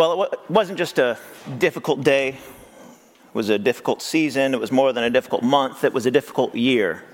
Well, 0.00 0.22
it 0.22 0.40
wasn't 0.48 0.78
just 0.78 0.98
a 0.98 1.18
difficult 1.58 2.02
day, 2.02 2.28
it 2.28 3.34
was 3.34 3.50
a 3.50 3.58
difficult 3.58 4.00
season, 4.00 4.54
it 4.54 4.56
was 4.58 4.72
more 4.72 4.94
than 4.94 5.04
a 5.04 5.10
difficult 5.10 5.42
month, 5.42 5.84
it 5.84 5.92
was 5.92 6.06
a 6.06 6.10
difficult 6.10 6.54
year 6.54 7.04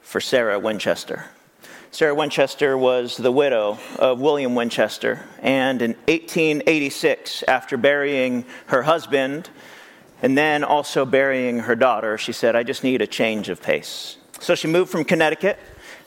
for 0.00 0.18
Sarah 0.18 0.58
Winchester. 0.58 1.26
Sarah 1.90 2.14
Winchester 2.14 2.78
was 2.78 3.18
the 3.18 3.30
widow 3.30 3.78
of 3.98 4.18
William 4.18 4.54
Winchester, 4.54 5.26
and 5.42 5.82
in 5.82 5.90
1886, 6.08 7.44
after 7.48 7.76
burying 7.76 8.46
her 8.68 8.84
husband 8.84 9.50
and 10.22 10.38
then 10.38 10.64
also 10.64 11.04
burying 11.04 11.58
her 11.58 11.74
daughter, 11.74 12.16
she 12.16 12.32
said, 12.32 12.56
I 12.56 12.62
just 12.62 12.82
need 12.82 13.02
a 13.02 13.06
change 13.06 13.50
of 13.50 13.60
pace. 13.60 14.16
So 14.40 14.54
she 14.54 14.68
moved 14.68 14.90
from 14.90 15.04
Connecticut 15.04 15.58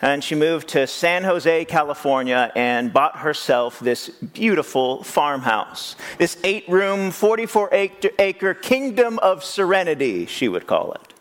and 0.01 0.23
she 0.23 0.35
moved 0.35 0.69
to 0.69 0.87
San 0.87 1.23
Jose, 1.23 1.65
California, 1.65 2.51
and 2.55 2.93
bought 2.93 3.17
herself 3.17 3.79
this 3.79 4.09
beautiful 4.09 5.03
farmhouse. 5.03 5.95
This 6.17 6.37
eight 6.43 6.67
room, 6.69 7.11
44 7.11 7.69
acre 7.71 8.53
kingdom 8.53 9.19
of 9.19 9.43
serenity, 9.43 10.25
she 10.25 10.47
would 10.47 10.67
call 10.67 10.93
it. 10.93 11.13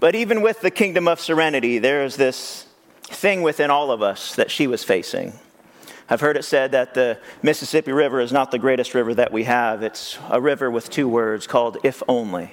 But 0.00 0.14
even 0.14 0.42
with 0.42 0.60
the 0.60 0.70
kingdom 0.70 1.08
of 1.08 1.20
serenity, 1.20 1.78
there's 1.78 2.16
this 2.16 2.66
thing 3.02 3.42
within 3.42 3.70
all 3.70 3.90
of 3.90 4.02
us 4.02 4.34
that 4.36 4.50
she 4.50 4.66
was 4.66 4.82
facing. 4.82 5.34
I've 6.08 6.20
heard 6.20 6.36
it 6.36 6.44
said 6.44 6.72
that 6.72 6.94
the 6.94 7.18
Mississippi 7.42 7.92
River 7.92 8.20
is 8.20 8.32
not 8.32 8.50
the 8.50 8.58
greatest 8.58 8.94
river 8.94 9.14
that 9.14 9.32
we 9.32 9.44
have. 9.44 9.82
It's 9.82 10.18
a 10.30 10.40
river 10.40 10.70
with 10.70 10.88
two 10.88 11.08
words 11.08 11.46
called 11.46 11.78
if 11.82 12.02
only. 12.08 12.52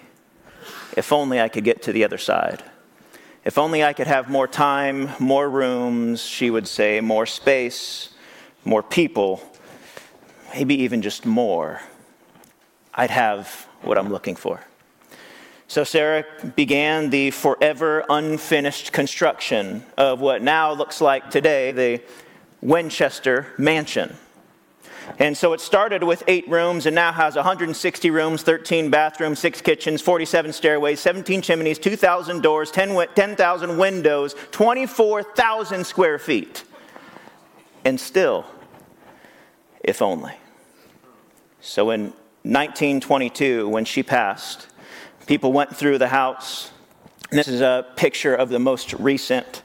If 0.97 1.13
only 1.13 1.39
I 1.39 1.49
could 1.49 1.63
get 1.63 1.83
to 1.83 1.91
the 1.91 2.03
other 2.03 2.17
side. 2.17 2.63
If 3.45 3.57
only 3.57 3.83
I 3.83 3.91
could 3.91 4.07
have 4.07 4.29
more 4.29 4.47
time, 4.47 5.09
more 5.19 5.49
rooms, 5.49 6.21
she 6.21 6.49
would 6.49 6.65
say, 6.65 7.01
more 7.01 7.25
space, 7.25 8.09
more 8.63 8.81
people, 8.81 9.43
maybe 10.53 10.75
even 10.83 11.01
just 11.01 11.25
more. 11.25 11.81
I'd 12.93 13.09
have 13.09 13.67
what 13.81 13.97
I'm 13.97 14.09
looking 14.09 14.37
for. 14.37 14.61
So 15.67 15.83
Sarah 15.83 16.23
began 16.55 17.09
the 17.09 17.31
forever 17.31 18.05
unfinished 18.09 18.93
construction 18.93 19.83
of 19.97 20.21
what 20.21 20.41
now 20.41 20.71
looks 20.71 21.01
like 21.01 21.29
today 21.29 21.71
the 21.71 22.01
Winchester 22.61 23.47
Mansion. 23.57 24.15
And 25.19 25.37
so 25.37 25.53
it 25.53 25.61
started 25.61 26.03
with 26.03 26.23
eight 26.27 26.47
rooms 26.49 26.85
and 26.85 26.95
now 26.95 27.11
has 27.11 27.35
160 27.35 28.09
rooms, 28.09 28.43
13 28.43 28.89
bathrooms, 28.89 29.39
six 29.39 29.61
kitchens, 29.61 30.01
47 30.01 30.53
stairways, 30.53 30.99
17 30.99 31.41
chimneys, 31.41 31.77
2,000 31.79 32.41
doors, 32.41 32.71
10,000 32.71 33.77
windows, 33.77 34.35
24,000 34.51 35.85
square 35.85 36.17
feet. 36.17 36.63
And 37.85 37.99
still, 37.99 38.45
if 39.83 40.01
only. 40.01 40.33
So 41.59 41.91
in 41.91 42.13
1922, 42.43 43.69
when 43.69 43.85
she 43.85 44.03
passed, 44.03 44.67
people 45.27 45.53
went 45.53 45.75
through 45.75 45.97
the 45.97 46.09
house. 46.09 46.71
This 47.29 47.47
is 47.47 47.61
a 47.61 47.85
picture 47.95 48.35
of 48.35 48.49
the 48.49 48.59
most 48.59 48.93
recent 48.93 49.63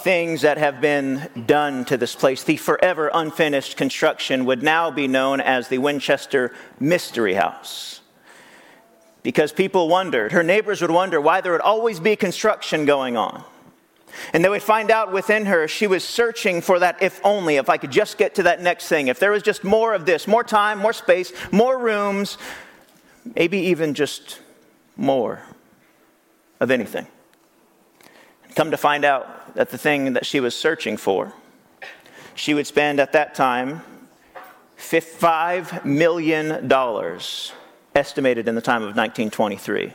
things 0.00 0.42
that 0.42 0.58
have 0.58 0.80
been 0.80 1.28
done 1.46 1.84
to 1.86 1.96
this 1.96 2.14
place. 2.14 2.42
The 2.42 2.56
forever 2.56 3.10
unfinished 3.12 3.76
construction 3.76 4.44
would 4.44 4.62
now 4.62 4.90
be 4.90 5.08
known 5.08 5.40
as 5.40 5.68
the 5.68 5.78
Winchester 5.78 6.52
Mystery 6.80 7.34
House. 7.34 8.00
Because 9.22 9.52
people 9.52 9.88
wondered, 9.88 10.32
her 10.32 10.42
neighbors 10.42 10.80
would 10.80 10.90
wonder 10.90 11.20
why 11.20 11.40
there 11.40 11.52
would 11.52 11.60
always 11.60 12.00
be 12.00 12.16
construction 12.16 12.84
going 12.84 13.16
on. 13.16 13.44
And 14.32 14.44
they 14.44 14.48
would 14.48 14.62
find 14.62 14.90
out 14.90 15.12
within 15.12 15.46
her 15.46 15.68
she 15.68 15.86
was 15.86 16.04
searching 16.04 16.60
for 16.60 16.78
that 16.80 17.02
if 17.02 17.20
only, 17.24 17.56
if 17.56 17.70
I 17.70 17.78
could 17.78 17.90
just 17.90 18.18
get 18.18 18.34
to 18.36 18.42
that 18.44 18.60
next 18.60 18.88
thing, 18.88 19.08
if 19.08 19.18
there 19.18 19.30
was 19.30 19.42
just 19.42 19.64
more 19.64 19.94
of 19.94 20.06
this, 20.06 20.26
more 20.26 20.44
time, 20.44 20.78
more 20.78 20.92
space, 20.92 21.32
more 21.50 21.78
rooms, 21.78 22.36
maybe 23.36 23.58
even 23.58 23.94
just 23.94 24.40
more 24.96 25.42
of 26.60 26.70
anything. 26.70 27.06
Come 28.54 28.70
to 28.70 28.76
find 28.76 29.04
out 29.04 29.41
that 29.54 29.70
the 29.70 29.78
thing 29.78 30.12
that 30.14 30.26
she 30.26 30.40
was 30.40 30.56
searching 30.56 30.96
for, 30.96 31.32
she 32.34 32.54
would 32.54 32.66
spend 32.66 33.00
at 33.00 33.12
that 33.12 33.34
time 33.34 33.82
$5 34.78 35.84
million 35.84 37.20
estimated 37.94 38.48
in 38.48 38.54
the 38.54 38.60
time 38.60 38.82
of 38.82 38.96
1923. 38.96 39.92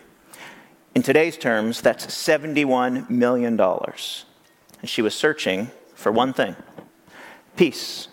In 0.96 1.04
today's 1.04 1.38
terms, 1.38 1.82
that's 1.82 2.06
$71 2.08 3.10
million. 3.10 3.60
And 3.60 4.90
she 4.90 5.02
was 5.02 5.14
searching 5.14 5.72
for 5.94 6.12
one 6.12 6.34
thing 6.34 6.56
peace. 7.56 8.08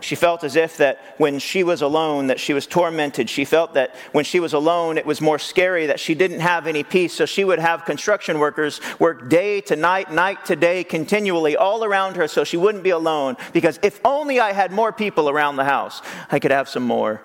She 0.00 0.14
felt 0.14 0.44
as 0.44 0.56
if 0.56 0.76
that 0.78 1.00
when 1.18 1.38
she 1.38 1.64
was 1.64 1.82
alone, 1.82 2.28
that 2.28 2.40
she 2.40 2.52
was 2.52 2.66
tormented. 2.66 3.28
She 3.28 3.44
felt 3.44 3.74
that 3.74 3.94
when 4.12 4.24
she 4.24 4.40
was 4.40 4.52
alone, 4.52 4.98
it 4.98 5.06
was 5.06 5.20
more 5.20 5.38
scary 5.38 5.86
that 5.86 6.00
she 6.00 6.14
didn't 6.14 6.40
have 6.40 6.66
any 6.66 6.82
peace. 6.82 7.12
So 7.12 7.26
she 7.26 7.44
would 7.44 7.58
have 7.58 7.84
construction 7.84 8.38
workers 8.38 8.80
work 8.98 9.28
day 9.28 9.60
to 9.62 9.76
night, 9.76 10.12
night 10.12 10.44
to 10.46 10.56
day, 10.56 10.84
continually 10.84 11.56
all 11.56 11.84
around 11.84 12.16
her 12.16 12.28
so 12.28 12.44
she 12.44 12.56
wouldn't 12.56 12.84
be 12.84 12.90
alone. 12.90 13.36
Because 13.52 13.78
if 13.82 14.00
only 14.04 14.40
I 14.40 14.52
had 14.52 14.72
more 14.72 14.92
people 14.92 15.28
around 15.28 15.56
the 15.56 15.64
house, 15.64 16.02
I 16.30 16.38
could 16.38 16.50
have 16.50 16.68
some 16.68 16.84
more 16.84 17.22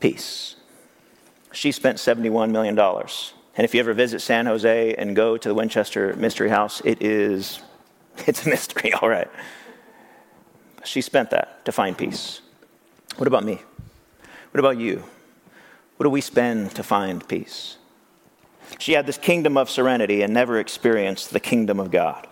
peace. 0.00 0.56
She 1.52 1.72
spent 1.72 1.98
$71 1.98 2.50
million. 2.50 2.78
And 2.78 3.64
if 3.64 3.74
you 3.74 3.80
ever 3.80 3.94
visit 3.94 4.20
San 4.20 4.46
Jose 4.46 4.94
and 4.94 5.16
go 5.16 5.38
to 5.38 5.48
the 5.48 5.54
Winchester 5.54 6.14
Mystery 6.16 6.50
House, 6.50 6.82
it 6.84 7.02
is, 7.02 7.60
it's 8.26 8.46
a 8.46 8.50
mystery, 8.50 8.92
all 8.92 9.08
right. 9.08 9.28
She 10.86 11.00
spent 11.00 11.30
that 11.30 11.64
to 11.64 11.72
find 11.72 11.98
peace. 11.98 12.40
What 13.16 13.26
about 13.26 13.44
me? 13.44 13.60
What 14.52 14.60
about 14.60 14.78
you? 14.78 15.04
What 15.96 16.04
do 16.04 16.10
we 16.10 16.20
spend 16.20 16.74
to 16.76 16.82
find 16.82 17.26
peace? 17.26 17.76
She 18.78 18.92
had 18.92 19.06
this 19.06 19.18
kingdom 19.18 19.56
of 19.56 19.70
serenity 19.70 20.22
and 20.22 20.32
never 20.32 20.58
experienced 20.58 21.32
the 21.32 21.40
kingdom 21.40 21.80
of 21.80 21.90
God. 21.90 22.26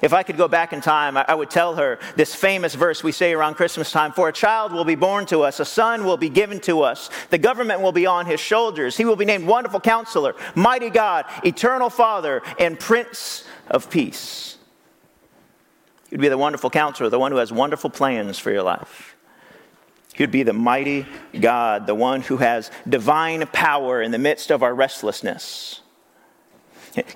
If 0.00 0.14
I 0.14 0.22
could 0.22 0.38
go 0.38 0.48
back 0.48 0.72
in 0.72 0.80
time, 0.80 1.16
I 1.16 1.34
would 1.34 1.50
tell 1.50 1.74
her 1.76 1.98
this 2.16 2.34
famous 2.34 2.74
verse 2.74 3.04
we 3.04 3.12
say 3.12 3.34
around 3.34 3.54
Christmas 3.54 3.92
time 3.92 4.12
For 4.12 4.28
a 4.28 4.32
child 4.32 4.72
will 4.72 4.84
be 4.84 4.94
born 4.94 5.26
to 5.26 5.42
us, 5.42 5.60
a 5.60 5.64
son 5.64 6.04
will 6.04 6.16
be 6.16 6.30
given 6.30 6.58
to 6.60 6.82
us, 6.82 7.10
the 7.30 7.38
government 7.38 7.82
will 7.82 7.92
be 7.92 8.06
on 8.06 8.24
his 8.24 8.40
shoulders. 8.40 8.96
He 8.96 9.04
will 9.04 9.16
be 9.16 9.26
named 9.26 9.46
Wonderful 9.46 9.80
Counselor, 9.80 10.34
Mighty 10.54 10.88
God, 10.88 11.26
Eternal 11.44 11.90
Father, 11.90 12.42
and 12.58 12.80
Prince 12.80 13.44
of 13.68 13.90
Peace. 13.90 14.56
You'd 16.14 16.20
be 16.20 16.28
the 16.28 16.38
wonderful 16.38 16.70
counselor, 16.70 17.10
the 17.10 17.18
one 17.18 17.32
who 17.32 17.38
has 17.38 17.50
wonderful 17.50 17.90
plans 17.90 18.38
for 18.38 18.52
your 18.52 18.62
life. 18.62 19.16
He'd 20.14 20.30
be 20.30 20.44
the 20.44 20.52
mighty 20.52 21.06
God, 21.40 21.88
the 21.88 21.94
one 21.96 22.20
who 22.20 22.36
has 22.36 22.70
divine 22.88 23.44
power 23.48 24.00
in 24.00 24.12
the 24.12 24.18
midst 24.18 24.52
of 24.52 24.62
our 24.62 24.72
restlessness. 24.72 25.80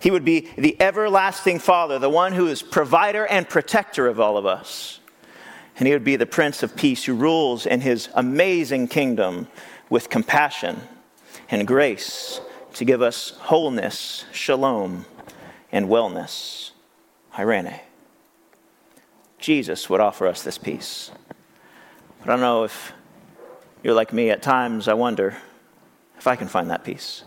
He 0.01 0.11
would 0.11 0.25
be 0.25 0.49
the 0.59 0.77
everlasting 0.83 1.61
Father, 1.61 2.01
the 2.01 2.11
one 2.11 2.33
who 2.33 2.49
is 2.49 2.61
provider 2.61 3.25
and 3.25 3.49
protector 3.49 4.09
of 4.09 4.19
all 4.19 4.37
of 4.37 4.47
us. 4.47 4.99
And 5.79 5.87
he 5.87 5.93
would 5.93 6.03
be 6.03 6.17
the 6.17 6.27
Prince 6.27 6.65
of 6.65 6.75
Peace 6.75 7.05
who 7.05 7.15
rules 7.15 7.67
in 7.67 7.83
his 7.83 8.09
amazing 8.17 8.89
kingdom 8.89 9.47
with 9.89 10.11
compassion 10.11 10.81
and 11.49 11.69
grace 11.69 12.41
to 12.75 12.85
give 12.85 13.01
us 13.01 13.31
wholeness, 13.43 14.25
shalom, 14.33 15.07
and 15.71 15.87
wellness. 15.87 16.73
Irene. 17.39 17.79
Jesus 19.39 19.89
would 19.89 20.01
offer 20.01 20.27
us 20.27 20.43
this 20.43 20.59
peace. 20.59 21.11
But 22.21 22.29
I 22.29 22.33
don't 22.33 22.41
know 22.41 22.65
if 22.65 22.93
you're 23.83 23.95
like 23.95 24.13
me. 24.13 24.31
At 24.31 24.43
times, 24.43 24.89
I 24.89 24.95
wonder 24.95 25.37
if 26.19 26.27
I 26.27 26.37
can 26.37 26.49
find 26.49 26.71
that 26.71 26.85
peace. 26.85 27.23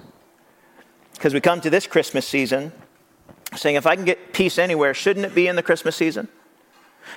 Because 1.13 1.33
we 1.33 1.41
come 1.41 1.62
to 1.62 1.69
this 1.69 1.88
Christmas 1.88 2.27
season 2.27 2.71
saying, 3.56 3.75
if 3.75 3.86
I 3.86 3.95
can 3.95 4.06
get 4.06 4.33
peace 4.33 4.57
anywhere, 4.57 4.94
shouldn't 4.94 5.25
it 5.25 5.36
be 5.36 5.47
in 5.47 5.56
the 5.56 5.63
Christmas 5.63 5.95
season? 5.95 6.27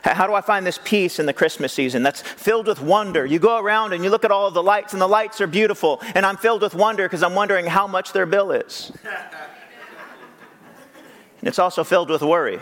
How 0.02 0.26
do 0.26 0.34
I 0.34 0.40
find 0.40 0.66
this 0.66 0.78
peace 0.82 1.19
in 1.19 1.26
the 1.26 1.32
Christmas 1.32 1.72
season 1.72 2.02
that's 2.02 2.22
filled 2.22 2.66
with 2.66 2.80
wonder? 2.80 3.26
You 3.26 3.38
go 3.38 3.58
around 3.58 3.92
and 3.92 4.02
you 4.02 4.10
look 4.10 4.24
at 4.24 4.30
all 4.30 4.50
the 4.50 4.62
lights, 4.62 4.92
and 4.92 5.00
the 5.00 5.06
lights 5.06 5.40
are 5.40 5.46
beautiful, 5.46 6.00
and 6.14 6.24
I'm 6.24 6.36
filled 6.36 6.62
with 6.62 6.74
wonder 6.74 7.04
because 7.04 7.22
I'm 7.22 7.34
wondering 7.34 7.66
how 7.66 7.86
much 7.86 8.12
their 8.12 8.26
bill 8.26 8.50
is. 8.50 8.92
and 11.38 11.48
it's 11.48 11.58
also 11.58 11.84
filled 11.84 12.08
with 12.08 12.22
worry 12.22 12.60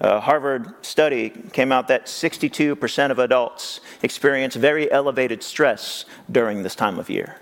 a 0.00 0.18
Harvard 0.20 0.74
study 0.84 1.30
came 1.52 1.70
out 1.70 1.88
that 1.88 2.06
62% 2.06 3.10
of 3.10 3.18
adults 3.18 3.80
experience 4.02 4.54
very 4.54 4.90
elevated 4.90 5.42
stress 5.42 6.06
during 6.30 6.62
this 6.62 6.74
time 6.74 6.98
of 6.98 7.10
year. 7.10 7.38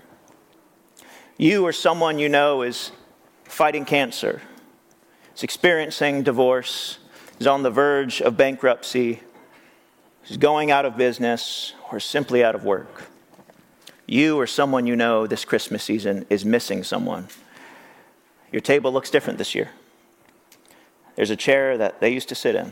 You 1.37 1.65
or 1.65 1.71
someone 1.71 2.19
you 2.19 2.27
know 2.27 2.61
is 2.63 2.91
fighting 3.45 3.85
cancer, 3.85 4.41
is 5.35 5.43
experiencing 5.43 6.23
divorce, 6.23 6.99
is 7.39 7.47
on 7.47 7.63
the 7.63 7.71
verge 7.71 8.21
of 8.21 8.35
bankruptcy, 8.35 9.21
is 10.27 10.35
going 10.35 10.69
out 10.69 10.85
of 10.85 10.97
business, 10.97 11.73
or 11.91 11.99
simply 12.01 12.43
out 12.43 12.55
of 12.55 12.65
work. 12.65 13.09
You 14.05 14.37
or 14.37 14.47
someone 14.47 14.85
you 14.85 14.97
know 14.97 15.27
this 15.27 15.45
Christmas 15.45 15.83
season 15.83 16.25
is 16.29 16.43
missing 16.43 16.83
someone. 16.83 17.29
Your 18.51 18.59
table 18.59 18.91
looks 18.91 19.09
different 19.09 19.37
this 19.37 19.55
year. 19.55 19.69
There's 21.19 21.31
a 21.31 21.35
chair 21.35 21.77
that 21.77 21.99
they 21.99 22.13
used 22.13 22.29
to 22.29 22.35
sit 22.35 22.55
in. 22.55 22.71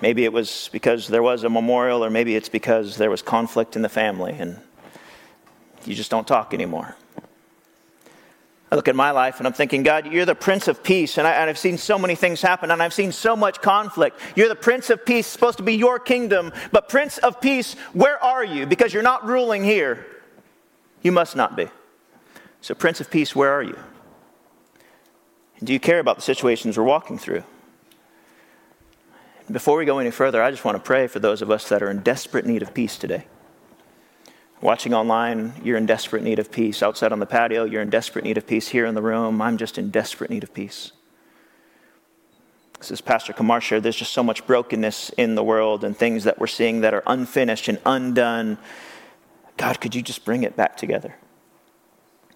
Maybe 0.00 0.24
it 0.24 0.32
was 0.32 0.70
because 0.72 1.06
there 1.06 1.22
was 1.22 1.44
a 1.44 1.50
memorial, 1.50 2.02
or 2.02 2.08
maybe 2.08 2.34
it's 2.34 2.48
because 2.48 2.96
there 2.96 3.10
was 3.10 3.20
conflict 3.20 3.76
in 3.76 3.82
the 3.82 3.90
family 3.90 4.32
and 4.32 4.58
you 5.84 5.94
just 5.94 6.10
don't 6.10 6.26
talk 6.26 6.54
anymore. 6.54 6.96
I 8.72 8.76
look 8.76 8.88
at 8.88 8.96
my 8.96 9.10
life 9.10 9.36
and 9.36 9.46
I'm 9.46 9.52
thinking, 9.52 9.82
God, 9.82 10.10
you're 10.10 10.24
the 10.24 10.34
Prince 10.34 10.66
of 10.66 10.82
Peace, 10.82 11.18
and, 11.18 11.26
I, 11.26 11.46
have 11.46 11.58
seen 11.58 11.76
so 11.76 11.98
many 11.98 12.14
things 12.14 12.40
happen, 12.40 12.70
and 12.70 12.82
I've 12.82 12.94
seen 12.94 13.12
so 13.12 13.36
much 13.36 13.60
conflict. 13.60 14.18
You're 14.34 14.48
the 14.48 14.54
Prince 14.54 14.88
of 14.88 15.04
Peace, 15.04 15.26
supposed 15.26 15.58
to 15.58 15.62
be 15.62 15.74
your 15.74 15.98
kingdom, 15.98 16.54
but 16.72 16.88
Prince 16.88 17.18
of 17.18 17.38
Peace, 17.38 17.74
where 17.92 18.16
are 18.24 18.42
you? 18.42 18.64
Because 18.64 18.94
you're 18.94 19.02
not 19.02 19.26
ruling 19.26 19.62
here. 19.62 20.06
You 21.02 21.12
must 21.12 21.36
not 21.36 21.54
be. 21.54 21.68
So, 22.62 22.74
Prince 22.74 23.02
of 23.02 23.10
Peace, 23.10 23.36
where 23.36 23.52
are 23.52 23.62
you? 23.62 23.78
Do 25.62 25.72
you 25.72 25.80
care 25.80 25.98
about 25.98 26.16
the 26.16 26.22
situations 26.22 26.76
we're 26.76 26.84
walking 26.84 27.18
through? 27.18 27.44
Before 29.50 29.76
we 29.76 29.84
go 29.84 29.98
any 29.98 30.10
further, 30.10 30.42
I 30.42 30.50
just 30.50 30.64
want 30.64 30.76
to 30.76 30.82
pray 30.82 31.06
for 31.06 31.18
those 31.18 31.42
of 31.42 31.50
us 31.50 31.68
that 31.68 31.82
are 31.82 31.90
in 31.90 32.00
desperate 32.00 32.46
need 32.46 32.62
of 32.62 32.72
peace 32.72 32.96
today. 32.96 33.26
Watching 34.60 34.94
online, 34.94 35.52
you're 35.62 35.76
in 35.76 35.84
desperate 35.84 36.22
need 36.22 36.38
of 36.38 36.50
peace. 36.50 36.82
Outside 36.82 37.12
on 37.12 37.18
the 37.18 37.26
patio, 37.26 37.64
you're 37.64 37.82
in 37.82 37.90
desperate 37.90 38.24
need 38.24 38.38
of 38.38 38.46
peace. 38.46 38.68
Here 38.68 38.86
in 38.86 38.94
the 38.94 39.02
room, 39.02 39.42
I'm 39.42 39.58
just 39.58 39.76
in 39.76 39.90
desperate 39.90 40.30
need 40.30 40.42
of 40.42 40.54
peace. 40.54 40.92
This 42.78 42.90
is 42.90 43.00
Pastor 43.00 43.32
Kamar 43.32 43.60
shared, 43.60 43.82
there's 43.82 43.96
just 43.96 44.12
so 44.12 44.22
much 44.22 44.46
brokenness 44.46 45.10
in 45.10 45.36
the 45.36 45.44
world 45.44 45.84
and 45.84 45.96
things 45.96 46.24
that 46.24 46.38
we're 46.38 46.46
seeing 46.46 46.80
that 46.80 46.92
are 46.92 47.02
unfinished 47.06 47.68
and 47.68 47.78
undone. 47.86 48.58
God, 49.56 49.80
could 49.80 49.94
you 49.94 50.02
just 50.02 50.24
bring 50.24 50.42
it 50.42 50.56
back 50.56 50.76
together? 50.76 51.14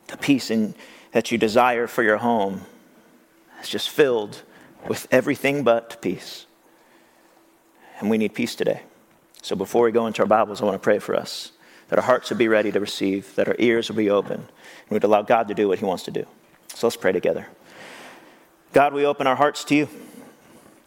The 0.06 0.16
peace 0.16 0.50
in, 0.50 0.74
that 1.12 1.30
you 1.30 1.38
desire 1.38 1.86
for 1.86 2.02
your 2.02 2.18
home 2.18 2.62
is 3.62 3.68
just 3.68 3.90
filled 3.90 4.42
with 4.88 5.06
everything 5.10 5.64
but 5.64 6.00
peace 6.00 6.46
and 8.00 8.10
we 8.10 8.18
need 8.18 8.34
peace 8.34 8.54
today. 8.54 8.82
So 9.42 9.56
before 9.56 9.84
we 9.84 9.92
go 9.92 10.06
into 10.06 10.22
our 10.22 10.26
Bibles, 10.26 10.60
I 10.60 10.64
want 10.64 10.74
to 10.74 10.84
pray 10.84 10.98
for 10.98 11.14
us 11.14 11.52
that 11.88 11.98
our 11.98 12.04
hearts 12.04 12.30
would 12.30 12.38
be 12.38 12.48
ready 12.48 12.70
to 12.72 12.80
receive, 12.80 13.34
that 13.36 13.48
our 13.48 13.56
ears 13.58 13.88
would 13.88 13.96
be 13.96 14.10
open, 14.10 14.34
and 14.34 14.90
we'd 14.90 15.04
allow 15.04 15.22
God 15.22 15.48
to 15.48 15.54
do 15.54 15.68
what 15.68 15.78
He 15.78 15.84
wants 15.84 16.04
to 16.04 16.10
do. 16.10 16.26
So 16.74 16.86
let's 16.86 16.96
pray 16.96 17.12
together. 17.12 17.46
God, 18.72 18.92
we 18.92 19.06
open 19.06 19.26
our 19.26 19.36
hearts 19.36 19.64
to 19.64 19.74
you, 19.74 19.88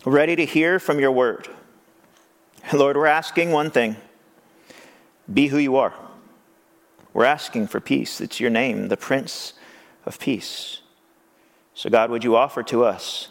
ready 0.06 0.36
to 0.36 0.46
hear 0.46 0.80
from 0.80 1.00
your 1.00 1.12
word. 1.12 1.48
Lord, 2.72 2.96
we're 2.96 3.08
asking 3.08 3.52
one 3.52 3.72
thing 3.72 3.96
be 5.32 5.48
who 5.48 5.58
you 5.58 5.78
are. 5.78 5.94
We're 7.14 7.26
asking 7.26 7.68
for 7.68 7.80
peace. 7.80 8.22
It's 8.22 8.40
your 8.40 8.50
name, 8.50 8.88
the 8.88 8.98
Prince 8.98 9.54
of 10.06 10.20
Peace. 10.20 10.81
So, 11.74 11.90
God, 11.90 12.10
would 12.10 12.24
you 12.24 12.36
offer 12.36 12.64
to 12.64 12.84
us 12.84 13.30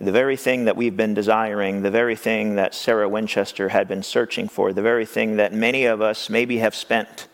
the 0.00 0.12
very 0.12 0.36
thing 0.36 0.66
that 0.66 0.76
we've 0.76 0.96
been 0.96 1.14
desiring, 1.14 1.82
the 1.82 1.90
very 1.90 2.14
thing 2.14 2.54
that 2.56 2.74
Sarah 2.74 3.08
Winchester 3.08 3.70
had 3.70 3.88
been 3.88 4.02
searching 4.02 4.48
for, 4.48 4.72
the 4.72 4.82
very 4.82 5.06
thing 5.06 5.36
that 5.36 5.52
many 5.52 5.84
of 5.84 6.00
us 6.00 6.30
maybe 6.30 6.58
have 6.58 6.74
spent 6.74 7.26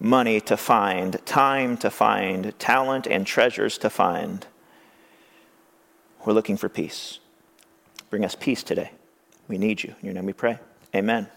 money 0.00 0.40
to 0.42 0.56
find, 0.56 1.24
time 1.26 1.76
to 1.78 1.90
find, 1.90 2.58
talent 2.58 3.06
and 3.06 3.26
treasures 3.26 3.78
to 3.78 3.90
find. 3.90 4.46
We're 6.24 6.32
looking 6.32 6.56
for 6.56 6.68
peace. 6.68 7.18
Bring 8.10 8.24
us 8.24 8.34
peace 8.34 8.62
today. 8.62 8.92
We 9.48 9.58
need 9.58 9.82
you. 9.82 9.94
In 10.00 10.06
your 10.06 10.14
name 10.14 10.26
we 10.26 10.32
pray. 10.32 10.58
Amen. 10.94 11.28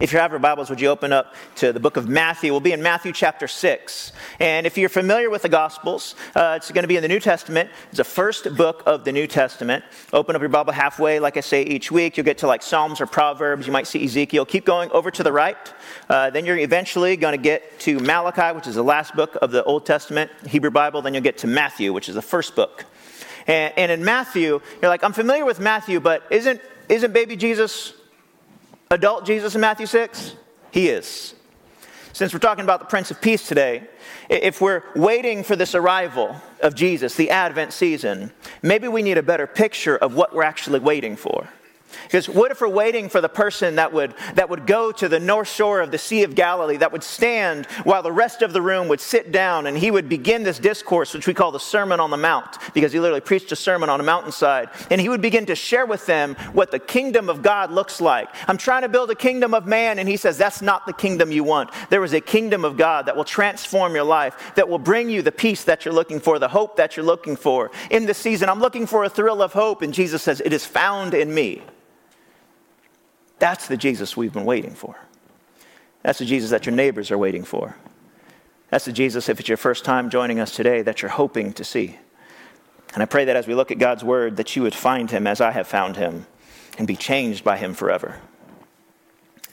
If 0.00 0.12
you 0.12 0.18
have 0.18 0.32
your 0.32 0.40
Bibles, 0.40 0.70
would 0.70 0.80
you 0.80 0.88
open 0.88 1.12
up 1.12 1.34
to 1.56 1.72
the 1.72 1.78
book 1.78 1.96
of 1.96 2.08
Matthew? 2.08 2.50
We'll 2.50 2.60
be 2.60 2.72
in 2.72 2.82
Matthew 2.82 3.12
chapter 3.12 3.46
6. 3.46 4.12
And 4.40 4.66
if 4.66 4.76
you're 4.76 4.88
familiar 4.88 5.30
with 5.30 5.42
the 5.42 5.48
Gospels, 5.48 6.16
uh, 6.34 6.54
it's 6.56 6.70
going 6.72 6.82
to 6.82 6.88
be 6.88 6.96
in 6.96 7.02
the 7.02 7.08
New 7.08 7.20
Testament. 7.20 7.70
It's 7.88 7.98
the 7.98 8.04
first 8.04 8.56
book 8.56 8.82
of 8.86 9.04
the 9.04 9.12
New 9.12 9.28
Testament. 9.28 9.84
Open 10.12 10.34
up 10.34 10.42
your 10.42 10.48
Bible 10.48 10.72
halfway, 10.72 11.20
like 11.20 11.36
I 11.36 11.40
say 11.40 11.62
each 11.62 11.92
week. 11.92 12.16
You'll 12.16 12.24
get 12.24 12.38
to 12.38 12.48
like 12.48 12.62
Psalms 12.62 13.00
or 13.00 13.06
Proverbs. 13.06 13.66
You 13.66 13.72
might 13.72 13.86
see 13.86 14.04
Ezekiel. 14.04 14.44
Keep 14.46 14.64
going 14.64 14.90
over 14.90 15.12
to 15.12 15.22
the 15.22 15.32
right. 15.32 15.56
Uh, 16.08 16.30
then 16.30 16.44
you're 16.44 16.58
eventually 16.58 17.16
going 17.16 17.36
to 17.36 17.42
get 17.42 17.78
to 17.80 18.00
Malachi, 18.00 18.56
which 18.56 18.66
is 18.66 18.74
the 18.74 18.84
last 18.84 19.14
book 19.14 19.36
of 19.40 19.52
the 19.52 19.62
Old 19.62 19.86
Testament 19.86 20.30
Hebrew 20.46 20.72
Bible. 20.72 21.02
Then 21.02 21.14
you'll 21.14 21.22
get 21.22 21.38
to 21.38 21.46
Matthew, 21.46 21.92
which 21.92 22.08
is 22.08 22.16
the 22.16 22.22
first 22.22 22.56
book. 22.56 22.84
And, 23.46 23.72
and 23.76 23.92
in 23.92 24.04
Matthew, 24.04 24.60
you're 24.82 24.90
like, 24.90 25.04
I'm 25.04 25.12
familiar 25.12 25.44
with 25.44 25.60
Matthew, 25.60 26.00
but 26.00 26.24
isn't, 26.30 26.60
isn't 26.88 27.12
baby 27.12 27.36
Jesus 27.36 27.94
adult 28.90 29.26
Jesus 29.26 29.54
in 29.54 29.60
Matthew 29.60 29.86
6? 29.86 30.34
He 30.70 30.88
is. 30.88 31.34
Since 32.12 32.32
we're 32.32 32.40
talking 32.40 32.64
about 32.64 32.80
the 32.80 32.86
Prince 32.86 33.10
of 33.10 33.20
Peace 33.20 33.46
today, 33.46 33.88
if 34.28 34.60
we're 34.60 34.82
waiting 34.96 35.44
for 35.44 35.56
this 35.56 35.74
arrival 35.74 36.36
of 36.60 36.74
Jesus, 36.74 37.14
the 37.14 37.30
Advent 37.30 37.72
season, 37.72 38.32
maybe 38.62 38.88
we 38.88 39.02
need 39.02 39.18
a 39.18 39.22
better 39.22 39.46
picture 39.46 39.96
of 39.96 40.14
what 40.14 40.34
we're 40.34 40.42
actually 40.42 40.80
waiting 40.80 41.16
for. 41.16 41.48
Because 42.04 42.28
what 42.28 42.50
if 42.50 42.60
we're 42.60 42.68
waiting 42.68 43.08
for 43.08 43.20
the 43.20 43.28
person 43.28 43.76
that 43.76 43.92
would, 43.92 44.14
that 44.34 44.48
would 44.50 44.66
go 44.66 44.92
to 44.92 45.08
the 45.08 45.20
north 45.20 45.48
shore 45.48 45.80
of 45.80 45.90
the 45.90 45.98
Sea 45.98 46.22
of 46.22 46.34
Galilee, 46.34 46.76
that 46.78 46.92
would 46.92 47.02
stand 47.02 47.66
while 47.84 48.02
the 48.02 48.12
rest 48.12 48.42
of 48.42 48.52
the 48.52 48.62
room 48.62 48.88
would 48.88 49.00
sit 49.00 49.32
down 49.32 49.66
and 49.66 49.76
he 49.76 49.90
would 49.90 50.08
begin 50.08 50.42
this 50.42 50.58
discourse, 50.58 51.14
which 51.14 51.26
we 51.26 51.34
call 51.34 51.52
the 51.52 51.60
Sermon 51.60 52.00
on 52.00 52.10
the 52.10 52.16
Mount, 52.16 52.56
because 52.74 52.92
he 52.92 53.00
literally 53.00 53.20
preached 53.20 53.52
a 53.52 53.56
sermon 53.56 53.88
on 53.88 54.00
a 54.00 54.02
mountainside. 54.02 54.70
And 54.90 55.00
he 55.00 55.08
would 55.08 55.20
begin 55.20 55.46
to 55.46 55.54
share 55.54 55.86
with 55.86 56.06
them 56.06 56.34
what 56.52 56.70
the 56.70 56.78
kingdom 56.78 57.28
of 57.28 57.42
God 57.42 57.70
looks 57.70 58.00
like. 58.00 58.28
I'm 58.46 58.58
trying 58.58 58.82
to 58.82 58.88
build 58.88 59.10
a 59.10 59.14
kingdom 59.14 59.54
of 59.54 59.66
man, 59.66 59.98
and 59.98 60.08
he 60.08 60.16
says, 60.16 60.38
That's 60.38 60.62
not 60.62 60.86
the 60.86 60.92
kingdom 60.92 61.32
you 61.32 61.44
want. 61.44 61.70
There 61.90 62.04
is 62.04 62.12
a 62.12 62.20
kingdom 62.20 62.64
of 62.64 62.76
God 62.76 63.06
that 63.06 63.16
will 63.16 63.24
transform 63.24 63.94
your 63.94 64.04
life, 64.04 64.52
that 64.54 64.68
will 64.68 64.78
bring 64.78 65.10
you 65.10 65.22
the 65.22 65.32
peace 65.32 65.64
that 65.64 65.84
you're 65.84 65.94
looking 65.94 66.20
for, 66.20 66.38
the 66.38 66.48
hope 66.48 66.76
that 66.76 66.96
you're 66.96 67.06
looking 67.06 67.36
for. 67.36 67.70
In 67.90 68.06
this 68.06 68.18
season, 68.18 68.48
I'm 68.48 68.60
looking 68.60 68.86
for 68.86 69.04
a 69.04 69.10
thrill 69.10 69.42
of 69.42 69.52
hope, 69.52 69.82
and 69.82 69.92
Jesus 69.94 70.22
says, 70.22 70.40
It 70.44 70.52
is 70.52 70.64
found 70.64 71.14
in 71.14 71.32
me. 71.32 71.62
That's 73.38 73.68
the 73.68 73.76
Jesus 73.76 74.16
we've 74.16 74.32
been 74.32 74.44
waiting 74.44 74.74
for. 74.74 74.96
That's 76.02 76.18
the 76.18 76.24
Jesus 76.24 76.50
that 76.50 76.66
your 76.66 76.74
neighbors 76.74 77.10
are 77.10 77.18
waiting 77.18 77.44
for. 77.44 77.76
That's 78.70 78.84
the 78.84 78.92
Jesus, 78.92 79.28
if 79.28 79.40
it's 79.40 79.48
your 79.48 79.56
first 79.56 79.84
time 79.84 80.10
joining 80.10 80.40
us 80.40 80.54
today, 80.54 80.82
that 80.82 81.00
you're 81.00 81.10
hoping 81.10 81.52
to 81.54 81.64
see. 81.64 81.98
And 82.94 83.02
I 83.02 83.06
pray 83.06 83.24
that 83.26 83.36
as 83.36 83.46
we 83.46 83.54
look 83.54 83.70
at 83.70 83.78
God's 83.78 84.04
word, 84.04 84.36
that 84.36 84.54
you 84.56 84.62
would 84.62 84.74
find 84.74 85.10
him 85.10 85.26
as 85.26 85.40
I 85.40 85.52
have 85.52 85.66
found 85.66 85.96
him 85.96 86.26
and 86.78 86.86
be 86.86 86.96
changed 86.96 87.44
by 87.44 87.56
him 87.56 87.74
forever. 87.74 88.20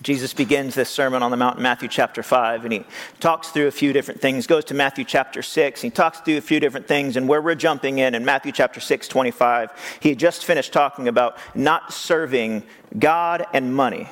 Jesus 0.02 0.34
begins 0.34 0.76
this 0.76 0.90
Sermon 0.90 1.24
on 1.24 1.32
the 1.32 1.38
Mount 1.38 1.58
in 1.58 1.64
Matthew 1.64 1.88
chapter 1.88 2.22
5, 2.22 2.66
and 2.66 2.74
he 2.74 2.86
talks 3.20 3.50
through 3.50 3.68
a 3.68 3.72
few 3.72 3.94
different 3.94 4.20
things, 4.20 4.46
goes 4.46 4.66
to 4.66 4.74
Matthew 4.74 5.06
chapter 5.06 5.42
6, 5.42 5.82
he 5.82 5.90
talks 5.90 6.20
through 6.20 6.38
a 6.38 6.42
few 6.42 6.60
different 6.60 6.88
things, 6.88 7.16
and 7.16 7.28
where 7.30 7.42
we're 7.42 7.56
jumping 7.56 8.00
in, 8.00 8.14
in 8.14 8.26
Matthew 8.26 8.52
chapter 8.52 8.80
6, 8.80 9.08
25, 9.08 9.98
he 10.02 10.10
had 10.10 10.20
just 10.20 10.46
finished 10.46 10.74
talking 10.74 11.08
about 11.08 11.38
not 11.56 11.94
serving 11.94 12.64
God 13.00 13.46
and 13.54 13.74
money 13.74 14.10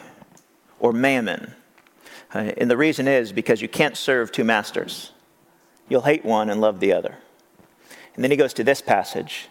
or 0.79 0.93
mammon. 0.93 1.53
Uh, 2.33 2.51
and 2.57 2.71
the 2.71 2.77
reason 2.77 3.07
is 3.07 3.31
because 3.31 3.61
you 3.61 3.67
can't 3.67 3.97
serve 3.97 4.31
two 4.31 4.43
masters. 4.43 5.11
You'll 5.89 6.01
hate 6.01 6.23
one 6.23 6.49
and 6.49 6.61
love 6.61 6.79
the 6.79 6.93
other. 6.93 7.17
And 8.15 8.23
then 8.23 8.31
he 8.31 8.37
goes 8.37 8.53
to 8.53 8.63
this 8.63 8.81
passage, 8.81 9.49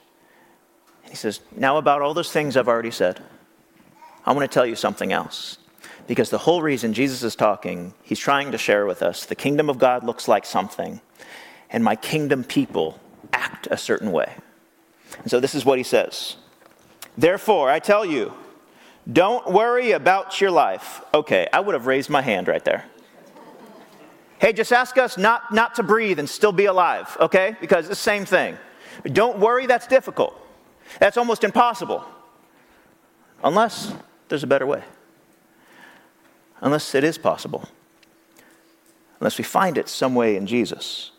and 1.03 1.11
he 1.11 1.17
says, 1.17 1.41
Now, 1.55 1.77
about 1.77 2.01
all 2.01 2.15
those 2.15 2.33
things 2.33 2.57
I've 2.57 2.69
already 2.69 2.91
said, 2.91 3.21
I 4.25 4.33
want 4.33 4.51
to 4.51 4.53
tell 4.53 4.67
you 4.67 4.77
something 4.77 5.13
else. 5.13 5.59
Because 6.07 6.31
the 6.31 6.39
whole 6.39 6.63
reason 6.63 6.93
Jesus 6.93 7.23
is 7.23 7.37
talking, 7.37 7.95
he's 8.03 8.19
trying 8.19 8.53
to 8.53 8.59
share 8.59 8.87
with 8.87 9.03
us 9.03 9.25
the 9.25 9.35
kingdom 9.35 9.71
of 9.71 9.79
God 9.79 10.05
looks 10.05 10.29
like 10.29 10.45
something, 10.45 11.01
and 11.71 11.85
my 11.85 11.97
kingdom 11.97 12.45
people 12.45 12.99
act 13.33 13.69
a 13.71 13.77
certain 13.77 14.11
way. 14.11 14.35
And 15.19 15.31
so 15.31 15.41
this 15.41 15.55
is 15.55 15.65
what 15.65 15.79
he 15.79 15.85
says 15.85 16.37
Therefore, 17.17 17.71
I 17.71 17.79
tell 17.79 18.05
you, 18.05 18.33
don't 19.11 19.53
worry 19.53 19.93
about 19.93 20.41
your 20.41 20.51
life. 20.51 21.03
Okay, 21.15 21.49
I 21.53 21.61
would 21.61 21.75
have 21.75 21.87
raised 21.87 22.11
my 22.11 22.23
hand 22.23 22.49
right 22.49 22.65
there. 22.65 22.85
Hey, 24.39 24.53
just 24.53 24.73
ask 24.73 24.99
us 24.99 25.17
not, 25.17 25.53
not 25.53 25.77
to 25.77 25.85
breathe 25.85 26.19
and 26.19 26.29
still 26.29 26.51
be 26.51 26.65
alive, 26.65 27.17
okay? 27.21 27.57
Because 27.61 27.89
it's 27.89 27.91
the 27.91 27.95
same 27.95 28.25
thing. 28.25 28.59
Don't 29.05 29.39
worry, 29.39 29.67
that's 29.67 29.87
difficult. 29.87 30.37
That's 30.99 31.17
almost 31.17 31.45
impossible. 31.45 32.05
Unless 33.45 33.95
there's 34.29 34.43
a 34.43 34.49
better 34.49 34.67
way 34.67 34.83
unless 36.63 36.95
it 36.95 37.05
is 37.05 37.19
possible, 37.19 37.69
unless 39.21 39.37
we 39.37 39.45
find 39.45 39.77
it 39.77 39.89
some 39.89 40.15
way 40.15 40.37
in 40.37 40.47
Jesus. 40.47 41.11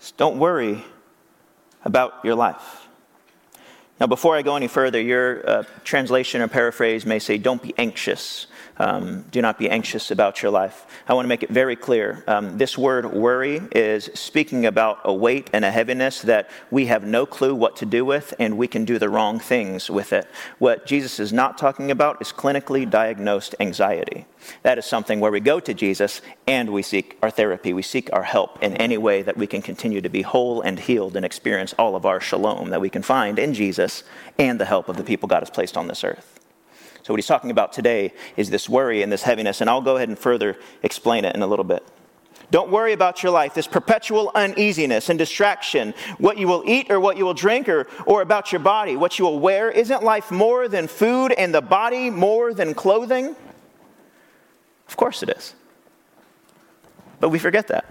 So 0.00 0.12
don't 0.16 0.38
worry 0.38 0.84
about 1.84 2.12
your 2.24 2.34
life. 2.34 2.88
Now, 3.98 4.06
before 4.06 4.36
I 4.36 4.42
go 4.42 4.56
any 4.56 4.68
further, 4.68 5.00
your 5.00 5.48
uh, 5.48 5.62
translation 5.84 6.42
or 6.42 6.48
paraphrase 6.48 7.06
may 7.06 7.18
say, 7.18 7.38
Don't 7.38 7.62
be 7.62 7.72
anxious. 7.78 8.46
Um, 8.78 9.24
do 9.30 9.40
not 9.40 9.58
be 9.58 9.70
anxious 9.70 10.10
about 10.10 10.42
your 10.42 10.52
life. 10.52 10.86
I 11.08 11.14
want 11.14 11.24
to 11.24 11.28
make 11.28 11.42
it 11.42 11.50
very 11.50 11.76
clear. 11.76 12.22
Um, 12.26 12.58
this 12.58 12.76
word 12.76 13.12
worry 13.12 13.62
is 13.72 14.10
speaking 14.14 14.66
about 14.66 15.00
a 15.04 15.14
weight 15.14 15.48
and 15.52 15.64
a 15.64 15.70
heaviness 15.70 16.22
that 16.22 16.50
we 16.70 16.86
have 16.86 17.02
no 17.02 17.24
clue 17.24 17.54
what 17.54 17.76
to 17.76 17.86
do 17.86 18.04
with, 18.04 18.34
and 18.38 18.58
we 18.58 18.68
can 18.68 18.84
do 18.84 18.98
the 18.98 19.08
wrong 19.08 19.38
things 19.38 19.88
with 19.88 20.12
it. 20.12 20.28
What 20.58 20.86
Jesus 20.86 21.18
is 21.18 21.32
not 21.32 21.56
talking 21.56 21.90
about 21.90 22.20
is 22.20 22.32
clinically 22.32 22.88
diagnosed 22.88 23.54
anxiety. 23.60 24.26
That 24.62 24.78
is 24.78 24.84
something 24.84 25.20
where 25.20 25.32
we 25.32 25.40
go 25.40 25.58
to 25.58 25.74
Jesus 25.74 26.20
and 26.46 26.70
we 26.70 26.82
seek 26.82 27.18
our 27.22 27.30
therapy. 27.30 27.72
We 27.72 27.82
seek 27.82 28.12
our 28.12 28.22
help 28.22 28.62
in 28.62 28.76
any 28.76 28.98
way 28.98 29.22
that 29.22 29.36
we 29.36 29.46
can 29.46 29.62
continue 29.62 30.00
to 30.00 30.08
be 30.08 30.22
whole 30.22 30.60
and 30.60 30.78
healed 30.78 31.16
and 31.16 31.24
experience 31.24 31.74
all 31.78 31.96
of 31.96 32.06
our 32.06 32.20
shalom 32.20 32.70
that 32.70 32.80
we 32.80 32.90
can 32.90 33.02
find 33.02 33.38
in 33.38 33.54
Jesus 33.54 34.04
and 34.38 34.60
the 34.60 34.66
help 34.66 34.88
of 34.88 34.96
the 34.96 35.04
people 35.04 35.28
God 35.28 35.40
has 35.40 35.50
placed 35.50 35.76
on 35.76 35.88
this 35.88 36.04
earth. 36.04 36.35
So, 37.06 37.12
what 37.12 37.18
he's 37.18 37.28
talking 37.28 37.52
about 37.52 37.72
today 37.72 38.12
is 38.36 38.50
this 38.50 38.68
worry 38.68 39.00
and 39.02 39.12
this 39.12 39.22
heaviness, 39.22 39.60
and 39.60 39.70
I'll 39.70 39.80
go 39.80 39.94
ahead 39.94 40.08
and 40.08 40.18
further 40.18 40.58
explain 40.82 41.24
it 41.24 41.36
in 41.36 41.42
a 41.42 41.46
little 41.46 41.64
bit. 41.64 41.86
Don't 42.50 42.68
worry 42.68 42.92
about 42.92 43.22
your 43.22 43.30
life, 43.30 43.54
this 43.54 43.68
perpetual 43.68 44.32
uneasiness 44.34 45.08
and 45.08 45.16
distraction, 45.16 45.94
what 46.18 46.36
you 46.36 46.48
will 46.48 46.64
eat 46.66 46.90
or 46.90 46.98
what 46.98 47.16
you 47.16 47.24
will 47.24 47.32
drink, 47.32 47.68
or, 47.68 47.86
or 48.06 48.22
about 48.22 48.50
your 48.50 48.58
body, 48.58 48.96
what 48.96 49.20
you 49.20 49.24
will 49.24 49.38
wear. 49.38 49.70
Isn't 49.70 50.02
life 50.02 50.32
more 50.32 50.66
than 50.66 50.88
food 50.88 51.30
and 51.30 51.54
the 51.54 51.60
body 51.60 52.10
more 52.10 52.52
than 52.52 52.74
clothing? 52.74 53.36
Of 54.88 54.96
course 54.96 55.22
it 55.22 55.28
is. 55.28 55.54
But 57.20 57.28
we 57.28 57.38
forget 57.38 57.68
that. 57.68 57.84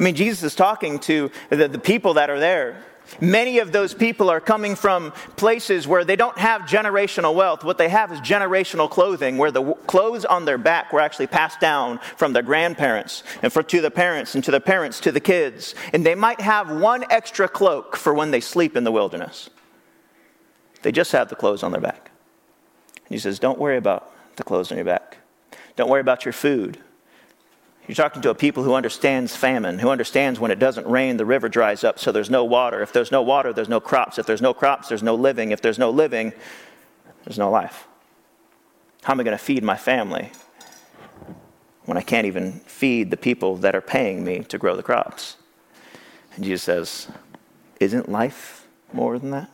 I 0.00 0.02
mean, 0.02 0.14
Jesus 0.14 0.42
is 0.42 0.54
talking 0.54 0.98
to 1.00 1.30
the, 1.50 1.68
the 1.68 1.78
people 1.78 2.14
that 2.14 2.30
are 2.30 2.40
there. 2.40 2.82
Many 3.20 3.58
of 3.58 3.72
those 3.72 3.94
people 3.94 4.30
are 4.30 4.40
coming 4.40 4.74
from 4.74 5.12
places 5.36 5.86
where 5.86 6.04
they 6.04 6.16
don't 6.16 6.38
have 6.38 6.62
generational 6.62 7.34
wealth. 7.34 7.62
What 7.62 7.78
they 7.78 7.88
have 7.88 8.10
is 8.12 8.20
generational 8.20 8.88
clothing, 8.88 9.38
where 9.38 9.50
the 9.50 9.74
clothes 9.86 10.24
on 10.24 10.44
their 10.44 10.58
back 10.58 10.92
were 10.92 11.00
actually 11.00 11.26
passed 11.26 11.60
down 11.60 11.98
from 12.16 12.32
their 12.32 12.42
grandparents 12.42 13.22
and 13.42 13.52
for, 13.52 13.62
to 13.62 13.80
the 13.80 13.90
parents 13.90 14.34
and 14.34 14.42
to 14.44 14.50
the 14.50 14.60
parents 14.60 15.00
to 15.00 15.12
the 15.12 15.20
kids. 15.20 15.74
And 15.92 16.06
they 16.06 16.14
might 16.14 16.40
have 16.40 16.70
one 16.70 17.04
extra 17.10 17.48
cloak 17.48 17.96
for 17.96 18.14
when 18.14 18.30
they 18.30 18.40
sleep 18.40 18.76
in 18.76 18.84
the 18.84 18.92
wilderness. 18.92 19.50
They 20.82 20.92
just 20.92 21.12
have 21.12 21.28
the 21.28 21.36
clothes 21.36 21.62
on 21.62 21.72
their 21.72 21.80
back. 21.80 22.10
And 22.96 23.14
he 23.14 23.18
says, 23.18 23.38
Don't 23.38 23.58
worry 23.58 23.76
about 23.76 24.12
the 24.36 24.44
clothes 24.44 24.72
on 24.72 24.78
your 24.78 24.84
back. 24.84 25.18
Don't 25.76 25.90
worry 25.90 26.00
about 26.00 26.24
your 26.24 26.32
food. 26.32 26.78
You're 27.88 27.96
talking 27.96 28.22
to 28.22 28.30
a 28.30 28.34
people 28.34 28.62
who 28.62 28.74
understands 28.74 29.34
famine, 29.34 29.78
who 29.80 29.90
understands 29.90 30.38
when 30.38 30.52
it 30.52 30.60
doesn't 30.60 30.86
rain, 30.86 31.16
the 31.16 31.24
river 31.24 31.48
dries 31.48 31.82
up, 31.82 31.98
so 31.98 32.12
there's 32.12 32.30
no 32.30 32.44
water. 32.44 32.80
If 32.80 32.92
there's 32.92 33.10
no 33.10 33.22
water, 33.22 33.52
there's 33.52 33.68
no 33.68 33.80
crops. 33.80 34.18
If 34.18 34.26
there's 34.26 34.42
no 34.42 34.54
crops, 34.54 34.88
there's 34.88 35.02
no 35.02 35.16
living. 35.16 35.50
If 35.50 35.60
there's 35.60 35.80
no 35.80 35.90
living, 35.90 36.32
there's 37.24 37.38
no 37.38 37.50
life. 37.50 37.88
How 39.02 39.14
am 39.14 39.20
I 39.20 39.24
going 39.24 39.36
to 39.36 39.44
feed 39.44 39.64
my 39.64 39.76
family 39.76 40.30
when 41.86 41.98
I 41.98 42.02
can't 42.02 42.26
even 42.26 42.52
feed 42.60 43.10
the 43.10 43.16
people 43.16 43.56
that 43.56 43.74
are 43.74 43.80
paying 43.80 44.22
me 44.22 44.44
to 44.44 44.58
grow 44.58 44.76
the 44.76 44.82
crops? 44.84 45.36
And 46.36 46.44
Jesus 46.44 46.62
says, 46.62 47.08
Isn't 47.80 48.08
life 48.08 48.68
more 48.92 49.18
than 49.18 49.30
that? 49.32 49.50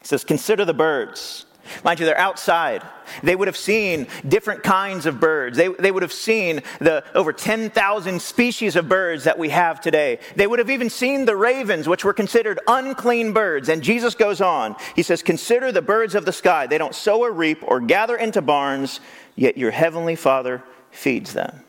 He 0.00 0.06
says, 0.08 0.24
Consider 0.24 0.64
the 0.64 0.74
birds. 0.74 1.46
Mind 1.84 2.00
you, 2.00 2.06
they're 2.06 2.18
outside. 2.18 2.82
They 3.22 3.36
would 3.36 3.48
have 3.48 3.56
seen 3.56 4.06
different 4.26 4.62
kinds 4.62 5.06
of 5.06 5.20
birds. 5.20 5.56
They, 5.56 5.68
they 5.68 5.90
would 5.90 6.02
have 6.02 6.12
seen 6.12 6.62
the 6.78 7.04
over 7.14 7.32
10,000 7.32 8.22
species 8.22 8.76
of 8.76 8.88
birds 8.88 9.24
that 9.24 9.38
we 9.38 9.50
have 9.50 9.80
today. 9.80 10.18
They 10.36 10.46
would 10.46 10.58
have 10.58 10.70
even 10.70 10.90
seen 10.90 11.24
the 11.24 11.36
ravens, 11.36 11.88
which 11.88 12.04
were 12.04 12.12
considered 12.12 12.58
unclean 12.66 13.32
birds. 13.32 13.68
And 13.68 13.82
Jesus 13.82 14.14
goes 14.14 14.40
on. 14.40 14.76
He 14.96 15.02
says, 15.02 15.22
Consider 15.22 15.72
the 15.72 15.82
birds 15.82 16.14
of 16.14 16.24
the 16.24 16.32
sky. 16.32 16.66
They 16.66 16.78
don't 16.78 16.94
sow 16.94 17.22
or 17.22 17.32
reap 17.32 17.62
or 17.62 17.80
gather 17.80 18.16
into 18.16 18.42
barns, 18.42 19.00
yet 19.36 19.56
your 19.56 19.70
heavenly 19.70 20.16
Father 20.16 20.62
feeds 20.90 21.32
them. 21.32 21.64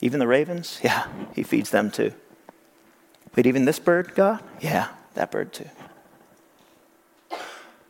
Even 0.00 0.18
the 0.18 0.26
ravens? 0.26 0.80
Yeah, 0.82 1.06
he 1.34 1.42
feeds 1.42 1.70
them 1.70 1.90
too. 1.90 2.12
But 3.34 3.46
even 3.46 3.64
this 3.64 3.78
bird, 3.78 4.14
God? 4.14 4.42
Yeah, 4.60 4.88
that 5.14 5.30
bird 5.30 5.52
too. 5.52 5.68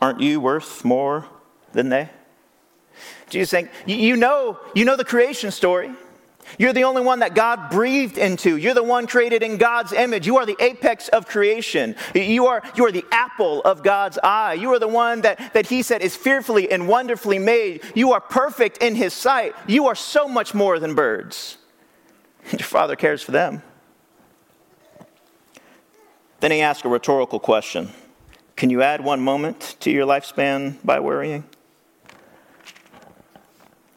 Aren't 0.02 0.20
you 0.20 0.40
worth 0.40 0.84
more 0.84 1.26
than 1.74 1.88
they? 1.88 2.10
Jesus 3.30 3.50
saying, 3.50 3.68
you 3.86 4.16
know, 4.16 4.58
you 4.74 4.84
know 4.84 4.96
the 4.96 5.04
creation 5.04 5.52
story. 5.52 5.92
You're 6.58 6.72
the 6.72 6.82
only 6.82 7.02
one 7.02 7.20
that 7.20 7.36
God 7.36 7.70
breathed 7.70 8.18
into. 8.18 8.56
You're 8.56 8.74
the 8.74 8.82
one 8.82 9.06
created 9.06 9.44
in 9.44 9.58
God's 9.58 9.92
image. 9.92 10.26
You 10.26 10.38
are 10.38 10.44
the 10.44 10.56
apex 10.58 11.06
of 11.10 11.28
creation. 11.28 11.94
You 12.16 12.48
are, 12.48 12.64
you 12.74 12.84
are 12.84 12.90
the 12.90 13.04
apple 13.12 13.60
of 13.62 13.84
God's 13.84 14.18
eye. 14.24 14.54
You 14.54 14.72
are 14.74 14.80
the 14.80 14.88
one 14.88 15.20
that, 15.20 15.54
that 15.54 15.68
He 15.68 15.82
said 15.82 16.02
is 16.02 16.16
fearfully 16.16 16.72
and 16.72 16.88
wonderfully 16.88 17.38
made. 17.38 17.82
You 17.94 18.12
are 18.12 18.20
perfect 18.20 18.78
in 18.78 18.96
His 18.96 19.14
sight. 19.14 19.54
You 19.68 19.86
are 19.86 19.94
so 19.94 20.26
much 20.26 20.52
more 20.52 20.80
than 20.80 20.96
birds. 20.96 21.58
Your 22.50 22.58
Father 22.58 22.96
cares 22.96 23.22
for 23.22 23.30
them. 23.30 23.62
Then 26.40 26.50
He 26.50 26.60
asked 26.60 26.84
a 26.84 26.88
rhetorical 26.88 27.38
question 27.38 27.92
can 28.62 28.70
you 28.70 28.80
add 28.80 29.02
one 29.02 29.20
moment 29.20 29.74
to 29.80 29.90
your 29.90 30.06
lifespan 30.06 30.76
by 30.84 31.00
worrying? 31.00 31.42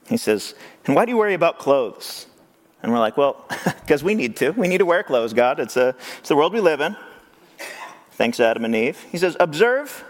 He 0.07 0.17
says, 0.17 0.55
And 0.87 0.95
why 0.95 1.05
do 1.05 1.11
you 1.11 1.17
worry 1.17 1.35
about 1.35 1.59
clothes? 1.59 2.25
And 2.81 2.91
we're 2.91 2.97
like, 2.97 3.15
Well, 3.15 3.45
because 3.63 4.03
we 4.03 4.15
need 4.15 4.35
to. 4.37 4.49
We 4.53 4.67
need 4.67 4.79
to 4.79 4.85
wear 4.87 5.03
clothes, 5.03 5.33
God. 5.33 5.59
It's, 5.59 5.77
a, 5.77 5.93
it's 6.17 6.29
the 6.29 6.35
world 6.35 6.51
we 6.51 6.61
live 6.61 6.81
in. 6.81 6.95
Thanks, 8.13 8.39
Adam 8.39 8.65
and 8.65 8.75
Eve. 8.75 8.97
He 9.11 9.19
says, 9.19 9.37
Observe 9.39 10.03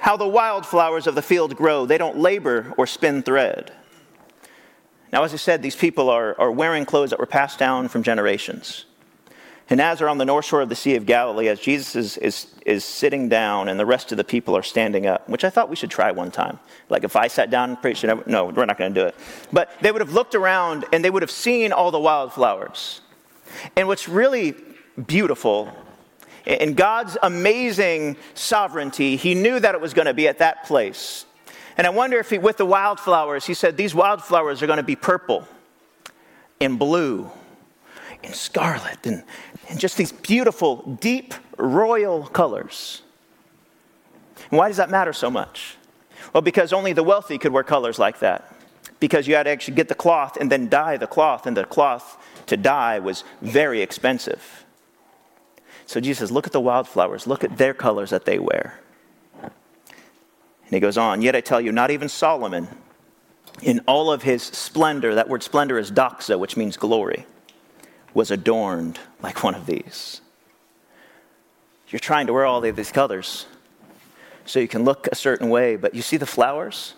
how 0.00 0.18
the 0.18 0.28
wildflowers 0.28 1.06
of 1.06 1.14
the 1.14 1.22
field 1.22 1.56
grow. 1.56 1.86
They 1.86 1.96
don't 1.96 2.18
labor 2.18 2.74
or 2.76 2.86
spin 2.86 3.22
thread. 3.22 3.72
Now, 5.10 5.24
as 5.24 5.32
I 5.32 5.38
said, 5.38 5.62
these 5.62 5.74
people 5.74 6.10
are, 6.10 6.38
are 6.38 6.52
wearing 6.52 6.84
clothes 6.84 7.08
that 7.08 7.18
were 7.18 7.24
passed 7.24 7.58
down 7.58 7.88
from 7.88 8.02
generations. 8.02 8.84
And 9.72 9.80
as 9.80 10.00
they're 10.00 10.08
on 10.10 10.18
the 10.18 10.26
north 10.26 10.44
shore 10.44 10.60
of 10.60 10.68
the 10.68 10.76
Sea 10.76 10.96
of 10.96 11.06
Galilee, 11.06 11.48
as 11.48 11.58
Jesus 11.58 11.96
is, 11.96 12.18
is, 12.18 12.46
is 12.66 12.84
sitting 12.84 13.30
down 13.30 13.70
and 13.70 13.80
the 13.80 13.86
rest 13.86 14.12
of 14.12 14.18
the 14.18 14.22
people 14.22 14.54
are 14.54 14.62
standing 14.62 15.06
up, 15.06 15.26
which 15.30 15.44
I 15.44 15.48
thought 15.48 15.70
we 15.70 15.76
should 15.76 15.90
try 15.90 16.10
one 16.10 16.30
time. 16.30 16.58
Like 16.90 17.04
if 17.04 17.16
I 17.16 17.26
sat 17.26 17.48
down 17.48 17.70
and 17.70 17.80
preached, 17.80 18.04
no, 18.04 18.52
we're 18.54 18.66
not 18.66 18.76
going 18.76 18.92
to 18.92 19.00
do 19.00 19.06
it. 19.06 19.14
But 19.50 19.70
they 19.80 19.90
would 19.90 20.02
have 20.02 20.12
looked 20.12 20.34
around 20.34 20.84
and 20.92 21.02
they 21.02 21.08
would 21.08 21.22
have 21.22 21.30
seen 21.30 21.72
all 21.72 21.90
the 21.90 21.98
wildflowers. 21.98 23.00
And 23.74 23.88
what's 23.88 24.10
really 24.10 24.54
beautiful 25.06 25.74
in 26.44 26.74
God's 26.74 27.16
amazing 27.22 28.18
sovereignty, 28.34 29.16
He 29.16 29.34
knew 29.34 29.58
that 29.58 29.74
it 29.74 29.80
was 29.80 29.94
going 29.94 30.04
to 30.04 30.12
be 30.12 30.28
at 30.28 30.36
that 30.40 30.64
place. 30.66 31.24
And 31.78 31.86
I 31.86 31.90
wonder 31.90 32.18
if 32.18 32.28
he, 32.28 32.36
with 32.36 32.58
the 32.58 32.66
wildflowers, 32.66 33.46
He 33.46 33.54
said, 33.54 33.78
These 33.78 33.94
wildflowers 33.94 34.62
are 34.62 34.66
going 34.66 34.76
to 34.76 34.82
be 34.82 34.96
purple 34.96 35.48
and 36.60 36.78
blue 36.78 37.30
and 38.24 38.34
scarlet 38.34 39.06
and, 39.06 39.24
and 39.68 39.78
just 39.78 39.96
these 39.96 40.12
beautiful, 40.12 40.98
deep, 41.00 41.34
royal 41.56 42.26
colors. 42.26 43.02
And 44.50 44.58
why 44.58 44.68
does 44.68 44.76
that 44.76 44.90
matter 44.90 45.12
so 45.12 45.30
much? 45.30 45.76
Well, 46.32 46.42
because 46.42 46.72
only 46.72 46.92
the 46.92 47.02
wealthy 47.02 47.38
could 47.38 47.52
wear 47.52 47.62
colors 47.62 47.98
like 47.98 48.18
that. 48.20 48.54
Because 49.00 49.26
you 49.26 49.34
had 49.34 49.44
to 49.44 49.50
actually 49.50 49.74
get 49.74 49.88
the 49.88 49.94
cloth 49.94 50.36
and 50.40 50.50
then 50.50 50.68
dye 50.68 50.96
the 50.96 51.06
cloth, 51.06 51.46
and 51.46 51.56
the 51.56 51.64
cloth 51.64 52.22
to 52.46 52.56
dye 52.56 52.98
was 52.98 53.24
very 53.40 53.82
expensive. 53.82 54.64
So 55.86 56.00
Jesus 56.00 56.20
says, 56.20 56.32
Look 56.32 56.46
at 56.46 56.52
the 56.52 56.60
wildflowers, 56.60 57.26
look 57.26 57.42
at 57.42 57.58
their 57.58 57.74
colors 57.74 58.10
that 58.10 58.24
they 58.24 58.38
wear. 58.38 58.78
And 59.42 59.50
he 60.70 60.80
goes 60.80 60.96
on, 60.96 61.20
Yet 61.20 61.34
I 61.34 61.40
tell 61.40 61.60
you, 61.60 61.72
not 61.72 61.90
even 61.90 62.08
Solomon, 62.08 62.68
in 63.60 63.80
all 63.86 64.12
of 64.12 64.22
his 64.22 64.42
splendor, 64.42 65.16
that 65.16 65.28
word 65.28 65.42
splendor 65.42 65.78
is 65.78 65.90
doxa, 65.90 66.38
which 66.38 66.56
means 66.56 66.76
glory 66.76 67.26
was 68.14 68.30
adorned 68.30 68.98
like 69.22 69.42
one 69.42 69.54
of 69.54 69.66
these. 69.66 70.20
You're 71.88 72.00
trying 72.00 72.26
to 72.26 72.32
wear 72.32 72.46
all 72.46 72.64
of 72.64 72.76
these 72.76 72.90
colors 72.90 73.46
so 74.44 74.58
you 74.58 74.68
can 74.68 74.84
look 74.84 75.08
a 75.12 75.14
certain 75.14 75.50
way, 75.50 75.76
but 75.76 75.94
you 75.94 76.02
see 76.02 76.16
the 76.16 76.26
flowers? 76.26 76.94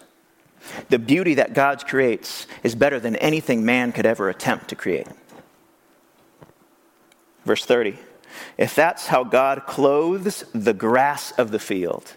The 0.89 0.99
beauty 0.99 1.35
that 1.35 1.53
God 1.53 1.85
creates 1.87 2.47
is 2.63 2.75
better 2.75 2.99
than 2.99 3.17
anything 3.17 3.65
man 3.65 3.93
could 3.93 4.07
ever 4.07 4.29
attempt 4.29 4.69
to 4.69 4.77
create. 4.77 5.09
Verse 7.45 7.65
30 7.65 7.99
If 8.57 8.75
that's 8.75 9.09
how 9.09 9.25
God 9.25 9.67
clothes 9.67 10.45
the 10.55 10.73
grass 10.73 11.33
of 11.33 11.51
the 11.51 11.59
field, 11.59 12.15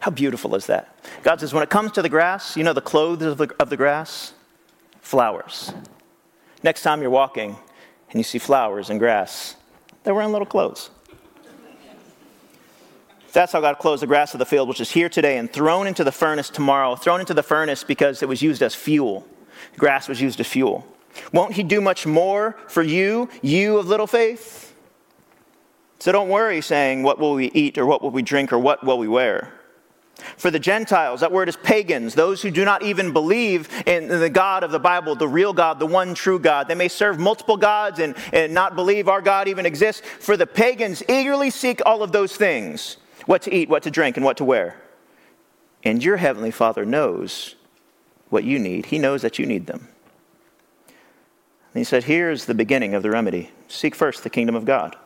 how 0.00 0.10
beautiful 0.10 0.54
is 0.54 0.66
that? 0.66 0.94
God 1.22 1.40
says, 1.40 1.54
when 1.54 1.62
it 1.62 1.70
comes 1.70 1.92
to 1.92 2.02
the 2.02 2.10
grass, 2.10 2.56
you 2.56 2.62
know 2.62 2.74
the 2.74 2.82
clothes 2.82 3.22
of 3.22 3.38
the, 3.38 3.54
of 3.58 3.70
the 3.70 3.76
grass? 3.76 4.34
Flowers. 5.00 5.72
Next 6.62 6.82
time 6.82 7.00
you're 7.00 7.10
walking, 7.10 7.56
and 8.10 8.18
you 8.18 8.24
see 8.24 8.38
flowers 8.38 8.90
and 8.90 8.98
grass. 8.98 9.56
They're 10.02 10.14
wearing 10.14 10.32
little 10.32 10.46
clothes. 10.46 10.90
That's 13.32 13.52
how 13.52 13.60
God 13.60 13.78
clothes 13.80 14.00
the 14.00 14.06
grass 14.06 14.32
of 14.32 14.38
the 14.38 14.46
field, 14.46 14.68
which 14.68 14.80
is 14.80 14.92
here 14.92 15.08
today 15.08 15.38
and 15.38 15.52
thrown 15.52 15.88
into 15.88 16.04
the 16.04 16.12
furnace 16.12 16.48
tomorrow. 16.48 16.94
Thrown 16.94 17.18
into 17.18 17.34
the 17.34 17.42
furnace 17.42 17.82
because 17.82 18.22
it 18.22 18.28
was 18.28 18.40
used 18.42 18.62
as 18.62 18.76
fuel. 18.76 19.26
Grass 19.76 20.08
was 20.08 20.20
used 20.20 20.38
as 20.38 20.46
fuel. 20.46 20.86
Won't 21.32 21.54
He 21.54 21.64
do 21.64 21.80
much 21.80 22.06
more 22.06 22.56
for 22.68 22.82
you, 22.82 23.28
you 23.42 23.78
of 23.78 23.88
little 23.88 24.06
faith? 24.06 24.74
So 25.98 26.12
don't 26.12 26.28
worry 26.28 26.60
saying, 26.60 27.02
What 27.02 27.18
will 27.18 27.34
we 27.34 27.50
eat, 27.52 27.76
or 27.76 27.86
what 27.86 28.02
will 28.02 28.10
we 28.10 28.22
drink, 28.22 28.52
or 28.52 28.58
what 28.58 28.84
will 28.84 28.98
we 28.98 29.08
wear? 29.08 29.52
For 30.36 30.50
the 30.50 30.58
Gentiles, 30.58 31.20
that 31.20 31.32
word 31.32 31.48
is 31.48 31.56
pagans, 31.56 32.14
those 32.14 32.40
who 32.40 32.50
do 32.50 32.64
not 32.64 32.82
even 32.82 33.12
believe 33.12 33.68
in 33.86 34.08
the 34.08 34.30
God 34.30 34.62
of 34.62 34.70
the 34.70 34.78
Bible, 34.78 35.16
the 35.16 35.28
real 35.28 35.52
God, 35.52 35.78
the 35.78 35.86
one 35.86 36.14
true 36.14 36.38
God. 36.38 36.68
They 36.68 36.74
may 36.74 36.88
serve 36.88 37.18
multiple 37.18 37.56
gods 37.56 37.98
and, 37.98 38.14
and 38.32 38.54
not 38.54 38.76
believe 38.76 39.08
our 39.08 39.20
God 39.20 39.48
even 39.48 39.66
exists. 39.66 40.02
For 40.20 40.36
the 40.36 40.46
pagans, 40.46 41.02
eagerly 41.08 41.50
seek 41.50 41.80
all 41.84 42.02
of 42.02 42.12
those 42.12 42.36
things 42.36 42.96
what 43.26 43.42
to 43.42 43.54
eat, 43.54 43.68
what 43.68 43.82
to 43.82 43.90
drink, 43.90 44.16
and 44.16 44.24
what 44.24 44.36
to 44.36 44.44
wear. 44.44 44.76
And 45.82 46.02
your 46.02 46.18
heavenly 46.18 46.50
Father 46.50 46.84
knows 46.84 47.56
what 48.28 48.44
you 48.44 48.58
need, 48.58 48.86
He 48.86 48.98
knows 48.98 49.22
that 49.22 49.38
you 49.38 49.46
need 49.46 49.66
them. 49.66 49.88
And 50.88 51.80
He 51.80 51.84
said, 51.84 52.04
Here's 52.04 52.46
the 52.46 52.54
beginning 52.54 52.94
of 52.94 53.02
the 53.02 53.10
remedy 53.10 53.50
seek 53.68 53.94
first 53.94 54.22
the 54.22 54.30
kingdom 54.30 54.54
of 54.54 54.64
God 54.64 54.96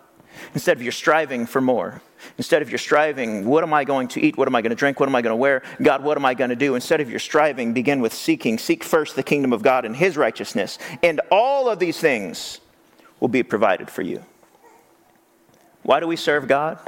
Instead 0.55 0.77
of 0.77 0.83
you're 0.83 0.93
striving 0.93 1.47
for 1.47 1.61
more. 1.61 2.03
Instead 2.37 2.63
of 2.63 2.71
you're 2.71 2.79
striving, 2.79 3.47
what 3.47 3.63
am 3.63 3.73
I 3.73 3.85
going 3.85 4.09
to 4.09 4.21
eat? 4.21 4.37
What 4.37 4.49
am 4.49 4.55
I 4.55 4.63
going 4.63 4.71
to 4.71 4.77
drink? 4.77 5.01
What 5.01 5.09
am 5.09 5.15
I 5.15 5.23
going 5.23 5.33
to 5.33 5.37
wear? 5.37 5.63
God, 5.83 6.03
what 6.03 6.17
am 6.17 6.25
I 6.25 6.35
going 6.35 6.51
to 6.51 6.57
do? 6.57 6.75
Instead 6.75 7.01
of 7.01 7.11
your 7.11 7.19
striving, 7.19 7.73
begin 7.73 8.01
with 8.01 8.13
seeking. 8.13 8.59
Seek 8.59 8.85
first 8.85 9.17
the 9.17 9.23
kingdom 9.23 9.53
of 9.53 9.63
God 9.63 9.85
and 9.85 9.97
his 9.97 10.17
righteousness, 10.17 10.79
and 11.03 11.21
all 11.31 11.69
of 11.69 11.79
these 11.79 11.99
things 11.99 12.61
will 13.21 13.29
be 13.29 13.43
provided 13.43 13.91
for 13.91 14.03
you. 14.03 14.25
Why 15.83 16.01
do 16.01 16.07
we 16.07 16.17
serve 16.17 16.47
God? 16.47 16.79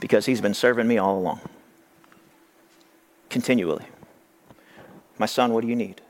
Because 0.00 0.26
he's 0.26 0.40
been 0.40 0.54
serving 0.54 0.86
me 0.86 0.98
all 0.98 1.18
along. 1.18 1.40
Continually. 3.30 3.84
My 5.18 5.26
son, 5.26 5.52
what 5.52 5.62
do 5.62 5.68
you 5.68 5.76
need? 5.76 6.00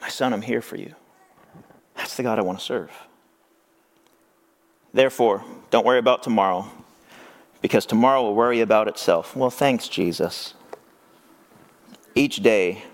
My 0.00 0.08
son, 0.08 0.32
I'm 0.32 0.42
here 0.42 0.62
for 0.62 0.76
you. 0.76 0.94
That's 1.94 2.16
the 2.16 2.22
God 2.22 2.38
I 2.38 2.42
want 2.42 2.58
to 2.58 2.64
serve. 2.64 2.90
Therefore, 4.92 5.44
don't 5.70 5.84
worry 5.84 5.98
about 5.98 6.22
tomorrow, 6.22 6.68
because 7.60 7.86
tomorrow 7.86 8.22
will 8.22 8.34
worry 8.34 8.60
about 8.60 8.88
itself. 8.88 9.36
Well, 9.36 9.50
thanks, 9.50 9.88
Jesus. 9.88 10.54
Each 12.14 12.36
day 12.36 12.84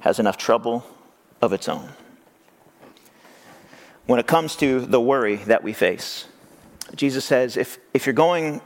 has 0.00 0.18
enough 0.18 0.36
trouble 0.36 0.84
of 1.42 1.52
its 1.52 1.68
own. 1.68 1.90
When 4.06 4.18
it 4.18 4.26
comes 4.26 4.56
to 4.56 4.80
the 4.80 5.00
worry 5.00 5.36
that 5.36 5.62
we 5.62 5.72
face, 5.72 6.26
Jesus 6.94 7.24
says 7.24 7.56
if, 7.56 7.78
if 7.94 8.06
you're 8.06 8.12
going 8.12 8.60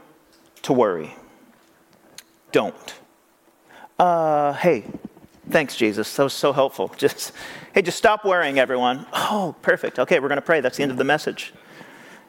to 0.63 0.73
worry, 0.73 1.13
don't. 2.51 2.95
Uh, 3.99 4.53
hey, 4.53 4.85
thanks, 5.49 5.75
Jesus. 5.75 6.15
That 6.15 6.23
was 6.23 6.33
so 6.33 6.51
helpful. 6.51 6.87
Just, 6.97 7.31
hey, 7.73 7.81
just 7.81 7.97
stop 7.97 8.25
worrying, 8.25 8.59
everyone. 8.59 9.05
Oh, 9.13 9.55
perfect. 9.61 9.99
Okay, 9.99 10.19
we're 10.19 10.29
going 10.29 10.37
to 10.37 10.41
pray. 10.41 10.61
That's 10.61 10.77
the 10.77 10.83
end 10.83 10.91
of 10.91 10.97
the 10.97 11.03
message. 11.03 11.53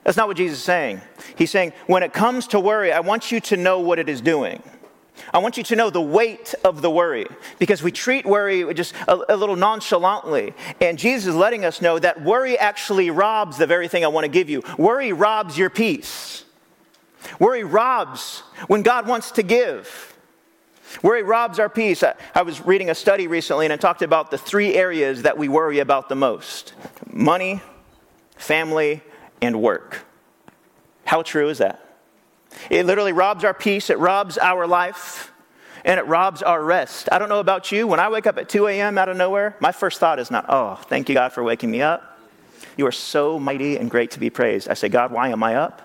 That's 0.06 0.16
not 0.16 0.28
what 0.28 0.36
Jesus 0.36 0.58
is 0.58 0.64
saying. 0.64 1.00
He's 1.34 1.50
saying, 1.50 1.72
when 1.88 2.04
it 2.04 2.12
comes 2.12 2.46
to 2.48 2.60
worry, 2.60 2.92
I 2.92 3.00
want 3.00 3.32
you 3.32 3.40
to 3.40 3.56
know 3.56 3.80
what 3.80 3.98
it 3.98 4.08
is 4.08 4.20
doing. 4.20 4.62
I 5.34 5.38
want 5.38 5.56
you 5.56 5.64
to 5.64 5.74
know 5.74 5.90
the 5.90 6.00
weight 6.00 6.54
of 6.62 6.80
the 6.80 6.88
worry 6.88 7.26
because 7.58 7.82
we 7.82 7.90
treat 7.90 8.24
worry 8.24 8.72
just 8.72 8.94
a, 9.08 9.34
a, 9.34 9.36
little 9.36 9.56
nonchalantly. 9.56 10.54
And 10.80 10.96
Jesus 10.96 11.26
is 11.26 11.34
letting 11.34 11.64
us 11.64 11.82
know 11.82 11.98
that 11.98 12.22
worry 12.22 12.56
actually 12.56 13.10
robs 13.10 13.58
the 13.58 13.66
very 13.66 13.88
thing 13.88 14.04
I 14.04 14.08
want 14.08 14.22
to 14.22 14.28
give 14.28 14.48
you. 14.48 14.62
Worry 14.78 15.12
robs 15.12 15.58
your 15.58 15.70
peace. 15.70 16.44
Worry 17.40 17.64
robs 17.64 18.44
when 18.68 18.82
God 18.82 19.08
wants 19.08 19.32
to 19.32 19.42
give. 19.42 20.16
Worry 21.02 21.24
robs 21.24 21.58
our 21.58 21.68
peace. 21.68 22.04
I, 22.04 22.14
I 22.32 22.42
was 22.42 22.64
reading 22.64 22.90
a 22.90 22.94
study 22.94 23.26
recently 23.26 23.66
and 23.66 23.72
it 23.72 23.80
talked 23.80 24.02
about 24.02 24.30
the 24.30 24.38
three 24.38 24.74
areas 24.74 25.22
that 25.22 25.36
we 25.36 25.48
worry 25.48 25.80
about 25.80 26.08
the 26.08 26.14
most 26.14 26.74
money, 27.12 27.60
family, 28.36 29.02
and 29.42 29.60
work. 29.60 30.04
How 31.04 31.22
true 31.22 31.48
is 31.48 31.58
that? 31.58 31.82
It 32.70 32.86
literally 32.86 33.12
robs 33.12 33.44
our 33.44 33.54
peace, 33.54 33.90
it 33.90 33.98
robs 33.98 34.38
our 34.38 34.66
life, 34.66 35.32
and 35.84 36.00
it 36.00 36.06
robs 36.06 36.42
our 36.42 36.62
rest. 36.62 37.08
I 37.12 37.18
don't 37.18 37.28
know 37.28 37.40
about 37.40 37.70
you. 37.70 37.86
When 37.86 38.00
I 38.00 38.08
wake 38.08 38.26
up 38.26 38.38
at 38.38 38.48
2 38.48 38.66
a.m. 38.68 38.98
out 38.98 39.08
of 39.08 39.16
nowhere, 39.16 39.56
my 39.60 39.72
first 39.72 40.00
thought 40.00 40.18
is 40.18 40.30
not, 40.30 40.46
oh, 40.48 40.76
thank 40.88 41.08
you, 41.08 41.14
God, 41.14 41.32
for 41.32 41.42
waking 41.42 41.70
me 41.70 41.82
up. 41.82 42.18
You 42.76 42.86
are 42.86 42.92
so 42.92 43.38
mighty 43.38 43.76
and 43.76 43.90
great 43.90 44.10
to 44.12 44.20
be 44.20 44.30
praised. 44.30 44.68
I 44.68 44.74
say, 44.74 44.88
God, 44.88 45.12
why 45.12 45.28
am 45.28 45.42
I 45.42 45.54
up? 45.54 45.82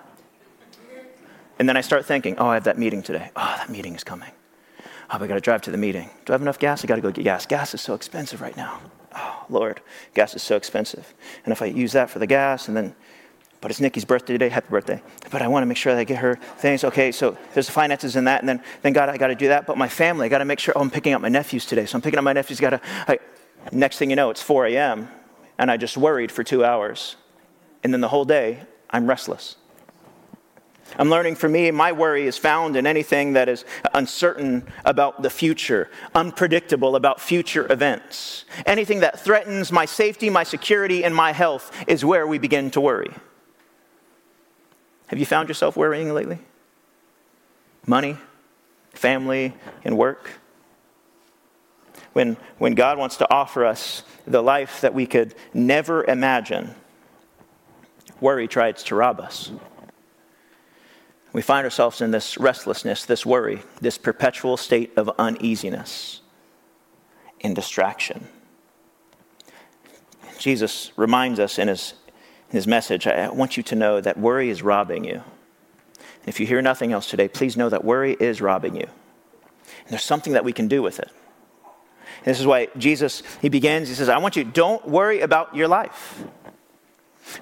And 1.58 1.68
then 1.68 1.76
I 1.76 1.80
start 1.80 2.04
thinking, 2.04 2.36
oh, 2.38 2.48
I 2.48 2.54
have 2.54 2.64
that 2.64 2.78
meeting 2.78 3.02
today. 3.02 3.30
Oh, 3.36 3.54
that 3.58 3.70
meeting 3.70 3.94
is 3.94 4.02
coming. 4.02 4.30
Oh, 5.10 5.18
we 5.18 5.28
got 5.28 5.34
to 5.34 5.40
drive 5.40 5.62
to 5.62 5.70
the 5.70 5.78
meeting. 5.78 6.10
Do 6.24 6.32
I 6.32 6.34
have 6.34 6.42
enough 6.42 6.58
gas? 6.58 6.82
I 6.82 6.86
got 6.86 6.96
to 6.96 7.02
go 7.02 7.10
get 7.10 7.22
gas. 7.22 7.46
Gas 7.46 7.74
is 7.74 7.80
so 7.80 7.94
expensive 7.94 8.40
right 8.40 8.56
now. 8.56 8.80
Oh, 9.14 9.44
Lord, 9.48 9.80
gas 10.14 10.34
is 10.34 10.42
so 10.42 10.56
expensive. 10.56 11.14
And 11.44 11.52
if 11.52 11.62
I 11.62 11.66
use 11.66 11.92
that 11.92 12.10
for 12.10 12.18
the 12.18 12.26
gas 12.26 12.66
and 12.66 12.76
then 12.76 12.94
but 13.62 13.70
it's 13.70 13.80
Nikki's 13.80 14.04
birthday 14.04 14.34
today. 14.34 14.48
Happy 14.48 14.66
birthday. 14.68 15.00
But 15.30 15.40
I 15.40 15.46
want 15.46 15.62
to 15.62 15.66
make 15.66 15.76
sure 15.76 15.94
that 15.94 16.00
I 16.00 16.04
get 16.04 16.18
her 16.18 16.34
things. 16.34 16.82
Okay, 16.82 17.12
so 17.12 17.38
there's 17.54 17.66
the 17.66 17.72
finances 17.72 18.16
in 18.16 18.24
that. 18.24 18.40
And 18.40 18.48
then, 18.48 18.60
then 18.82 18.92
God, 18.92 19.08
I 19.08 19.16
got 19.16 19.28
to 19.28 19.36
do 19.36 19.48
that. 19.48 19.66
But 19.66 19.78
my 19.78 19.88
family, 19.88 20.26
I 20.26 20.28
got 20.28 20.38
to 20.38 20.44
make 20.44 20.58
sure, 20.58 20.74
oh, 20.76 20.80
I'm 20.80 20.90
picking 20.90 21.14
up 21.14 21.22
my 21.22 21.28
nephews 21.28 21.64
today. 21.64 21.86
So 21.86 21.96
I'm 21.96 22.02
picking 22.02 22.18
up 22.18 22.24
my 22.24 22.32
nephews. 22.32 22.58
Got 22.58 22.82
to, 22.82 23.20
next 23.70 23.98
thing 23.98 24.10
you 24.10 24.16
know, 24.16 24.30
it's 24.30 24.42
4 24.42 24.66
a.m. 24.66 25.08
And 25.58 25.70
I 25.70 25.76
just 25.76 25.96
worried 25.96 26.32
for 26.32 26.42
two 26.42 26.64
hours. 26.64 27.14
And 27.84 27.94
then 27.94 28.00
the 28.00 28.08
whole 28.08 28.24
day, 28.24 28.64
I'm 28.90 29.06
restless. 29.06 29.54
I'm 30.98 31.08
learning 31.08 31.36
for 31.36 31.48
me, 31.48 31.70
my 31.70 31.92
worry 31.92 32.26
is 32.26 32.36
found 32.36 32.76
in 32.76 32.84
anything 32.84 33.34
that 33.34 33.48
is 33.48 33.64
uncertain 33.94 34.66
about 34.84 35.22
the 35.22 35.30
future, 35.30 35.88
unpredictable 36.16 36.96
about 36.96 37.20
future 37.20 37.72
events. 37.72 38.44
Anything 38.66 39.00
that 39.00 39.20
threatens 39.20 39.70
my 39.70 39.84
safety, 39.86 40.28
my 40.30 40.42
security, 40.42 41.04
and 41.04 41.14
my 41.14 41.32
health 41.32 41.72
is 41.86 42.04
where 42.04 42.26
we 42.26 42.38
begin 42.38 42.70
to 42.72 42.80
worry. 42.80 43.14
Have 45.12 45.18
you 45.18 45.26
found 45.26 45.48
yourself 45.48 45.76
worrying 45.76 46.14
lately? 46.14 46.38
Money, 47.86 48.16
family, 48.94 49.52
and 49.84 49.98
work? 49.98 50.30
When, 52.14 52.38
when 52.56 52.74
God 52.74 52.96
wants 52.96 53.18
to 53.18 53.30
offer 53.30 53.66
us 53.66 54.04
the 54.26 54.42
life 54.42 54.80
that 54.80 54.94
we 54.94 55.04
could 55.04 55.34
never 55.52 56.02
imagine, 56.02 56.74
worry 58.22 58.48
tries 58.48 58.84
to 58.84 58.94
rob 58.94 59.20
us. 59.20 59.52
We 61.34 61.42
find 61.42 61.66
ourselves 61.66 62.00
in 62.00 62.10
this 62.10 62.38
restlessness, 62.38 63.04
this 63.04 63.26
worry, 63.26 63.60
this 63.82 63.98
perpetual 63.98 64.56
state 64.56 64.94
of 64.96 65.10
uneasiness 65.18 66.22
and 67.42 67.54
distraction. 67.54 68.28
Jesus 70.38 70.90
reminds 70.96 71.38
us 71.38 71.58
in 71.58 71.68
his 71.68 71.92
his 72.52 72.66
message, 72.66 73.06
I 73.06 73.30
want 73.30 73.56
you 73.56 73.62
to 73.62 73.74
know 73.74 74.00
that 74.00 74.18
worry 74.18 74.50
is 74.50 74.62
robbing 74.62 75.04
you. 75.04 75.22
If 76.26 76.38
you 76.38 76.46
hear 76.46 76.60
nothing 76.60 76.92
else 76.92 77.08
today, 77.08 77.26
please 77.26 77.56
know 77.56 77.70
that 77.70 77.82
worry 77.82 78.12
is 78.12 78.42
robbing 78.42 78.76
you. 78.76 78.82
And 78.82 79.88
there's 79.88 80.04
something 80.04 80.34
that 80.34 80.44
we 80.44 80.52
can 80.52 80.68
do 80.68 80.82
with 80.82 81.00
it. 81.00 81.10
And 82.24 82.26
this 82.26 82.38
is 82.38 82.46
why 82.46 82.68
Jesus, 82.76 83.22
he 83.40 83.48
begins, 83.48 83.88
he 83.88 83.94
says, 83.94 84.10
I 84.10 84.18
want 84.18 84.36
you, 84.36 84.44
don't 84.44 84.86
worry 84.86 85.20
about 85.20 85.56
your 85.56 85.66
life. 85.66 86.24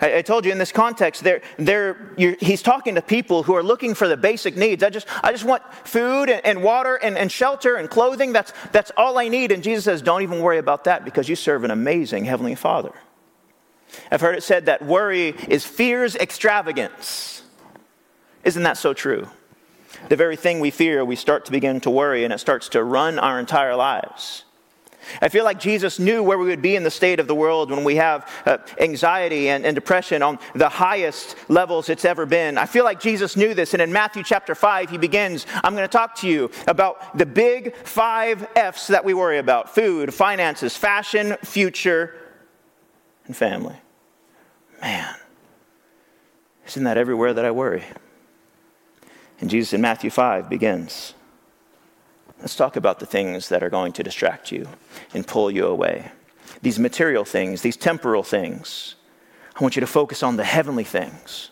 I, 0.00 0.18
I 0.18 0.22
told 0.22 0.46
you 0.46 0.52
in 0.52 0.58
this 0.58 0.70
context, 0.70 1.24
they're, 1.24 1.42
they're, 1.58 2.14
he's 2.16 2.62
talking 2.62 2.94
to 2.94 3.02
people 3.02 3.42
who 3.42 3.56
are 3.56 3.64
looking 3.64 3.94
for 3.94 4.06
the 4.06 4.16
basic 4.16 4.56
needs. 4.56 4.84
I 4.84 4.90
just, 4.90 5.08
I 5.24 5.32
just 5.32 5.44
want 5.44 5.64
food 5.84 6.30
and, 6.30 6.40
and 6.46 6.62
water 6.62 6.94
and, 6.94 7.18
and 7.18 7.32
shelter 7.32 7.74
and 7.74 7.90
clothing. 7.90 8.32
That's, 8.32 8.52
that's 8.70 8.92
all 8.96 9.18
I 9.18 9.26
need. 9.26 9.50
And 9.50 9.64
Jesus 9.64 9.84
says, 9.84 10.02
don't 10.02 10.22
even 10.22 10.40
worry 10.40 10.58
about 10.58 10.84
that 10.84 11.04
because 11.04 11.28
you 11.28 11.34
serve 11.34 11.64
an 11.64 11.72
amazing 11.72 12.26
Heavenly 12.26 12.54
Father. 12.54 12.92
I've 14.10 14.20
heard 14.20 14.36
it 14.36 14.42
said 14.42 14.66
that 14.66 14.82
worry 14.82 15.34
is 15.48 15.64
fear's 15.64 16.16
extravagance. 16.16 17.42
Isn't 18.44 18.62
that 18.62 18.76
so 18.76 18.94
true? 18.94 19.28
The 20.08 20.16
very 20.16 20.36
thing 20.36 20.60
we 20.60 20.70
fear, 20.70 21.04
we 21.04 21.16
start 21.16 21.44
to 21.46 21.52
begin 21.52 21.80
to 21.80 21.90
worry, 21.90 22.24
and 22.24 22.32
it 22.32 22.38
starts 22.38 22.68
to 22.70 22.82
run 22.82 23.18
our 23.18 23.38
entire 23.38 23.76
lives. 23.76 24.44
I 25.20 25.28
feel 25.28 25.44
like 25.44 25.58
Jesus 25.58 25.98
knew 25.98 26.22
where 26.22 26.38
we 26.38 26.46
would 26.46 26.62
be 26.62 26.76
in 26.76 26.82
the 26.82 26.90
state 26.90 27.20
of 27.20 27.26
the 27.26 27.34
world 27.34 27.70
when 27.70 27.84
we 27.84 27.96
have 27.96 28.28
uh, 28.46 28.58
anxiety 28.78 29.48
and, 29.48 29.64
and, 29.64 29.74
depression 29.74 30.22
on 30.22 30.38
the 30.54 30.68
highest 30.68 31.36
levels 31.48 31.88
it's 31.88 32.04
ever 32.04 32.26
been. 32.26 32.58
I 32.58 32.66
feel 32.66 32.84
like 32.84 33.00
Jesus 33.00 33.36
knew 33.36 33.54
this, 33.54 33.72
and 33.72 33.82
in 33.82 33.92
Matthew 33.92 34.22
chapter 34.22 34.54
5, 34.54 34.90
he 34.90 34.98
begins 34.98 35.46
I'm 35.64 35.74
going 35.74 35.88
to 35.88 35.92
talk 35.92 36.16
to 36.16 36.28
you 36.28 36.50
about 36.68 37.16
the 37.16 37.26
big 37.26 37.74
five 37.76 38.46
F's 38.54 38.88
that 38.88 39.04
we 39.04 39.14
worry 39.14 39.38
about 39.38 39.74
food, 39.74 40.12
finances, 40.12 40.76
fashion, 40.76 41.36
future, 41.42 42.14
and 43.30 43.36
family. 43.36 43.76
Man, 44.82 45.14
isn't 46.66 46.82
that 46.82 46.98
everywhere 46.98 47.32
that 47.32 47.44
I 47.44 47.52
worry? 47.52 47.84
And 49.40 49.48
Jesus 49.48 49.72
in 49.72 49.80
Matthew 49.80 50.10
5 50.10 50.50
begins. 50.50 51.14
Let's 52.40 52.56
talk 52.56 52.74
about 52.74 52.98
the 52.98 53.06
things 53.06 53.48
that 53.50 53.62
are 53.62 53.70
going 53.70 53.92
to 53.92 54.02
distract 54.02 54.50
you 54.50 54.66
and 55.14 55.24
pull 55.24 55.48
you 55.48 55.64
away. 55.68 56.10
These 56.60 56.80
material 56.80 57.24
things, 57.24 57.62
these 57.62 57.76
temporal 57.76 58.24
things. 58.24 58.96
I 59.54 59.62
want 59.62 59.76
you 59.76 59.80
to 59.80 59.86
focus 59.86 60.24
on 60.24 60.36
the 60.36 60.42
heavenly 60.42 60.82
things. 60.82 61.50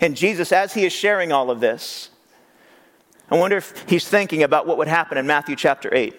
And 0.00 0.16
Jesus, 0.16 0.50
as 0.50 0.74
he 0.74 0.84
is 0.84 0.92
sharing 0.92 1.30
all 1.30 1.52
of 1.52 1.60
this, 1.60 2.10
I 3.30 3.36
wonder 3.36 3.58
if 3.58 3.88
he's 3.88 4.08
thinking 4.08 4.42
about 4.42 4.66
what 4.66 4.76
would 4.76 4.88
happen 4.88 5.18
in 5.18 5.26
Matthew 5.28 5.54
chapter 5.54 5.94
8. 5.94 6.16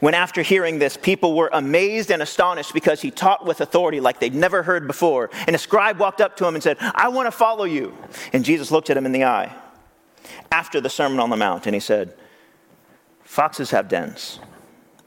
When 0.00 0.14
after 0.14 0.42
hearing 0.42 0.78
this, 0.78 0.96
people 0.96 1.34
were 1.34 1.50
amazed 1.52 2.10
and 2.10 2.22
astonished 2.22 2.74
because 2.74 3.00
he 3.00 3.10
taught 3.10 3.46
with 3.46 3.60
authority 3.60 4.00
like 4.00 4.20
they'd 4.20 4.34
never 4.34 4.62
heard 4.62 4.86
before. 4.86 5.30
And 5.46 5.56
a 5.56 5.58
scribe 5.58 5.98
walked 5.98 6.20
up 6.20 6.36
to 6.36 6.46
him 6.46 6.54
and 6.54 6.62
said, 6.62 6.76
I 6.80 7.08
want 7.08 7.26
to 7.26 7.32
follow 7.32 7.64
you. 7.64 7.96
And 8.32 8.44
Jesus 8.44 8.70
looked 8.70 8.90
at 8.90 8.96
him 8.96 9.06
in 9.06 9.12
the 9.12 9.24
eye 9.24 9.54
after 10.52 10.80
the 10.80 10.90
Sermon 10.90 11.18
on 11.18 11.30
the 11.30 11.36
Mount 11.36 11.66
and 11.66 11.74
he 11.74 11.80
said, 11.80 12.14
Foxes 13.24 13.70
have 13.70 13.88
dens, 13.88 14.40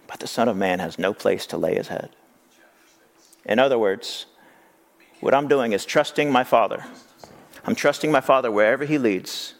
but 0.08 0.20
the 0.20 0.28
Son 0.28 0.48
of 0.48 0.58
Man 0.58 0.80
has 0.80 0.98
no 0.98 1.14
place 1.14 1.46
to 1.48 1.58
lay 1.58 1.76
his 1.76 1.90
head. 1.90 2.10
In 3.46 3.60
other 3.60 3.78
words, 3.78 4.26
what 5.20 5.34
I'm 5.34 5.48
doing 5.48 5.74
is 5.74 5.86
trusting 5.86 6.32
my 6.32 6.44
Father. 6.44 6.84
I'm 7.66 7.76
trusting 7.76 8.12
my 8.12 8.22
Father 8.22 8.52
wherever 8.52 8.86
he 8.86 8.98
leads 8.98 9.56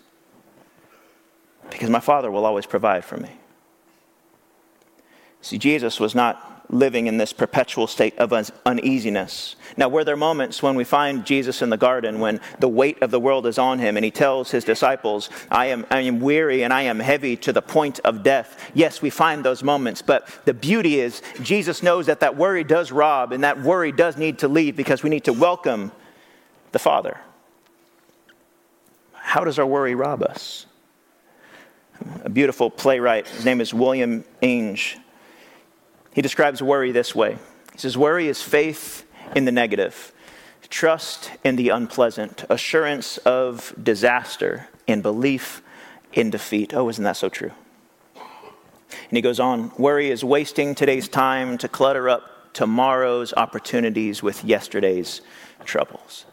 because 1.70 1.90
my 1.90 2.00
Father 2.00 2.32
will 2.32 2.46
always 2.46 2.66
provide 2.66 3.04
for 3.04 3.18
me. 3.18 3.32
See, 5.44 5.58
Jesus 5.58 6.00
was 6.00 6.16
not 6.16 6.64
living 6.70 7.08
in 7.08 7.18
this 7.18 7.34
perpetual 7.34 7.86
state 7.86 8.18
of 8.18 8.32
uneasiness. 8.66 9.58
Now, 9.76 9.90
were 9.90 10.06
there 10.06 10.16
moments 10.16 10.64
when 10.64 10.76
we 10.76 10.86
find 10.86 11.26
Jesus 11.26 11.62
in 11.62 11.70
the 11.70 11.76
garden 11.76 12.22
when 12.22 12.40
the 12.60 12.70
weight 12.70 13.02
of 13.04 13.12
the 13.12 13.20
world 13.20 13.46
is 13.46 13.58
on 13.58 13.78
him 13.78 13.98
and 13.98 14.06
he 14.06 14.10
tells 14.10 14.52
his 14.52 14.64
disciples, 14.64 15.30
I 15.52 15.66
am, 15.66 15.86
I 15.92 16.00
am 16.00 16.22
weary 16.22 16.64
and 16.64 16.72
I 16.72 16.84
am 16.84 16.98
heavy 17.00 17.36
to 17.38 17.52
the 17.52 17.62
point 17.62 18.00
of 18.06 18.24
death? 18.24 18.72
Yes, 18.74 19.02
we 19.02 19.10
find 19.10 19.44
those 19.44 19.64
moments, 19.64 20.02
but 20.02 20.30
the 20.46 20.54
beauty 20.54 21.02
is 21.02 21.22
Jesus 21.42 21.84
knows 21.84 22.06
that 22.06 22.22
that 22.22 22.38
worry 22.38 22.64
does 22.64 22.94
rob 22.94 23.34
and 23.34 23.44
that 23.44 23.62
worry 23.62 23.92
does 23.92 24.16
need 24.16 24.40
to 24.40 24.48
leave 24.48 24.78
because 24.78 25.04
we 25.04 25.10
need 25.10 25.26
to 25.26 25.34
welcome 25.34 25.92
the 26.72 26.80
Father. 26.80 27.20
How 29.12 29.44
does 29.44 29.60
our 29.60 29.68
worry 29.68 29.94
rob 29.94 30.24
us? 30.24 30.68
A 32.24 32.30
beautiful 32.30 32.70
playwright, 32.70 33.28
his 33.28 33.44
name 33.44 33.60
is 33.60 33.74
William 33.74 34.24
Ainge 34.42 35.00
he 36.14 36.22
describes 36.22 36.62
worry 36.62 36.92
this 36.92 37.16
way 37.16 37.38
He 37.74 37.80
says, 37.80 37.98
Worry 37.98 38.28
is 38.28 38.42
faith 38.42 39.06
in 39.36 39.46
the 39.46 39.52
negative, 39.52 40.12
trust 40.70 41.32
in 41.44 41.56
the 41.56 41.70
unpleasant, 41.70 42.46
assurance 42.50 43.18
of 43.20 43.74
disaster, 43.82 44.68
and 44.88 45.04
belief 45.04 45.62
in 46.14 46.30
defeat. 46.30 46.74
Oh, 46.74 46.90
isn't 46.90 47.04
that 47.04 47.18
so 47.18 47.30
true? 47.30 47.52
And 48.16 49.18
he 49.18 49.22
goes 49.22 49.40
on 49.40 49.72
Worry 49.78 50.10
is 50.10 50.24
wasting 50.24 50.76
today's 50.76 51.08
time 51.08 51.58
to 51.60 51.68
clutter 51.68 52.10
up 52.10 52.54
tomorrow's 52.54 53.34
opportunities 53.34 54.22
with 54.22 54.44
yesterday's 54.44 55.22
troubles. 55.66 56.26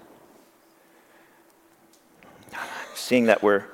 Seeing 2.94 3.26
that 3.26 3.42
we're 3.42 3.64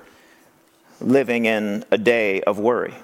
living 1.00 1.44
in 1.44 1.84
a 1.90 1.98
day 1.98 2.40
of 2.42 2.58
worry. 2.58 2.94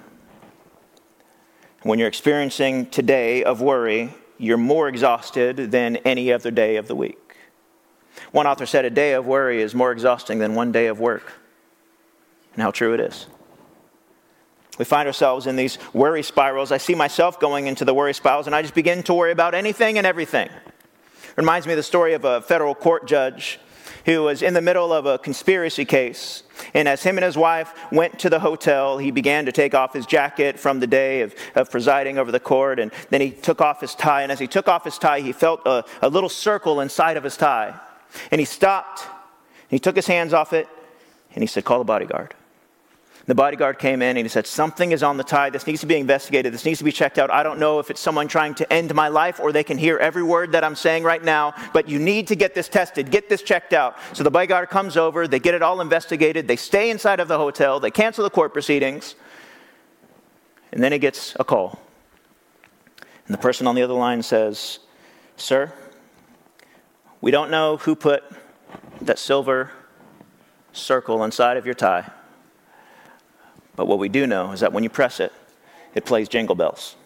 When 1.82 1.98
you're 1.98 2.08
experiencing 2.08 2.86
today 2.86 3.42
of 3.42 3.60
worry, 3.60 4.14
you're 4.38 4.56
more 4.56 4.88
exhausted 4.88 5.72
than 5.72 5.96
any 5.98 6.32
other 6.32 6.52
day 6.52 6.76
of 6.76 6.86
the 6.86 6.94
week. 6.94 7.18
One 8.30 8.46
author 8.46 8.66
said 8.66 8.84
a 8.84 8.90
day 8.90 9.14
of 9.14 9.26
worry 9.26 9.60
is 9.60 9.74
more 9.74 9.90
exhausting 9.90 10.38
than 10.38 10.54
one 10.54 10.70
day 10.70 10.86
of 10.86 11.00
work. 11.00 11.32
And 12.54 12.62
how 12.62 12.70
true 12.70 12.94
it 12.94 13.00
is. 13.00 13.26
We 14.78 14.84
find 14.84 15.08
ourselves 15.08 15.46
in 15.46 15.56
these 15.56 15.76
worry 15.92 16.22
spirals. 16.22 16.70
I 16.70 16.78
see 16.78 16.94
myself 16.94 17.40
going 17.40 17.66
into 17.66 17.84
the 17.84 17.94
worry 17.94 18.14
spirals, 18.14 18.46
and 18.46 18.54
I 18.54 18.62
just 18.62 18.74
begin 18.74 19.02
to 19.04 19.14
worry 19.14 19.32
about 19.32 19.54
anything 19.54 19.98
and 19.98 20.06
everything. 20.06 20.50
Reminds 21.36 21.66
me 21.66 21.72
of 21.72 21.78
the 21.78 21.82
story 21.82 22.14
of 22.14 22.24
a 22.24 22.42
federal 22.42 22.74
court 22.74 23.06
judge 23.06 23.58
who 24.04 24.22
was 24.22 24.42
in 24.42 24.54
the 24.54 24.60
middle 24.60 24.92
of 24.92 25.06
a 25.06 25.18
conspiracy 25.18 25.84
case. 25.84 26.42
And 26.74 26.88
as 26.88 27.02
him 27.02 27.18
and 27.18 27.24
his 27.24 27.36
wife 27.36 27.72
went 27.90 28.18
to 28.20 28.30
the 28.30 28.40
hotel, 28.40 28.98
he 28.98 29.10
began 29.10 29.46
to 29.46 29.52
take 29.52 29.74
off 29.74 29.92
his 29.92 30.06
jacket 30.06 30.58
from 30.58 30.80
the 30.80 30.86
day 30.86 31.22
of, 31.22 31.34
of 31.54 31.70
presiding 31.70 32.18
over 32.18 32.32
the 32.32 32.40
court. 32.40 32.78
And 32.78 32.92
then 33.10 33.20
he 33.20 33.30
took 33.30 33.60
off 33.60 33.80
his 33.80 33.94
tie. 33.94 34.22
And 34.22 34.32
as 34.32 34.38
he 34.38 34.46
took 34.46 34.68
off 34.68 34.84
his 34.84 34.98
tie, 34.98 35.20
he 35.20 35.32
felt 35.32 35.60
a, 35.66 35.84
a 36.00 36.08
little 36.08 36.28
circle 36.28 36.80
inside 36.80 37.16
of 37.16 37.24
his 37.24 37.36
tie. 37.36 37.78
And 38.30 38.40
he 38.40 38.44
stopped. 38.44 39.02
And 39.04 39.70
he 39.70 39.78
took 39.78 39.96
his 39.96 40.06
hands 40.06 40.32
off 40.32 40.52
it. 40.52 40.68
And 41.34 41.42
he 41.42 41.46
said, 41.46 41.64
Call 41.64 41.78
the 41.78 41.84
bodyguard. 41.84 42.34
The 43.26 43.35
bodyguard 43.37 43.78
came 43.78 44.02
in 44.02 44.16
and 44.16 44.24
he 44.24 44.28
said, 44.28 44.46
Something 44.46 44.90
is 44.90 45.02
on 45.02 45.16
the 45.16 45.22
tie. 45.22 45.50
This 45.50 45.66
needs 45.66 45.80
to 45.82 45.87
be 45.87 45.96
investigated. 45.96 46.52
This 46.52 46.64
needs 46.64 46.78
to 46.78 46.85
be 46.85 46.90
checked 46.90 47.18
out. 47.18 47.30
I 47.30 47.44
don't 47.44 47.61
know 47.61 47.78
if 47.78 47.88
it's 47.88 48.00
someone 48.00 48.26
trying 48.26 48.54
to 48.56 48.72
end 48.72 48.92
my 48.94 49.08
life 49.08 49.38
or 49.38 49.52
they 49.52 49.62
can 49.62 49.78
hear 49.78 49.96
every 49.98 50.24
word 50.24 50.52
that 50.52 50.64
I'm 50.64 50.74
saying 50.74 51.04
right 51.04 51.22
now, 51.22 51.54
but 51.72 51.88
you 51.88 52.00
need 52.00 52.26
to 52.28 52.35
get 52.35 52.54
this 52.54 52.68
tested, 52.68 53.12
get 53.12 53.28
this 53.28 53.42
checked 53.42 53.72
out. 53.72 53.96
So 54.12 54.24
the 54.24 54.30
bodyguard 54.30 54.70
comes 54.70 54.96
over, 54.96 55.28
they 55.28 55.38
get 55.38 55.54
it 55.54 55.62
all 55.62 55.80
investigated, 55.80 56.48
they 56.48 56.56
stay 56.56 56.90
inside 56.90 57.20
of 57.20 57.28
the 57.28 57.38
hotel, 57.38 57.78
they 57.78 57.92
cancel 57.92 58.24
the 58.24 58.30
court 58.30 58.52
proceedings, 58.52 59.14
and 60.72 60.82
then 60.82 60.90
he 60.90 60.98
gets 60.98 61.37
a 61.38 61.44
call. 61.44 61.80
And 63.26 63.35
the 63.35 63.38
person 63.38 63.68
on 63.68 63.76
the 63.76 63.82
other 63.82 63.94
line 63.94 64.22
says, 64.24 64.80
Sir, 65.37 65.72
we 67.20 67.30
don't 67.30 67.52
know 67.52 67.76
who 67.76 67.94
put 67.94 68.24
that 69.00 69.20
silver 69.20 69.70
circle 70.72 71.22
inside 71.22 71.56
of 71.56 71.66
your 71.66 71.74
tie. 71.74 72.11
But 73.76 73.87
what 73.87 73.98
we 73.98 74.08
do 74.08 74.26
know 74.26 74.52
is 74.52 74.61
that 74.61 74.72
when 74.72 74.82
you 74.82 74.90
press 74.90 75.20
it, 75.20 75.32
it 75.94 76.04
plays 76.04 76.28
jingle 76.28 76.54
bells. 76.54 76.96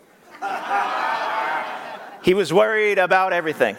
he 2.23 2.35
was 2.35 2.53
worried 2.53 2.99
about 2.99 3.33
everything. 3.33 3.77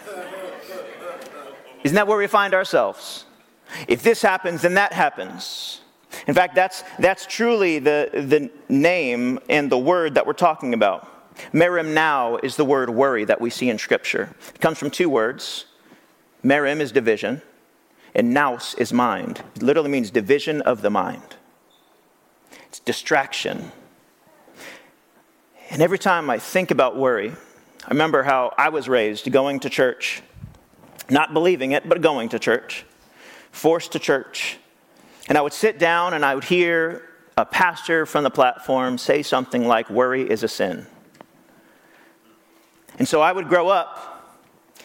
Isn't 1.83 1.95
that 1.95 2.07
where 2.07 2.17
we 2.17 2.27
find 2.27 2.53
ourselves? 2.53 3.25
If 3.87 4.03
this 4.03 4.21
happens, 4.21 4.61
then 4.61 4.75
that 4.75 4.93
happens. 4.93 5.81
In 6.25 6.33
fact, 6.33 6.55
that's, 6.55 6.83
that's 6.99 7.25
truly 7.25 7.79
the, 7.79 8.09
the 8.13 8.49
name 8.73 9.39
and 9.49 9.69
the 9.69 9.77
word 9.77 10.15
that 10.15 10.25
we're 10.25 10.33
talking 10.33 10.73
about. 10.73 11.13
Merimnao 11.53 12.43
is 12.43 12.55
the 12.55 12.65
word 12.65 12.89
worry 12.89 13.25
that 13.25 13.39
we 13.39 13.49
see 13.49 13.69
in 13.69 13.77
Scripture. 13.77 14.35
It 14.55 14.59
comes 14.59 14.79
from 14.79 14.89
two 14.89 15.09
words. 15.09 15.65
Merim 16.43 16.79
is 16.79 16.91
division, 16.91 17.41
and 18.15 18.33
nous 18.33 18.73
is 18.75 18.91
mind. 18.91 19.41
It 19.55 19.61
literally 19.61 19.89
means 19.89 20.09
division 20.09 20.61
of 20.61 20.81
the 20.81 20.89
mind 20.89 21.36
it's 22.77 22.85
distraction. 22.85 23.71
And 25.71 25.81
every 25.81 25.97
time 25.97 26.29
I 26.29 26.37
think 26.37 26.69
about 26.69 26.95
worry, 26.95 27.31
I 27.31 27.89
remember 27.89 28.23
how 28.23 28.53
I 28.57 28.69
was 28.69 28.87
raised 28.87 29.31
going 29.31 29.61
to 29.61 29.69
church, 29.69 30.21
not 31.09 31.33
believing 31.33 31.71
it, 31.71 31.89
but 31.89 32.01
going 32.01 32.29
to 32.29 32.39
church, 32.39 32.85
forced 33.51 33.93
to 33.93 33.99
church. 33.99 34.57
And 35.27 35.37
I 35.37 35.41
would 35.41 35.53
sit 35.53 35.79
down 35.79 36.13
and 36.13 36.23
I 36.23 36.35
would 36.35 36.43
hear 36.43 37.03
a 37.35 37.45
pastor 37.45 38.05
from 38.05 38.23
the 38.23 38.29
platform 38.29 38.97
say 38.97 39.23
something 39.23 39.67
like, 39.67 39.89
Worry 39.89 40.29
is 40.29 40.43
a 40.43 40.47
sin. 40.47 40.85
And 42.99 43.07
so 43.07 43.21
I 43.21 43.31
would 43.31 43.49
grow 43.49 43.69
up, 43.69 44.37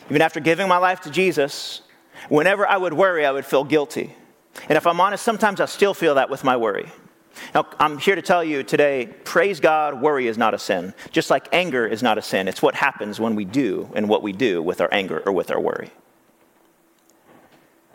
even 0.08 0.22
after 0.22 0.40
giving 0.40 0.68
my 0.68 0.78
life 0.78 1.00
to 1.02 1.10
Jesus, 1.10 1.82
whenever 2.28 2.66
I 2.66 2.76
would 2.76 2.94
worry, 2.94 3.26
I 3.26 3.32
would 3.32 3.46
feel 3.46 3.64
guilty. 3.64 4.14
And 4.68 4.76
if 4.76 4.86
I'm 4.86 5.00
honest, 5.00 5.24
sometimes 5.24 5.60
I 5.60 5.66
still 5.66 5.94
feel 5.94 6.14
that 6.16 6.30
with 6.30 6.42
my 6.44 6.56
worry. 6.56 6.90
Now, 7.54 7.66
I'm 7.78 7.98
here 7.98 8.14
to 8.14 8.22
tell 8.22 8.42
you 8.44 8.62
today 8.62 9.08
praise 9.24 9.60
God, 9.60 10.00
worry 10.00 10.26
is 10.26 10.38
not 10.38 10.54
a 10.54 10.58
sin. 10.58 10.94
Just 11.10 11.30
like 11.30 11.48
anger 11.52 11.86
is 11.86 12.02
not 12.02 12.18
a 12.18 12.22
sin, 12.22 12.48
it's 12.48 12.62
what 12.62 12.74
happens 12.74 13.20
when 13.20 13.34
we 13.34 13.44
do 13.44 13.90
and 13.94 14.08
what 14.08 14.22
we 14.22 14.32
do 14.32 14.62
with 14.62 14.80
our 14.80 14.88
anger 14.92 15.22
or 15.24 15.32
with 15.32 15.50
our 15.50 15.60
worry. 15.60 15.90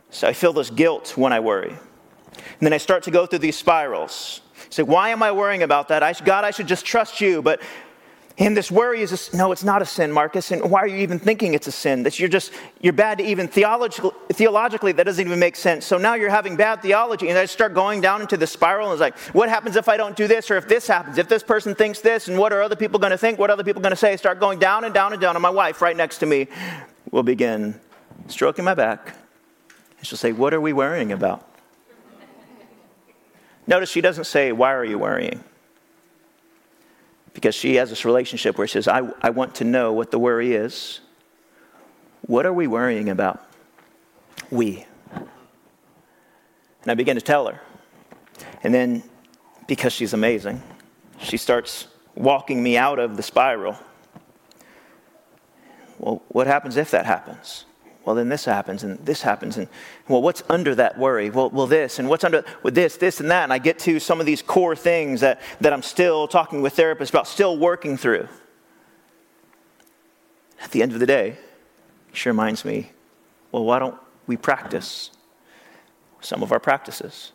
So 0.09 0.27
I 0.27 0.33
feel 0.33 0.53
this 0.53 0.69
guilt 0.69 1.17
when 1.17 1.33
I 1.33 1.39
worry. 1.39 1.69
And 1.69 2.61
then 2.61 2.73
I 2.73 2.77
start 2.77 3.03
to 3.03 3.11
go 3.11 3.25
through 3.25 3.39
these 3.39 3.57
spirals. 3.57 4.41
Say, 4.69 4.83
why 4.83 5.09
am 5.09 5.21
I 5.21 5.31
worrying 5.31 5.63
about 5.63 5.89
that? 5.89 6.03
I, 6.03 6.13
God, 6.13 6.43
I 6.43 6.51
should 6.51 6.67
just 6.67 6.85
trust 6.85 7.21
you. 7.21 7.41
But 7.41 7.61
and 8.39 8.55
this 8.55 8.69
worry 8.69 9.01
is, 9.01 9.33
a, 9.33 9.35
no, 9.35 9.51
it's 9.51 9.63
not 9.63 9.81
a 9.81 9.85
sin, 9.85 10.11
Markus. 10.11 10.51
And 10.51 10.69
why 10.69 10.81
are 10.81 10.87
you 10.87 10.97
even 10.97 11.17
thinking 11.17 11.55
it's 11.55 11.65
a 11.65 11.71
sin? 11.71 12.03
That 12.03 12.19
you're 12.19 12.29
just, 12.29 12.51
you're 12.79 12.93
bad 12.93 13.17
to 13.17 13.23
even 13.23 13.47
theologically, 13.47 14.11
theologically, 14.29 14.91
that 14.91 15.05
doesn't 15.05 15.25
even 15.25 15.39
make 15.39 15.55
sense. 15.55 15.87
So 15.87 15.97
now 15.97 16.13
you're 16.13 16.29
having 16.29 16.55
bad 16.55 16.83
theology. 16.83 17.29
And 17.29 17.37
I 17.37 17.45
start 17.45 17.73
going 17.73 17.99
down 17.99 18.21
into 18.21 18.37
the 18.37 18.45
spiral. 18.45 18.91
And 18.91 18.93
it's 18.93 19.01
like, 19.01 19.17
what 19.33 19.49
happens 19.49 19.75
if 19.75 19.89
I 19.89 19.97
don't 19.97 20.15
do 20.15 20.27
this? 20.27 20.51
Or 20.51 20.57
if 20.57 20.67
this 20.67 20.85
happens? 20.85 21.17
If 21.17 21.27
this 21.27 21.41
person 21.41 21.73
thinks 21.73 22.01
this? 22.01 22.27
And 22.27 22.37
what 22.37 22.53
are 22.53 22.61
other 22.61 22.75
people 22.75 22.99
going 22.99 23.09
to 23.09 23.17
think? 23.17 23.39
What 23.39 23.49
are 23.49 23.53
other 23.53 23.63
people 23.63 23.81
going 23.81 23.91
to 23.91 23.97
say? 23.97 24.13
I 24.13 24.15
Start 24.17 24.39
going 24.39 24.59
down 24.59 24.83
and 24.83 24.93
down 24.93 25.13
and 25.13 25.21
down. 25.21 25.35
And 25.35 25.41
my 25.41 25.49
wife, 25.49 25.81
right 25.81 25.97
next 25.97 26.19
to 26.19 26.27
me, 26.27 26.47
will 27.09 27.23
begin 27.23 27.79
stroking 28.27 28.65
my 28.65 28.75
back. 28.75 29.15
And 29.97 30.05
she'll 30.05 30.15
say, 30.15 30.31
What 30.31 30.53
are 30.53 30.61
we 30.61 30.73
worrying 30.73 31.11
about? 31.11 31.43
Notice 33.65 33.89
she 33.89 34.01
doesn't 34.01 34.25
say, 34.25 34.51
Why 34.51 34.75
are 34.75 34.85
you 34.85 34.99
worrying? 34.99 35.43
Because 37.37 37.53
she 37.53 37.75
has 37.75 37.91
this 37.91 38.03
relationship 38.03 38.57
where 38.57 38.65
she 38.65 38.73
says, 38.73 38.87
I, 38.87 39.07
I 39.21 39.29
want 39.29 39.53
to 39.55 39.63
know 39.63 39.93
what 39.93 40.09
the 40.09 40.17
worry 40.17 40.55
is. 40.55 41.01
What 42.23 42.47
are 42.47 42.51
we 42.51 42.65
worrying 42.65 43.09
about? 43.09 43.45
We. 44.49 44.87
And 45.13 46.87
I 46.87 46.95
begin 46.95 47.15
to 47.15 47.21
tell 47.21 47.45
her. 47.45 47.61
And 48.63 48.73
then, 48.73 49.03
because 49.67 49.93
she's 49.93 50.13
amazing, 50.13 50.63
she 51.19 51.37
starts 51.37 51.85
walking 52.15 52.63
me 52.63 52.75
out 52.75 52.97
of 52.97 53.17
the 53.17 53.23
spiral. 53.23 53.77
Well, 55.99 56.23
what 56.29 56.47
happens 56.47 56.75
if 56.75 56.89
that 56.89 57.05
happens? 57.05 57.65
Well, 58.07 58.15
then 58.15 58.29
this 58.29 58.45
happens 58.45 58.85
and 58.85 58.97
this 59.05 59.21
happens. 59.21 59.57
And 59.57 59.67
well, 60.07 60.21
what's 60.21 60.41
under 60.49 60.73
that 60.75 60.97
worry? 60.97 61.29
Well, 61.29 61.49
well 61.49 61.67
this 61.67 61.99
and 61.99 62.07
what's 62.07 62.23
under 62.23 62.45
with 62.63 62.73
this, 62.73 62.95
this 62.95 63.19
and 63.19 63.29
that. 63.31 63.43
And 63.43 63.51
I 63.51 63.57
get 63.57 63.79
to 63.79 63.99
some 63.99 64.21
of 64.21 64.25
these 64.25 64.41
core 64.41 64.77
things 64.77 65.19
that, 65.19 65.41
that 65.59 65.73
I'm 65.73 65.81
still 65.81 66.25
talking 66.25 66.61
with 66.61 66.73
therapists 66.73 67.09
about, 67.09 67.27
still 67.27 67.57
working 67.57 67.97
through. 67.97 68.29
At 70.61 70.71
the 70.71 70.81
end 70.81 70.93
of 70.93 71.01
the 71.01 71.05
day, 71.05 71.35
she 72.13 72.29
reminds 72.29 72.63
me, 72.63 72.93
well, 73.51 73.65
why 73.65 73.77
don't 73.77 73.99
we 74.25 74.37
practice 74.37 75.11
some 76.21 76.41
of 76.41 76.53
our 76.53 76.61
practices? 76.61 77.33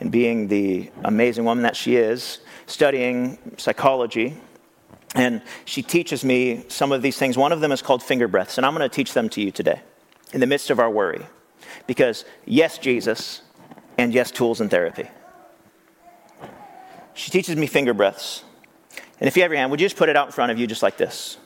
And 0.00 0.10
being 0.10 0.48
the 0.48 0.90
amazing 1.04 1.44
woman 1.44 1.64
that 1.64 1.76
she 1.76 1.96
is, 1.96 2.38
studying 2.64 3.36
psychology, 3.58 4.38
and 5.16 5.42
she 5.64 5.82
teaches 5.82 6.24
me 6.24 6.64
some 6.68 6.92
of 6.92 7.00
these 7.02 7.16
things. 7.16 7.36
One 7.38 7.50
of 7.50 7.60
them 7.60 7.72
is 7.72 7.82
called 7.82 8.02
finger 8.02 8.28
breaths, 8.28 8.58
and 8.58 8.66
I'm 8.66 8.74
going 8.74 8.88
to 8.88 8.94
teach 8.94 9.14
them 9.14 9.28
to 9.30 9.40
you 9.40 9.50
today 9.50 9.80
in 10.32 10.40
the 10.40 10.46
midst 10.46 10.70
of 10.70 10.78
our 10.78 10.90
worry. 10.90 11.26
Because, 11.86 12.24
yes, 12.44 12.78
Jesus, 12.78 13.40
and 13.96 14.12
yes, 14.12 14.30
tools 14.30 14.60
and 14.60 14.70
therapy. 14.70 15.08
She 17.14 17.30
teaches 17.30 17.56
me 17.56 17.66
finger 17.66 17.94
breaths. 17.94 18.44
And 19.18 19.26
if 19.26 19.36
you 19.36 19.42
have 19.42 19.50
your 19.50 19.58
hand, 19.58 19.70
would 19.70 19.80
you 19.80 19.86
just 19.86 19.96
put 19.96 20.10
it 20.10 20.16
out 20.16 20.26
in 20.26 20.32
front 20.32 20.52
of 20.52 20.58
you 20.58 20.66
just 20.66 20.82
like 20.82 20.98
this? 20.98 21.38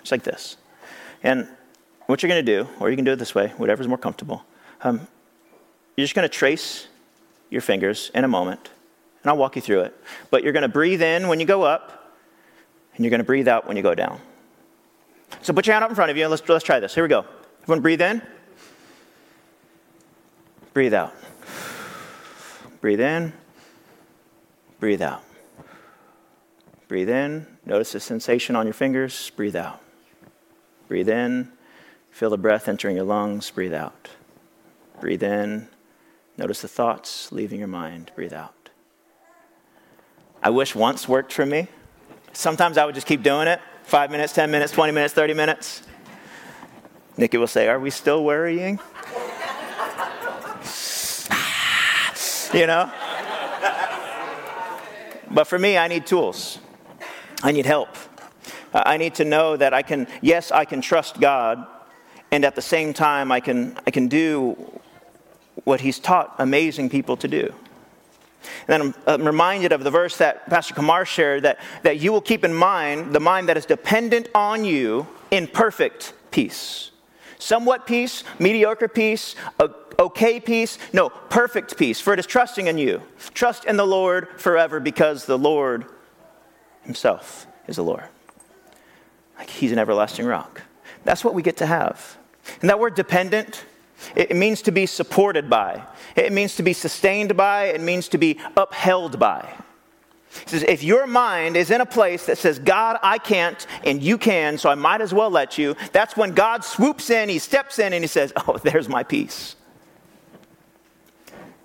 Just 0.00 0.12
like 0.12 0.22
this. 0.22 0.58
And 1.22 1.48
what 2.06 2.22
you're 2.22 2.28
going 2.28 2.44
to 2.44 2.52
do, 2.64 2.68
or 2.78 2.90
you 2.90 2.96
can 2.96 3.06
do 3.06 3.12
it 3.12 3.18
this 3.18 3.34
way, 3.34 3.48
whatever's 3.56 3.88
more 3.88 3.96
comfortable, 3.96 4.44
um, 4.82 5.06
you're 5.96 6.04
just 6.04 6.14
going 6.14 6.28
to 6.28 6.34
trace 6.34 6.88
your 7.48 7.62
fingers 7.62 8.10
in 8.14 8.24
a 8.24 8.28
moment, 8.28 8.70
and 9.22 9.30
I'll 9.30 9.38
walk 9.38 9.56
you 9.56 9.62
through 9.62 9.82
it. 9.82 9.98
But 10.30 10.42
you're 10.42 10.52
going 10.52 10.62
to 10.62 10.68
breathe 10.68 11.00
in 11.00 11.28
when 11.28 11.40
you 11.40 11.46
go 11.46 11.62
up, 11.62 12.01
and 12.94 13.04
you're 13.04 13.10
going 13.10 13.20
to 13.20 13.24
breathe 13.24 13.48
out 13.48 13.66
when 13.66 13.76
you 13.76 13.82
go 13.82 13.94
down. 13.94 14.20
So 15.40 15.52
put 15.52 15.66
your 15.66 15.74
hand 15.74 15.84
up 15.84 15.90
in 15.90 15.96
front 15.96 16.10
of 16.10 16.16
you, 16.16 16.24
and 16.24 16.30
let's, 16.30 16.46
let's 16.48 16.64
try 16.64 16.78
this. 16.78 16.94
Here 16.94 17.02
we 17.02 17.08
go. 17.08 17.24
Everyone 17.62 17.80
breathe 17.80 18.02
in, 18.02 18.22
breathe 20.72 20.94
out. 20.94 21.14
Breathe 22.80 23.00
in, 23.00 23.32
breathe 24.80 25.02
out. 25.02 25.22
Breathe 26.88 27.08
in, 27.08 27.46
notice 27.64 27.92
the 27.92 28.00
sensation 28.00 28.56
on 28.56 28.66
your 28.66 28.74
fingers, 28.74 29.30
breathe 29.36 29.56
out. 29.56 29.80
Breathe 30.88 31.08
in, 31.08 31.52
feel 32.10 32.28
the 32.28 32.36
breath 32.36 32.68
entering 32.68 32.96
your 32.96 33.04
lungs, 33.04 33.50
breathe 33.50 33.72
out. 33.72 34.08
Breathe 35.00 35.22
in, 35.22 35.68
notice 36.36 36.60
the 36.60 36.68
thoughts 36.68 37.30
leaving 37.30 37.60
your 37.60 37.68
mind, 37.68 38.10
breathe 38.14 38.32
out. 38.32 38.70
I 40.42 40.50
wish 40.50 40.74
once 40.74 41.08
worked 41.08 41.32
for 41.32 41.46
me. 41.46 41.68
Sometimes 42.32 42.78
I 42.78 42.84
would 42.84 42.94
just 42.94 43.06
keep 43.06 43.22
doing 43.22 43.48
it 43.48 43.60
five 43.84 44.10
minutes, 44.10 44.32
10 44.32 44.50
minutes, 44.50 44.72
20 44.72 44.92
minutes, 44.92 45.14
30 45.14 45.34
minutes. 45.34 45.82
Nikki 47.16 47.36
will 47.36 47.46
say, 47.46 47.68
Are 47.68 47.78
we 47.78 47.90
still 47.90 48.24
worrying? 48.24 48.74
you 52.54 52.66
know? 52.66 52.90
But 55.30 55.44
for 55.44 55.58
me, 55.58 55.78
I 55.78 55.88
need 55.88 56.06
tools. 56.06 56.58
I 57.42 57.52
need 57.52 57.66
help. 57.66 57.88
I 58.74 58.96
need 58.96 59.14
to 59.16 59.24
know 59.24 59.56
that 59.56 59.74
I 59.74 59.82
can, 59.82 60.06
yes, 60.20 60.50
I 60.50 60.64
can 60.64 60.80
trust 60.80 61.20
God, 61.20 61.66
and 62.30 62.44
at 62.44 62.54
the 62.54 62.62
same 62.62 62.94
time, 62.94 63.30
I 63.30 63.40
can, 63.40 63.78
I 63.86 63.90
can 63.90 64.08
do 64.08 64.80
what 65.64 65.80
He's 65.80 65.98
taught 65.98 66.34
amazing 66.38 66.88
people 66.88 67.16
to 67.18 67.28
do. 67.28 67.54
And 68.68 68.82
then 68.82 68.94
I'm, 69.06 69.26
reminded 69.26 69.72
of 69.72 69.84
the 69.84 69.90
verse 69.90 70.16
that 70.18 70.48
Pastor 70.48 70.74
Kamar 70.74 71.04
shared 71.04 71.42
that, 71.44 71.58
that 71.82 72.00
you 72.00 72.12
will 72.12 72.20
keep 72.20 72.44
in 72.44 72.54
mind 72.54 73.12
the 73.12 73.20
mind 73.20 73.48
that 73.48 73.56
is 73.56 73.66
dependent 73.66 74.28
on 74.34 74.64
you 74.64 75.06
in 75.30 75.46
perfect 75.46 76.14
peace. 76.30 76.90
Somewhat 77.38 77.86
peace, 77.86 78.22
mediocre 78.38 78.88
peace, 78.88 79.34
okay 79.98 80.38
peace, 80.38 80.78
no, 80.92 81.08
perfect 81.08 81.76
peace, 81.76 82.00
for 82.00 82.12
it 82.12 82.18
is 82.18 82.26
trusting 82.26 82.68
in 82.68 82.78
you. 82.78 83.02
Trust 83.34 83.64
in 83.64 83.76
the 83.76 83.86
Lord 83.86 84.28
forever 84.40 84.78
because 84.78 85.26
the 85.26 85.38
Lord 85.38 85.86
Himself 86.82 87.46
is 87.66 87.76
the 87.76 87.84
Lord. 87.84 88.04
Like 89.38 89.50
He's 89.50 89.72
an 89.72 89.78
everlasting 89.78 90.26
rock. 90.26 90.62
That's 91.04 91.24
what 91.24 91.34
we 91.34 91.42
get 91.42 91.56
to 91.58 91.66
have. 91.66 92.16
And 92.60 92.70
that 92.70 92.78
word 92.78 92.94
dependent, 92.94 93.64
it 94.14 94.36
means 94.36 94.62
to 94.62 94.72
be 94.72 94.86
supported 94.86 95.48
by, 95.48 95.84
it 96.16 96.32
means 96.32 96.56
to 96.56 96.62
be 96.62 96.72
sustained 96.72 97.36
by, 97.36 97.66
it 97.66 97.80
means 97.80 98.08
to 98.08 98.18
be 98.18 98.38
upheld 98.56 99.18
by. 99.18 99.48
He 100.44 100.48
says, 100.48 100.62
if 100.62 100.82
your 100.82 101.06
mind 101.06 101.56
is 101.56 101.70
in 101.70 101.80
a 101.80 101.86
place 101.86 102.26
that 102.26 102.38
says, 102.38 102.58
God, 102.58 102.98
I 103.02 103.18
can't, 103.18 103.66
and 103.84 104.02
you 104.02 104.16
can, 104.16 104.56
so 104.56 104.70
I 104.70 104.74
might 104.74 105.02
as 105.02 105.12
well 105.12 105.30
let 105.30 105.58
you, 105.58 105.76
that's 105.92 106.16
when 106.16 106.32
God 106.32 106.64
swoops 106.64 107.10
in, 107.10 107.28
he 107.28 107.38
steps 107.38 107.78
in, 107.78 107.92
and 107.92 108.02
he 108.02 108.08
says, 108.08 108.32
Oh, 108.48 108.58
there's 108.62 108.88
my 108.88 109.02
peace. 109.02 109.56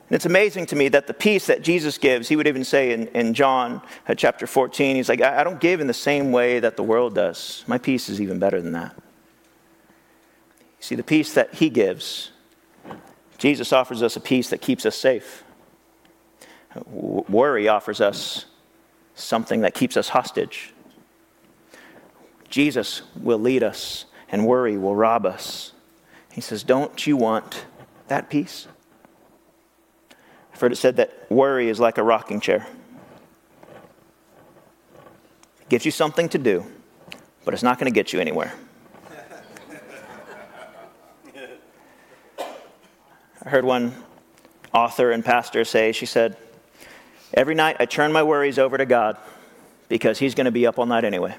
And 0.09 0.15
it's 0.15 0.25
amazing 0.25 0.67
to 0.67 0.75
me 0.75 0.87
that 0.89 1.07
the 1.07 1.13
peace 1.13 1.47
that 1.47 1.61
Jesus 1.61 1.97
gives, 1.97 2.29
he 2.29 2.37
would 2.37 2.47
even 2.47 2.63
say 2.63 2.93
in, 2.93 3.07
in 3.07 3.33
John 3.33 3.81
uh, 4.07 4.15
chapter 4.15 4.47
14, 4.47 4.95
he's 4.95 5.09
like, 5.09 5.21
I, 5.21 5.41
I 5.41 5.43
don't 5.43 5.59
give 5.59 5.81
in 5.81 5.87
the 5.87 5.93
same 5.93 6.31
way 6.31 6.59
that 6.59 6.77
the 6.77 6.83
world 6.83 7.15
does. 7.15 7.63
My 7.67 7.77
peace 7.77 8.07
is 8.07 8.21
even 8.21 8.39
better 8.39 8.61
than 8.61 8.71
that. 8.73 8.95
You 10.79 10.83
see, 10.83 10.95
the 10.95 11.03
peace 11.03 11.33
that 11.33 11.55
he 11.55 11.69
gives, 11.69 12.31
Jesus 13.37 13.73
offers 13.73 14.01
us 14.03 14.15
a 14.15 14.19
peace 14.19 14.49
that 14.49 14.61
keeps 14.61 14.85
us 14.85 14.95
safe. 14.95 15.43
Worry 16.85 17.67
offers 17.67 18.01
us 18.01 18.45
something 19.15 19.61
that 19.61 19.73
keeps 19.73 19.97
us 19.97 20.09
hostage. 20.09 20.73
Jesus 22.49 23.01
will 23.15 23.39
lead 23.39 23.63
us, 23.63 24.05
and 24.29 24.45
worry 24.45 24.77
will 24.77 24.95
rob 24.95 25.25
us. 25.25 25.73
He 26.31 26.41
says, 26.41 26.63
Don't 26.63 27.05
you 27.05 27.17
want 27.17 27.65
that 28.07 28.29
peace? 28.29 28.67
I've 30.53 30.61
heard 30.61 30.71
it 30.71 30.77
said 30.77 30.97
that 30.97 31.29
worry 31.29 31.69
is 31.69 31.79
like 31.79 31.97
a 31.97 32.03
rocking 32.03 32.39
chair. 32.39 32.67
It 35.61 35.69
gives 35.69 35.85
you 35.85 35.91
something 35.91 36.29
to 36.29 36.37
do, 36.37 36.65
but 37.45 37.53
it's 37.53 37.63
not 37.63 37.77
going 37.79 37.91
to 37.91 37.93
get 37.93 38.13
you 38.13 38.19
anywhere. 38.19 38.53
I 43.47 43.49
heard 43.49 43.63
one 43.63 43.93
author 44.73 45.09
and 45.09 45.23
pastor 45.23 45.63
say, 45.63 45.93
she 45.93 46.05
said, 46.05 46.35
Every 47.33 47.55
night 47.55 47.77
I 47.79 47.85
turn 47.85 48.11
my 48.11 48.21
worries 48.21 48.59
over 48.59 48.77
to 48.77 48.85
God 48.85 49.15
because 49.87 50.19
He's 50.19 50.35
going 50.35 50.45
to 50.45 50.51
be 50.51 50.67
up 50.67 50.77
all 50.77 50.85
night 50.85 51.05
anyway. 51.05 51.33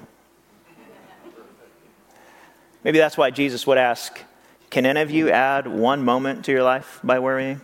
Maybe 2.83 2.97
that's 2.97 3.15
why 3.15 3.29
Jesus 3.29 3.67
would 3.67 3.77
ask, 3.77 4.19
Can 4.71 4.87
any 4.87 5.01
of 5.01 5.11
you 5.11 5.29
add 5.29 5.67
one 5.67 6.03
moment 6.03 6.45
to 6.45 6.51
your 6.51 6.63
life 6.63 6.99
by 7.03 7.19
worrying? 7.19 7.61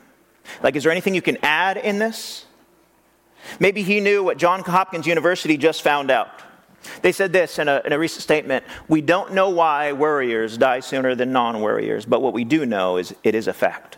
Like, 0.61 0.75
is 0.75 0.83
there 0.83 0.91
anything 0.91 1.15
you 1.15 1.23
can 1.23 1.37
add 1.41 1.77
in 1.77 1.97
this? 1.97 2.45
Maybe 3.59 3.81
he 3.81 3.99
knew 3.99 4.23
what 4.23 4.37
John 4.37 4.59
Hopkins 4.59 5.07
University 5.07 5.57
just 5.57 5.81
found 5.81 6.11
out. 6.11 6.29
They 7.01 7.13
said 7.13 7.33
this 7.33 7.57
in 7.57 7.67
a, 7.67 7.81
in 7.83 7.93
a 7.93 7.97
recent 7.97 8.21
statement 8.21 8.63
We 8.87 9.01
don't 9.01 9.33
know 9.33 9.49
why 9.49 9.93
worriers 9.93 10.55
die 10.55 10.81
sooner 10.81 11.15
than 11.15 11.31
non 11.31 11.61
worriers, 11.61 12.05
but 12.05 12.21
what 12.21 12.33
we 12.33 12.43
do 12.43 12.67
know 12.67 12.97
is 12.97 13.15
it 13.23 13.33
is 13.33 13.47
a 13.47 13.53
fact. 13.53 13.97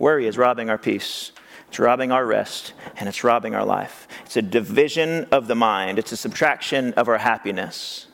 Worry 0.00 0.26
is 0.26 0.38
robbing 0.38 0.70
our 0.70 0.78
peace, 0.78 1.30
it's 1.68 1.78
robbing 1.78 2.10
our 2.10 2.24
rest, 2.24 2.72
and 2.96 3.06
it's 3.06 3.22
robbing 3.22 3.54
our 3.54 3.66
life. 3.66 4.08
It's 4.24 4.36
a 4.38 4.42
division 4.42 5.26
of 5.30 5.46
the 5.46 5.54
mind, 5.54 5.98
it's 5.98 6.10
a 6.10 6.16
subtraction 6.16 6.94
of 6.94 7.06
our 7.06 7.18
happiness. 7.18 8.06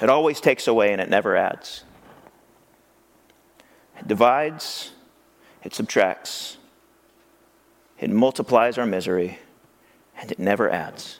It 0.00 0.08
always 0.08 0.40
takes 0.40 0.68
away 0.68 0.92
and 0.92 1.00
it 1.00 1.10
never 1.10 1.34
adds. 1.36 1.82
It 3.98 4.06
divides, 4.06 4.92
it 5.64 5.74
subtracts, 5.74 6.56
it 7.98 8.10
multiplies 8.10 8.78
our 8.78 8.86
misery, 8.86 9.40
and 10.20 10.30
it 10.30 10.38
never 10.38 10.70
adds. 10.70 11.18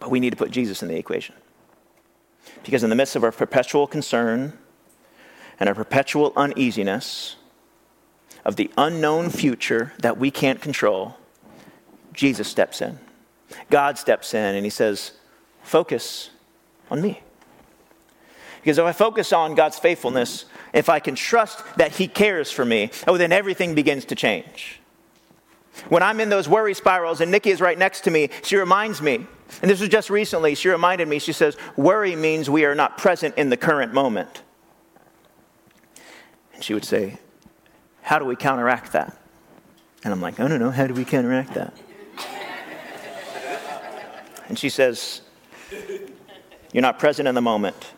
But 0.00 0.10
we 0.10 0.20
need 0.20 0.30
to 0.30 0.36
put 0.36 0.50
Jesus 0.50 0.82
in 0.82 0.88
the 0.88 0.98
equation. 0.98 1.34
Because 2.62 2.84
in 2.84 2.90
the 2.90 2.96
midst 2.96 3.16
of 3.16 3.24
our 3.24 3.32
perpetual 3.32 3.86
concern 3.86 4.58
and 5.60 5.68
our 5.68 5.74
perpetual 5.74 6.32
uneasiness 6.34 7.36
of 8.44 8.56
the 8.56 8.70
unknown 8.76 9.30
future 9.30 9.92
that 9.98 10.16
we 10.16 10.30
can't 10.30 10.60
control, 10.60 11.16
Jesus 12.12 12.48
steps 12.48 12.80
in. 12.80 12.98
God 13.68 13.98
steps 13.98 14.34
in 14.34 14.54
and 14.54 14.64
he 14.64 14.70
says, 14.70 15.12
Focus 15.62 16.30
on 16.90 17.02
me. 17.02 17.20
Because 18.60 18.78
if 18.78 18.84
I 18.84 18.92
focus 18.92 19.32
on 19.32 19.54
God's 19.54 19.78
faithfulness, 19.78 20.46
if 20.72 20.88
I 20.88 21.00
can 21.00 21.14
trust 21.14 21.64
that 21.76 21.92
He 21.92 22.08
cares 22.08 22.50
for 22.50 22.64
me, 22.64 22.90
oh, 23.06 23.16
then 23.16 23.32
everything 23.32 23.74
begins 23.74 24.04
to 24.06 24.14
change. 24.14 24.80
When 25.88 26.02
I'm 26.02 26.20
in 26.20 26.28
those 26.28 26.48
worry 26.48 26.74
spirals 26.74 27.20
and 27.20 27.30
Nikki 27.30 27.50
is 27.50 27.60
right 27.60 27.78
next 27.78 28.02
to 28.02 28.10
me, 28.10 28.28
she 28.42 28.56
reminds 28.56 29.00
me, 29.00 29.26
and 29.62 29.70
this 29.70 29.80
was 29.80 29.88
just 29.88 30.10
recently, 30.10 30.54
she 30.54 30.68
reminded 30.68 31.08
me, 31.08 31.18
she 31.18 31.32
says, 31.32 31.56
worry 31.76 32.16
means 32.16 32.50
we 32.50 32.64
are 32.64 32.74
not 32.74 32.98
present 32.98 33.36
in 33.36 33.48
the 33.48 33.56
current 33.56 33.94
moment. 33.94 34.42
She 36.60 36.74
would 36.74 36.84
say, 36.84 37.18
How 38.02 38.18
do 38.18 38.24
we 38.24 38.36
counteract 38.36 38.92
that? 38.92 39.16
And 40.04 40.12
I'm 40.12 40.20
like, 40.20 40.40
I 40.40 40.48
don't 40.48 40.60
know, 40.60 40.70
how 40.70 40.86
do 40.86 40.94
we 40.94 41.04
counteract 41.04 41.54
that? 41.54 41.74
and 44.48 44.58
she 44.58 44.68
says, 44.68 45.20
You're 46.72 46.82
not 46.82 46.98
present 46.98 47.28
in 47.28 47.34
the 47.34 47.42
moment, 47.42 47.92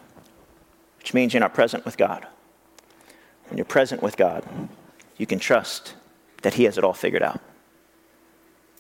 which 0.99 1.15
means 1.15 1.33
you're 1.33 1.41
not 1.41 1.55
present 1.55 1.85
with 1.85 1.97
God 1.97 2.27
when 3.53 3.59
you're 3.59 3.67
present 3.67 4.03
with 4.03 4.17
God, 4.17 4.43
you 5.19 5.27
can 5.27 5.39
trust 5.39 5.93
that 6.41 6.55
He 6.55 6.65
has 6.65 6.79
it 6.79 6.85
all 6.85 6.95
figured 6.95 7.23
out. 7.23 7.39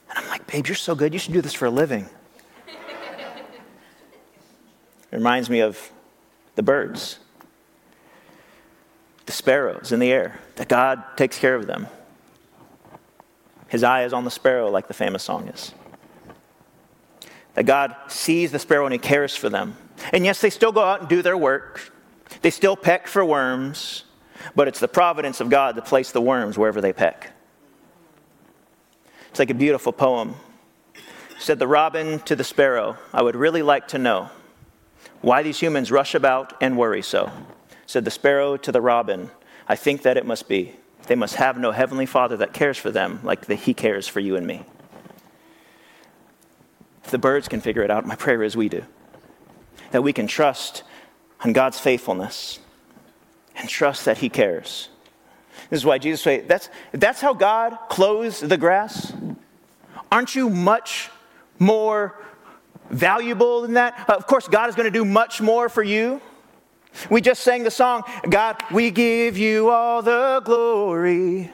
And 0.09 0.19
I'm 0.19 0.27
like, 0.29 0.47
babe, 0.47 0.67
you're 0.67 0.75
so 0.75 0.95
good. 0.95 1.13
You 1.13 1.19
should 1.19 1.35
do 1.35 1.43
this 1.43 1.53
for 1.53 1.67
a 1.67 1.71
living. 1.71 2.09
it 2.67 2.75
reminds 5.13 5.51
me 5.51 5.61
of 5.61 5.93
the 6.55 6.63
birds, 6.63 7.19
the 9.33 9.37
sparrows 9.39 9.93
in 9.93 9.99
the 9.99 10.13
air, 10.13 10.39
that 10.57 10.69
God 10.69 11.03
takes 11.17 11.39
care 11.39 11.55
of 11.55 11.67
them. 11.67 11.87
His 13.69 13.83
eye 13.83 14.05
is 14.05 14.13
on 14.13 14.25
the 14.25 14.31
sparrow, 14.31 14.71
like 14.71 14.89
the 14.89 14.95
famous 14.95 15.23
song 15.23 15.49
is. 15.49 15.73
That 17.55 17.65
God 17.65 17.97
sees 18.09 18.53
the 18.53 18.59
sparrow 18.59 18.85
and 18.85 18.93
He 18.93 18.99
cares 18.99 19.35
for 19.35 19.49
them. 19.49 19.77
And 20.13 20.27
yes, 20.27 20.43
they 20.43 20.51
still 20.51 20.73
go 20.73 20.83
out 20.83 21.01
and 21.01 21.09
do 21.09 21.23
their 21.23 21.37
work, 21.37 21.93
they 22.43 22.51
still 22.51 22.77
peck 22.77 23.07
for 23.07 23.25
worms. 23.25 24.05
But 24.57 24.67
it's 24.67 24.81
the 24.81 24.89
providence 24.89 25.41
of 25.41 25.49
God 25.51 25.77
to 25.77 25.83
place 25.83 26.11
the 26.11 26.21
worms 26.21 26.59
wherever 26.59 26.81
they 26.81 26.93
peck. 26.93 27.31
It's 29.31 29.39
like 29.39 29.51
a 29.51 29.55
beautiful 29.55 29.93
poem. 29.93 30.35
Said 31.39 31.61
the 31.61 31.69
robin 31.69 32.19
to 32.21 32.35
the 32.35 32.43
sparrow, 32.43 32.99
I 33.13 33.23
would 33.23 33.37
really 33.37 33.63
like 33.63 33.89
to 33.89 33.99
know 33.99 34.31
why 35.21 35.45
these 35.45 35.61
humans 35.61 35.93
rush 35.93 36.17
about 36.17 36.55
and 36.61 36.77
worry 36.77 37.03
so. 37.03 37.31
Said 37.93 38.07
the 38.07 38.11
sparrow 38.11 38.57
to 38.57 38.73
the 38.73 38.81
robin, 38.81 39.31
I 39.69 39.77
think 39.77 40.01
that 40.01 40.17
it 40.17 40.25
must 40.25 40.49
be. 40.49 40.77
They 41.09 41.15
must 41.15 41.35
have 41.35 41.59
no 41.59 41.73
heavenly 41.73 42.07
father 42.07 42.39
that 42.39 42.55
cares 42.55 42.79
for 42.79 42.91
them 42.91 43.21
like 43.23 43.45
the, 43.45 43.55
he 43.55 43.75
cares 43.75 44.09
for 44.09 44.19
you 44.19 44.35
and 44.35 44.47
me. 44.47 44.65
If 47.05 47.11
the 47.11 47.19
birds 47.19 47.49
can 47.49 47.61
figure 47.61 47.83
it 47.83 47.91
out, 47.91 48.07
my 48.07 48.15
prayer 48.15 48.43
is 48.43 48.57
we 48.57 48.71
do. 48.71 48.83
That 49.91 50.01
we 50.01 50.15
can 50.15 50.27
trust 50.27 50.85
on 51.45 51.53
God's 51.53 51.79
faithfulness 51.79 52.61
and 53.57 53.69
trust 53.69 54.07
that 54.07 54.17
he 54.17 54.31
cares. 54.31 54.89
This 55.69 55.81
is 55.81 55.85
why 55.85 55.99
Jesus 55.99 56.23
said, 56.23 56.49
that's, 56.49 56.71
that's 56.93 57.21
how 57.21 57.35
God 57.35 57.77
clothes 57.91 58.41
the 58.41 58.57
grass. 58.57 59.13
Aren't 60.11 60.35
you 60.35 60.49
much 60.49 61.11
more 61.59 62.19
valuable 62.89 63.61
than 63.61 63.75
that? 63.75 64.09
Of 64.09 64.27
course, 64.27 64.49
God 64.49 64.71
is 64.71 64.77
going 64.77 64.91
to 64.91 64.99
do 64.99 65.05
much 65.05 65.43
more 65.43 65.69
for 65.69 65.83
you. 65.83 66.23
We 67.11 67.21
just 67.21 67.43
sang 67.43 67.65
the 67.65 67.71
song, 67.71 68.03
God, 68.29 68.63
we 68.71 68.91
give 68.91 69.39
you 69.39 69.71
all 69.71 70.03
the 70.03 70.43
glory. 70.45 71.51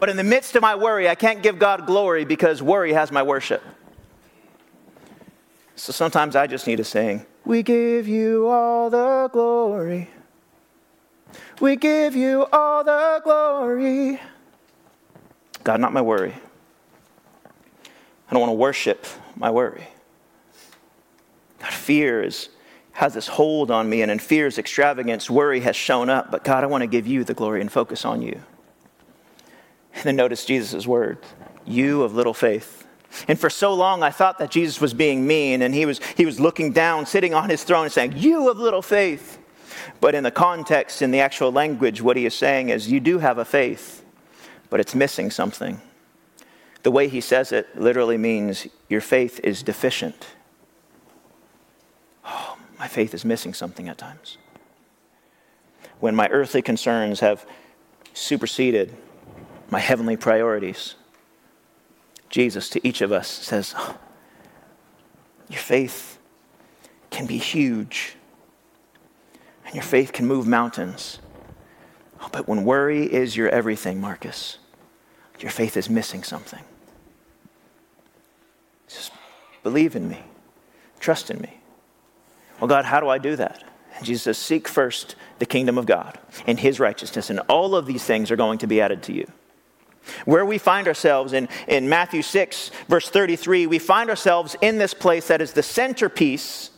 But 0.00 0.08
in 0.08 0.16
the 0.16 0.24
midst 0.24 0.54
of 0.54 0.62
my 0.62 0.74
worry, 0.74 1.08
I 1.08 1.14
can't 1.14 1.42
give 1.42 1.58
God 1.58 1.86
glory 1.86 2.24
because 2.24 2.62
worry 2.62 2.92
has 2.92 3.10
my 3.10 3.22
worship. 3.22 3.62
So 5.76 5.92
sometimes 5.92 6.36
I 6.36 6.46
just 6.46 6.66
need 6.66 6.76
to 6.76 6.84
sing, 6.84 7.24
We 7.44 7.62
give 7.62 8.08
you 8.08 8.48
all 8.48 8.90
the 8.90 9.28
glory. 9.32 10.10
We 11.60 11.76
give 11.76 12.14
you 12.14 12.46
all 12.52 12.84
the 12.84 13.20
glory. 13.24 14.20
God, 15.64 15.80
not 15.80 15.92
my 15.92 16.00
worry. 16.00 16.34
I 18.28 18.32
don't 18.32 18.40
want 18.40 18.50
to 18.50 18.54
worship 18.54 19.06
my 19.36 19.50
worry. 19.50 19.88
God, 21.60 21.72
fear 21.72 22.22
is, 22.22 22.48
has 22.98 23.14
this 23.14 23.28
hold 23.28 23.70
on 23.70 23.88
me, 23.88 24.02
and 24.02 24.10
in 24.10 24.18
fear's 24.18 24.58
extravagance, 24.58 25.30
worry 25.30 25.60
has 25.60 25.76
shown 25.76 26.10
up. 26.10 26.32
But 26.32 26.42
God, 26.42 26.64
I 26.64 26.66
want 26.66 26.82
to 26.82 26.88
give 26.88 27.06
you 27.06 27.22
the 27.22 27.32
glory 27.32 27.60
and 27.60 27.70
focus 27.70 28.04
on 28.04 28.22
you. 28.22 28.42
And 29.94 30.02
then 30.02 30.16
notice 30.16 30.44
Jesus' 30.44 30.84
words 30.84 31.24
You 31.64 32.02
of 32.02 32.16
little 32.16 32.34
faith. 32.34 32.88
And 33.28 33.38
for 33.38 33.50
so 33.50 33.72
long, 33.72 34.02
I 34.02 34.10
thought 34.10 34.38
that 34.40 34.50
Jesus 34.50 34.80
was 34.80 34.94
being 34.94 35.28
mean, 35.28 35.62
and 35.62 35.72
he 35.72 35.86
was, 35.86 36.00
he 36.16 36.26
was 36.26 36.40
looking 36.40 36.72
down, 36.72 37.06
sitting 37.06 37.34
on 37.34 37.48
his 37.48 37.62
throne, 37.62 37.84
and 37.84 37.92
saying, 37.92 38.14
You 38.16 38.50
of 38.50 38.58
little 38.58 38.82
faith. 38.82 39.38
But 40.00 40.16
in 40.16 40.24
the 40.24 40.32
context, 40.32 41.00
in 41.00 41.12
the 41.12 41.20
actual 41.20 41.52
language, 41.52 42.02
what 42.02 42.16
he 42.16 42.26
is 42.26 42.34
saying 42.34 42.70
is, 42.70 42.90
You 42.90 42.98
do 42.98 43.20
have 43.20 43.38
a 43.38 43.44
faith, 43.44 44.04
but 44.70 44.80
it's 44.80 44.96
missing 44.96 45.30
something. 45.30 45.80
The 46.82 46.90
way 46.90 47.06
he 47.06 47.20
says 47.20 47.52
it 47.52 47.80
literally 47.80 48.18
means, 48.18 48.66
Your 48.88 49.00
faith 49.00 49.38
is 49.44 49.62
deficient. 49.62 50.26
My 52.78 52.86
faith 52.86 53.12
is 53.14 53.24
missing 53.24 53.54
something 53.54 53.88
at 53.88 53.98
times. 53.98 54.38
When 56.00 56.14
my 56.14 56.28
earthly 56.28 56.62
concerns 56.62 57.20
have 57.20 57.44
superseded 58.14 58.96
my 59.70 59.80
heavenly 59.80 60.16
priorities, 60.16 60.94
Jesus 62.28 62.68
to 62.70 62.86
each 62.86 63.00
of 63.00 63.10
us 63.10 63.28
says, 63.28 63.74
oh, 63.76 63.98
Your 65.48 65.60
faith 65.60 66.18
can 67.10 67.26
be 67.26 67.38
huge, 67.38 68.14
and 69.64 69.74
your 69.74 69.84
faith 69.84 70.12
can 70.12 70.26
move 70.26 70.46
mountains. 70.46 71.18
Oh, 72.20 72.28
but 72.32 72.48
when 72.48 72.64
worry 72.64 73.04
is 73.04 73.36
your 73.36 73.48
everything, 73.48 74.00
Markus, 74.00 74.58
your 75.40 75.50
faith 75.50 75.76
is 75.76 75.88
missing 75.88 76.22
something. 76.22 76.62
Just 78.88 79.12
believe 79.62 79.96
in 79.96 80.08
me, 80.08 80.20
trust 81.00 81.30
in 81.30 81.40
me. 81.40 81.57
Well, 82.60 82.68
God, 82.68 82.84
how 82.84 83.00
do 83.00 83.08
I 83.08 83.18
do 83.18 83.36
that? 83.36 83.64
And 83.96 84.06
Jesus 84.06 84.22
says, 84.22 84.38
Seek 84.38 84.68
first 84.68 85.16
the 85.38 85.46
kingdom 85.46 85.78
of 85.78 85.86
God 85.86 86.18
and 86.46 86.58
his 86.58 86.80
righteousness, 86.80 87.30
and 87.30 87.40
all 87.48 87.74
of 87.74 87.86
these 87.86 88.04
things 88.04 88.30
are 88.30 88.36
going 88.36 88.58
to 88.58 88.66
be 88.66 88.80
added 88.80 89.02
to 89.04 89.12
you. 89.12 89.30
Where 90.24 90.46
we 90.46 90.58
find 90.58 90.88
ourselves 90.88 91.32
in, 91.32 91.48
in 91.66 91.88
Matthew 91.88 92.22
6, 92.22 92.70
verse 92.88 93.10
33, 93.10 93.66
we 93.66 93.78
find 93.78 94.08
ourselves 94.08 94.56
in 94.62 94.78
this 94.78 94.94
place 94.94 95.28
that 95.28 95.42
is 95.42 95.52
the 95.52 95.62
centerpiece 95.62 96.70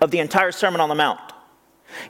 of 0.00 0.10
the 0.10 0.18
entire 0.18 0.52
Sermon 0.52 0.80
on 0.80 0.88
the 0.88 0.94
Mount. 0.94 1.20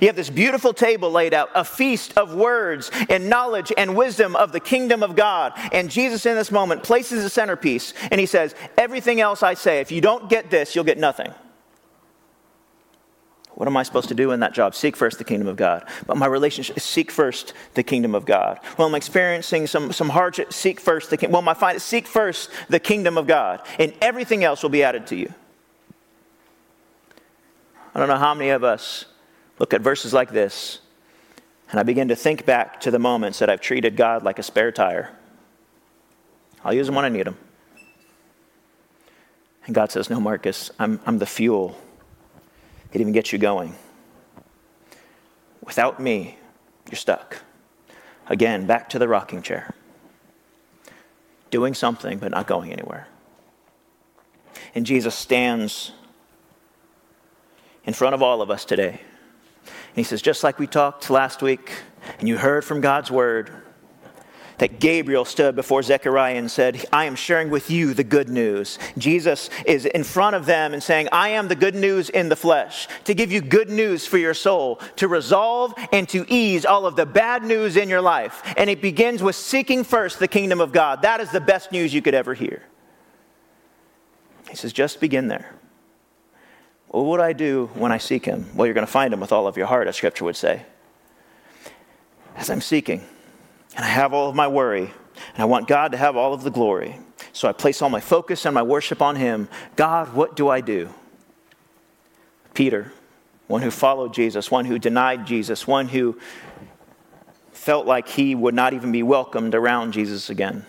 You 0.00 0.06
have 0.06 0.16
this 0.16 0.30
beautiful 0.30 0.72
table 0.72 1.10
laid 1.10 1.34
out, 1.34 1.50
a 1.54 1.64
feast 1.64 2.16
of 2.16 2.34
words 2.34 2.90
and 3.10 3.28
knowledge 3.28 3.72
and 3.76 3.94
wisdom 3.94 4.34
of 4.34 4.52
the 4.52 4.58
kingdom 4.58 5.02
of 5.02 5.16
God. 5.16 5.52
And 5.70 5.90
Jesus, 5.90 6.24
in 6.24 6.34
this 6.34 6.50
moment, 6.50 6.82
places 6.82 7.22
the 7.22 7.30
centerpiece 7.30 7.92
and 8.10 8.18
he 8.18 8.26
says, 8.26 8.54
Everything 8.78 9.20
else 9.20 9.42
I 9.42 9.54
say, 9.54 9.80
if 9.80 9.92
you 9.92 10.00
don't 10.00 10.30
get 10.30 10.50
this, 10.50 10.74
you'll 10.74 10.84
get 10.84 10.98
nothing. 10.98 11.32
What 13.56 13.66
am 13.66 13.76
I 13.78 13.84
supposed 13.84 14.08
to 14.08 14.14
do 14.14 14.32
in 14.32 14.40
that 14.40 14.52
job? 14.52 14.74
Seek 14.74 14.96
first 14.96 15.16
the 15.16 15.24
kingdom 15.24 15.48
of 15.48 15.56
God. 15.56 15.88
But 16.06 16.18
my 16.18 16.26
relationship, 16.26 16.78
seek 16.78 17.10
first 17.10 17.54
the 17.72 17.82
kingdom 17.82 18.14
of 18.14 18.26
God. 18.26 18.60
Well, 18.76 18.86
I'm 18.86 18.94
experiencing 18.94 19.66
some, 19.66 19.92
some 19.92 20.10
hardship. 20.10 20.52
Seek 20.52 20.78
first 20.78 21.08
the 21.08 21.16
kingdom. 21.16 21.32
Well, 21.32 21.42
my 21.42 21.54
find 21.54 21.80
seek 21.80 22.06
first 22.06 22.50
the 22.68 22.78
kingdom 22.78 23.16
of 23.16 23.26
God, 23.26 23.66
and 23.78 23.94
everything 24.02 24.44
else 24.44 24.62
will 24.62 24.68
be 24.68 24.82
added 24.82 25.06
to 25.06 25.16
you. 25.16 25.32
I 27.94 27.98
don't 27.98 28.08
know 28.08 28.18
how 28.18 28.34
many 28.34 28.50
of 28.50 28.62
us 28.62 29.06
look 29.58 29.72
at 29.72 29.80
verses 29.80 30.12
like 30.12 30.32
this, 30.32 30.80
and 31.70 31.80
I 31.80 31.82
begin 31.82 32.08
to 32.08 32.16
think 32.16 32.44
back 32.44 32.78
to 32.82 32.90
the 32.90 32.98
moments 32.98 33.38
that 33.38 33.48
I've 33.48 33.62
treated 33.62 33.96
God 33.96 34.22
like 34.22 34.38
a 34.38 34.42
spare 34.42 34.70
tire. 34.70 35.16
I'll 36.62 36.74
use 36.74 36.88
them 36.88 36.94
when 36.94 37.06
I 37.06 37.08
need 37.08 37.26
them. 37.26 37.38
And 39.64 39.74
God 39.74 39.90
says, 39.90 40.10
No, 40.10 40.20
Markus, 40.20 40.70
I'm, 40.78 41.00
I'm 41.06 41.16
the 41.16 41.26
fuel 41.26 41.80
it 42.96 43.02
even 43.02 43.12
gets 43.12 43.30
you 43.30 43.38
going. 43.38 43.74
Without 45.62 46.00
me, 46.00 46.38
you're 46.90 46.96
stuck. 46.96 47.42
Again, 48.26 48.66
back 48.66 48.88
to 48.88 48.98
the 48.98 49.06
rocking 49.06 49.42
chair. 49.42 49.74
Doing 51.50 51.74
something, 51.74 52.16
but 52.16 52.30
not 52.30 52.46
going 52.46 52.72
anywhere. 52.72 53.06
And 54.74 54.86
Jesus 54.86 55.14
stands 55.14 55.92
in 57.84 57.92
front 57.92 58.14
of 58.14 58.22
all 58.22 58.40
of 58.40 58.50
us 58.50 58.64
today. 58.64 58.98
And 59.66 59.96
he 59.96 60.02
says, 60.02 60.22
just 60.22 60.42
like 60.42 60.58
we 60.58 60.66
talked 60.66 61.10
last 61.10 61.42
week, 61.42 61.72
and 62.18 62.26
you 62.26 62.38
heard 62.38 62.64
from 62.64 62.80
God's 62.80 63.10
word, 63.10 63.50
that 64.58 64.80
Gabriel 64.80 65.24
stood 65.24 65.54
before 65.54 65.82
Zechariah 65.82 66.36
and 66.36 66.50
said, 66.50 66.84
I 66.92 67.04
am 67.04 67.14
sharing 67.14 67.50
with 67.50 67.70
you 67.70 67.94
the 67.94 68.04
good 68.04 68.28
news. 68.28 68.78
Jesus 68.96 69.50
is 69.66 69.84
in 69.86 70.04
front 70.04 70.36
of 70.36 70.46
them 70.46 70.72
and 70.72 70.82
saying, 70.82 71.08
I 71.12 71.30
am 71.30 71.48
the 71.48 71.54
good 71.54 71.74
news 71.74 72.08
in 72.10 72.28
the 72.28 72.36
flesh, 72.36 72.88
to 73.04 73.14
give 73.14 73.30
you 73.30 73.40
good 73.40 73.68
news 73.68 74.06
for 74.06 74.18
your 74.18 74.34
soul, 74.34 74.80
to 74.96 75.08
resolve 75.08 75.74
and 75.92 76.08
to 76.08 76.24
ease 76.28 76.64
all 76.64 76.86
of 76.86 76.96
the 76.96 77.06
bad 77.06 77.44
news 77.44 77.76
in 77.76 77.88
your 77.88 78.00
life. 78.00 78.42
And 78.56 78.70
it 78.70 78.80
begins 78.80 79.22
with 79.22 79.36
seeking 79.36 79.84
first 79.84 80.18
the 80.18 80.28
kingdom 80.28 80.60
of 80.60 80.72
God. 80.72 81.02
That 81.02 81.20
is 81.20 81.30
the 81.30 81.40
best 81.40 81.72
news 81.72 81.92
you 81.92 82.02
could 82.02 82.14
ever 82.14 82.34
hear. 82.34 82.62
He 84.48 84.56
says, 84.56 84.72
just 84.72 85.00
begin 85.00 85.28
there. 85.28 85.54
Well, 86.88 87.04
what 87.04 87.18
would 87.18 87.20
I 87.20 87.32
do 87.32 87.68
when 87.74 87.92
I 87.92 87.98
seek 87.98 88.24
him? 88.24 88.46
Well, 88.54 88.66
you're 88.66 88.74
going 88.74 88.86
to 88.86 88.92
find 88.92 89.12
him 89.12 89.20
with 89.20 89.32
all 89.32 89.46
of 89.46 89.56
your 89.56 89.66
heart, 89.66 89.88
as 89.88 89.96
scripture 89.96 90.24
would 90.24 90.36
say. 90.36 90.62
As 92.36 92.48
I'm 92.48 92.60
seeking, 92.60 93.04
and 93.76 93.84
I 93.84 93.88
have 93.88 94.12
all 94.12 94.28
of 94.28 94.34
my 94.34 94.48
worry, 94.48 94.90
and 95.34 95.42
I 95.42 95.44
want 95.44 95.68
God 95.68 95.92
to 95.92 95.98
have 95.98 96.16
all 96.16 96.34
of 96.34 96.42
the 96.42 96.50
glory. 96.50 96.98
So 97.32 97.48
I 97.48 97.52
place 97.52 97.82
all 97.82 97.90
my 97.90 98.00
focus 98.00 98.44
and 98.46 98.54
my 98.54 98.62
worship 98.62 99.02
on 99.02 99.16
Him. 99.16 99.48
God, 99.76 100.14
what 100.14 100.34
do 100.34 100.48
I 100.48 100.60
do? 100.60 100.90
Peter, 102.54 102.92
one 103.46 103.62
who 103.62 103.70
followed 103.70 104.14
Jesus, 104.14 104.50
one 104.50 104.64
who 104.64 104.78
denied 104.78 105.26
Jesus, 105.26 105.66
one 105.66 105.88
who 105.88 106.18
felt 107.52 107.86
like 107.86 108.08
he 108.08 108.34
would 108.34 108.54
not 108.54 108.72
even 108.72 108.92
be 108.92 109.02
welcomed 109.02 109.54
around 109.54 109.92
Jesus 109.92 110.30
again, 110.30 110.64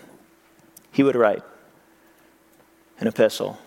he 0.92 1.02
would 1.02 1.16
write 1.16 1.42
an 3.00 3.06
epistle. 3.06 3.58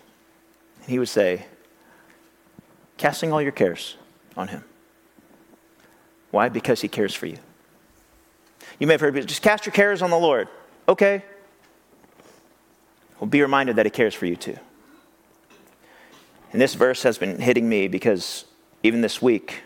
And 0.82 0.89
he 0.89 1.00
would 1.00 1.10
say, 1.10 1.46
Casting 3.02 3.34
all 3.34 3.42
your 3.42 3.52
cares 3.52 3.96
on 4.38 4.50
Him. 4.50 4.64
Why? 6.30 6.50
Because 6.50 6.82
He 6.82 6.88
cares 6.88 7.16
for 7.16 7.26
you. 7.26 7.39
You 8.82 8.88
may 8.88 8.96
have 8.96 9.02
heard, 9.02 9.28
just 9.28 9.44
cast 9.44 9.68
your 9.68 9.74
cares 9.74 10.02
on 10.02 10.10
the 10.10 10.18
Lord. 10.18 10.48
Okay. 10.90 11.24
Well, 13.20 13.28
be 13.28 13.44
reminded 13.44 13.76
that 13.76 13.86
He 13.86 13.92
cares 13.92 14.16
for 14.16 14.26
you 14.26 14.36
too. 14.36 14.58
And 16.52 16.60
this 16.60 16.74
verse 16.74 17.04
has 17.04 17.20
been 17.20 17.40
hitting 17.40 17.70
me 17.70 17.88
because 17.88 18.46
even 18.82 19.02
this 19.02 19.22
week, 19.22 19.62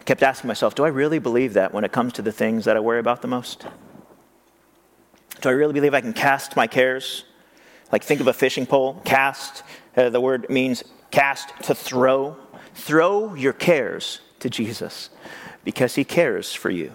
I 0.00 0.02
kept 0.02 0.24
asking 0.24 0.48
myself, 0.48 0.74
do 0.74 0.84
I 0.84 0.88
really 0.88 1.20
believe 1.20 1.52
that 1.52 1.72
when 1.72 1.84
it 1.84 1.92
comes 1.92 2.12
to 2.14 2.22
the 2.22 2.32
things 2.32 2.64
that 2.64 2.76
I 2.76 2.80
worry 2.80 2.98
about 2.98 3.22
the 3.22 3.28
most? 3.28 3.68
Do 5.40 5.48
I 5.48 5.52
really 5.52 5.72
believe 5.72 5.94
I 5.94 6.00
can 6.00 6.12
cast 6.12 6.56
my 6.56 6.66
cares? 6.66 7.26
Like, 7.92 8.02
think 8.02 8.20
of 8.20 8.26
a 8.26 8.32
fishing 8.32 8.66
pole. 8.66 9.00
Cast, 9.04 9.62
uh, 9.96 10.08
the 10.08 10.20
word 10.20 10.50
means 10.50 10.82
cast 11.12 11.50
to 11.62 11.74
throw. 11.76 12.36
Throw 12.74 13.34
your 13.34 13.52
cares 13.52 14.22
to 14.40 14.50
Jesus 14.50 15.10
because 15.62 15.94
he 15.94 16.02
cares 16.02 16.52
for 16.52 16.70
you. 16.70 16.94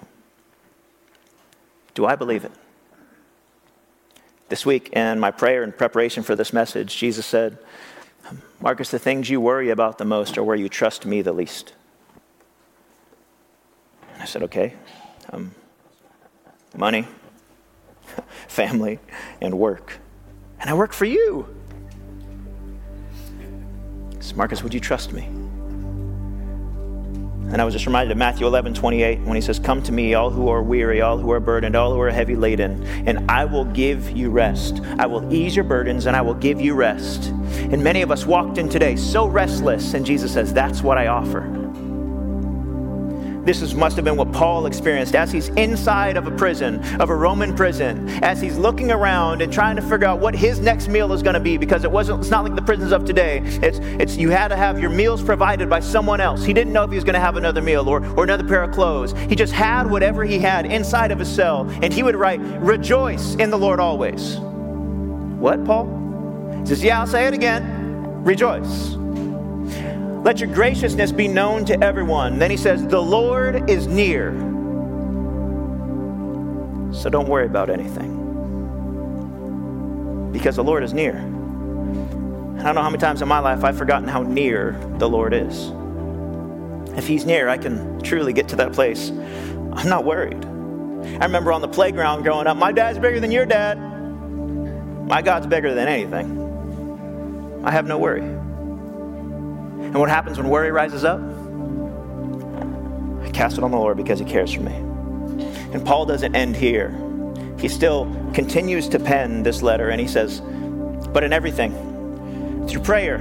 Do 1.94 2.06
I 2.06 2.16
believe 2.16 2.46
it? 2.46 2.52
This 4.50 4.66
week, 4.66 4.90
in 4.94 5.20
my 5.20 5.32
prayer 5.32 5.64
and 5.64 5.76
preparation 5.76 6.24
for 6.24 6.36
this 6.36 6.52
message, 6.52 6.98
Jesus 6.98 7.26
said, 7.26 7.60
Markus, 8.60 8.90
the 8.90 9.00
things 9.00 9.30
you 9.30 9.40
worry 9.40 9.70
about 9.70 9.98
the 9.98 10.06
most 10.06 10.38
are 10.38 10.44
where 10.44 10.56
you 10.56 10.70
trust 10.70 11.06
me 11.06 11.22
the 11.22 11.32
least. 11.32 11.74
I 14.20 14.26
said, 14.26 14.44
okay. 14.44 14.74
Um, 15.32 15.54
money, 16.76 17.08
family, 18.48 19.00
and 19.42 19.58
work. 19.58 20.00
And 20.60 20.70
I 20.70 20.74
work 20.74 20.94
for 20.94 21.06
you. 21.06 21.48
So 24.20 24.36
Markus, 24.36 24.62
would 24.62 24.74
you 24.74 24.80
trust 24.80 25.14
me? 25.14 25.30
And 27.52 27.62
I 27.62 27.66
was 27.66 27.74
just 27.74 27.88
reminded 27.88 28.12
of 28.12 28.18
Matthew 28.18 28.46
11, 28.46 28.76
28, 28.76 29.22
when 29.22 29.36
he 29.36 29.42
says, 29.42 29.58
Come 29.58 29.82
to 29.84 29.92
me, 29.92 30.14
all 30.14 30.30
who 30.30 30.50
are 30.50 30.62
weary, 30.62 31.02
all 31.02 31.18
who 31.18 31.32
are 31.32 31.40
burdened, 31.40 31.76
all 31.76 31.94
who 31.94 32.00
are 32.00 32.12
heavy 32.12 32.36
laden, 32.36 32.86
and 33.08 33.30
I 33.30 33.46
will 33.46 33.66
give 33.66 34.12
you 34.12 34.30
rest. 34.30 34.82
I 35.00 35.08
will 35.08 35.34
ease 35.34 35.56
your 35.56 35.66
burdens, 35.66 36.06
and 36.06 36.16
I 36.16 36.22
will 36.22 36.36
give 36.36 36.62
you 36.62 36.76
rest. 36.76 37.26
And 37.26 37.84
many 37.84 38.04
of 38.04 38.12
us 38.12 38.26
walked 38.26 38.60
in 38.60 38.70
today 38.70 38.96
so 38.96 39.26
restless, 39.26 39.96
and 39.96 40.06
Jesus 40.06 40.34
says, 40.34 40.54
That's 40.54 40.84
what 40.84 40.98
I 40.98 41.08
offer. 41.08 41.69
This 43.50 43.64
is, 43.64 43.74
must 43.74 43.96
have 43.96 44.06
been 44.06 44.16
what 44.16 44.32
Paul 44.32 44.68
experienced 44.68 45.16
as 45.16 45.32
he's 45.32 45.48
inside 45.50 46.18
of 46.18 46.28
a 46.28 46.32
prison, 46.38 46.86
of 47.02 47.10
a 47.10 47.16
Roman 47.16 47.56
prison, 47.56 48.08
as 48.24 48.40
he's 48.40 48.60
looking 48.60 48.92
around 48.92 49.42
and 49.42 49.52
trying 49.52 49.76
to 49.78 49.82
figure 49.82 50.06
out 50.06 50.20
what 50.20 50.36
his 50.36 50.60
next 50.60 50.88
meal 50.88 51.12
is 51.14 51.24
going 51.24 51.34
to 51.34 51.40
be 51.40 51.58
because 51.58 51.84
it 51.84 51.90
wasn't, 51.90 52.20
it's 52.20 52.30
not 52.30 52.44
like 52.44 52.54
the 52.54 52.62
prisons 52.62 52.92
of 52.92 53.06
today. 53.06 53.42
It's, 53.44 53.80
it's, 53.80 54.18
you 54.18 54.30
had 54.30 54.50
to 54.50 54.56
have 54.56 54.80
your 54.80 54.92
meals 54.92 55.24
provided 55.24 55.68
by 55.68 55.80
someone 55.80 56.22
else. 56.22 56.44
He 56.46 56.54
didn't 56.54 56.74
know 56.74 56.84
if 56.84 56.92
he 56.92 56.96
was 56.96 57.04
going 57.04 57.16
to 57.16 57.20
have 57.20 57.38
another 57.38 57.60
meal 57.60 57.90
or, 57.90 58.06
or 58.16 58.24
another 58.24 58.48
pair 58.48 58.62
of 58.62 58.72
clothes. 58.72 59.14
He 59.14 59.36
just 59.36 59.54
had 59.54 59.90
whatever 59.90 60.24
he 60.24 60.38
had 60.38 60.68
inside 60.68 61.10
of 61.10 61.18
his 61.18 61.28
cell, 61.28 61.68
and 61.82 61.92
he 61.92 62.04
would 62.04 62.16
write, 62.16 62.42
Rejoice 62.42 63.34
in 63.34 63.50
the 63.50 63.58
Lord 63.58 63.80
always. 63.80 64.38
What, 64.38 65.66
Paul? 65.66 65.88
He 66.60 66.68
says, 66.68 66.84
Yeah, 66.84 67.00
I'll 67.00 67.08
say 67.08 67.26
it 67.26 67.34
again. 67.34 68.24
Rejoice. 68.24 68.99
Let 70.24 70.40
your 70.40 70.54
graciousness 70.54 71.12
be 71.12 71.28
known 71.28 71.66
to 71.66 71.82
everyone. 71.84 72.40
Then 72.40 72.52
he 72.52 72.58
says, 72.58 72.86
The 72.86 73.02
Lord 73.02 73.70
is 73.70 73.88
near. 73.88 74.32
So 76.94 77.10
don't 77.10 77.30
worry 77.30 77.46
about 77.46 77.70
anything. 77.70 78.18
Because 80.34 80.58
the 80.58 80.64
Lord 80.64 80.84
is 80.84 80.94
near. 80.94 81.16
I 81.16 82.64
don't 82.64 82.76
know 82.76 82.82
how 82.82 82.90
many 82.90 83.00
times 83.00 83.22
in 83.22 83.28
my 83.28 83.40
life 83.40 83.64
I've 83.64 83.78
forgotten 83.78 84.10
how 84.10 84.24
near 84.24 84.74
the 84.98 85.08
Lord 85.08 85.34
is. 85.34 85.72
If 86.98 87.08
He's 87.08 87.26
near, 87.26 87.48
I 87.48 87.58
can 87.58 88.02
truly 88.02 88.34
get 88.34 88.50
to 88.50 88.58
that 88.58 88.74
place. 88.74 89.12
I'm 89.12 89.88
not 89.88 90.04
worried. 90.04 90.44
I 90.44 91.26
remember 91.26 91.54
on 91.54 91.62
the 91.62 91.70
playground 91.70 92.24
growing 92.24 92.48
up, 92.48 92.58
my 92.58 92.74
dad's 92.74 93.00
bigger 93.00 93.22
than 93.22 93.32
your 93.32 93.46
dad. 93.46 93.80
My 95.08 95.22
God's 95.22 95.48
bigger 95.48 95.74
than 95.74 95.88
anything. 95.88 97.62
I 97.64 97.72
have 97.72 97.88
no 97.88 97.98
worry. 97.98 98.39
And 99.90 100.00
what 100.00 100.10
happens 100.10 100.38
when 100.38 100.50
worry 100.50 100.72
rises 100.72 101.04
up? 101.04 101.20
I 103.24 103.32
cast 103.32 103.58
it 103.58 103.64
on 103.64 103.72
the 103.72 103.78
Lord 103.78 103.98
because 103.98 104.20
He 104.20 104.26
cares 104.26 104.54
for 104.54 104.62
me. 104.62 104.74
And 105.74 105.84
Paul 105.84 106.06
doesn't 106.06 106.36
end 106.36 106.56
here. 106.56 106.90
He 107.60 107.68
still 107.68 108.06
continues 108.34 108.88
to 108.90 109.00
pen 109.00 109.44
this 109.44 109.64
letter 109.64 109.90
and 109.90 110.00
he 110.00 110.08
says, 110.08 110.42
But 111.12 111.24
in 111.24 111.34
everything, 111.34 112.68
through 112.68 112.82
prayer 112.82 113.16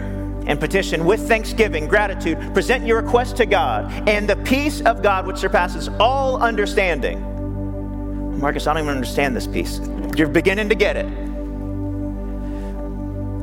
and 0.46 0.60
petition, 0.60 1.04
with 1.04 1.26
thanksgiving, 1.26 1.88
gratitude, 1.88 2.38
present 2.54 2.86
your 2.86 3.02
request 3.02 3.36
to 3.38 3.46
God, 3.46 3.90
and 4.08 4.28
the 4.28 4.36
peace 4.36 4.80
of 4.82 5.02
God, 5.02 5.26
which 5.26 5.36
surpasses 5.38 5.88
all 5.98 6.40
understanding. 6.40 7.20
Markus, 8.38 8.66
I 8.66 8.74
don't 8.74 8.84
even 8.84 8.94
understand 8.94 9.34
this 9.34 9.46
peace. 9.46 9.80
You're 10.16 10.28
beginning 10.28 10.68
to 10.68 10.74
get 10.74 10.96
it. 10.96 11.06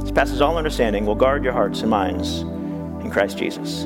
This 0.01 0.11
passes 0.11 0.41
all 0.41 0.57
understanding 0.57 1.05
will 1.05 1.15
guard 1.15 1.43
your 1.43 1.53
hearts 1.53 1.81
and 1.81 1.89
minds 1.89 2.45
in 3.05 3.11
Christ 3.11 3.37
Jesus. 3.37 3.83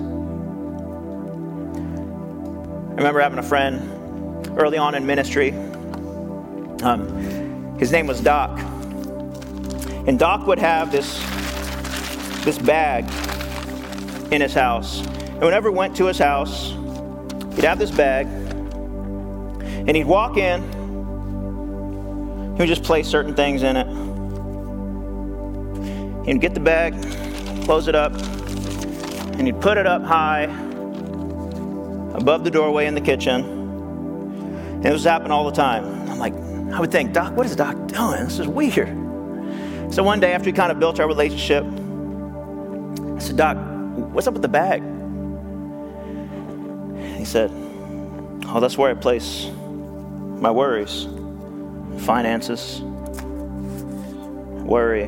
I 2.87 2.95
remember 2.95 3.19
having 3.19 3.39
a 3.39 3.43
friend 3.43 4.57
early 4.57 4.77
on 4.77 4.95
in 4.95 5.05
ministry. 5.05 5.51
Um, 6.81 7.77
his 7.77 7.91
name 7.91 8.07
was 8.07 8.21
Doc. 8.21 8.57
And 10.07 10.17
Doc 10.17 10.47
would 10.47 10.59
have 10.59 10.91
this, 10.91 11.19
this 12.43 12.57
bag 12.57 13.03
in 14.31 14.41
his 14.41 14.53
house. 14.53 15.01
And 15.05 15.41
whenever 15.41 15.69
we 15.69 15.77
went 15.77 15.95
to 15.97 16.05
his 16.05 16.17
house, 16.17 16.71
he'd 17.55 17.65
have 17.65 17.77
this 17.77 17.91
bag, 17.91 18.25
and 18.25 19.95
he'd 19.95 20.07
walk 20.07 20.37
in, 20.37 20.61
he 22.55 22.61
would 22.61 22.69
just 22.69 22.83
place 22.83 23.07
certain 23.07 23.35
things 23.35 23.63
in 23.63 23.75
it. 23.77 23.87
He'd 26.25 26.41
get 26.41 26.53
the 26.53 26.59
bag, 26.59 26.93
close 27.65 27.87
it 27.87 27.95
up, 27.95 28.13
and 29.39 29.47
he'd 29.47 29.59
put 29.61 29.77
it 29.77 29.87
up 29.87 30.03
high 30.03 30.43
above 32.13 32.43
the 32.43 32.51
doorway 32.51 32.85
in 32.87 32.93
the 32.93 33.01
kitchen. 33.01 33.41
And 33.41 34.85
it 34.85 34.91
was 34.91 35.05
happening 35.05 35.31
all 35.31 35.45
the 35.45 35.55
time. 35.55 35.85
I'm 36.09 36.19
like, 36.19 36.33
I 36.73 36.79
would 36.81 36.91
think, 36.91 37.13
Doc, 37.13 37.37
what 37.37 37.45
is 37.45 37.55
Doc 37.55 37.75
doing? 37.87 38.25
This 38.25 38.39
is 38.39 38.49
weird. 38.49 38.89
So 39.93 40.03
one 40.03 40.19
day 40.19 40.33
after 40.33 40.49
we 40.49 40.53
kind 40.53 40.73
of 40.73 40.79
built 40.79 40.99
our 40.99 41.07
relationship, 41.07 41.63
I 41.63 43.19
said, 43.19 43.37
Doc, 43.37 43.55
what's 44.13 44.27
up 44.27 44.33
with 44.33 44.41
the 44.41 44.49
bag? 44.49 44.83
He 47.17 47.23
said, 47.23 47.49
Oh, 48.45 48.59
that's 48.59 48.77
where 48.77 48.91
I 48.91 48.93
place 48.93 49.49
my 50.41 50.51
worries, 50.51 51.07
finances, 52.05 52.81
worry, 54.65 55.07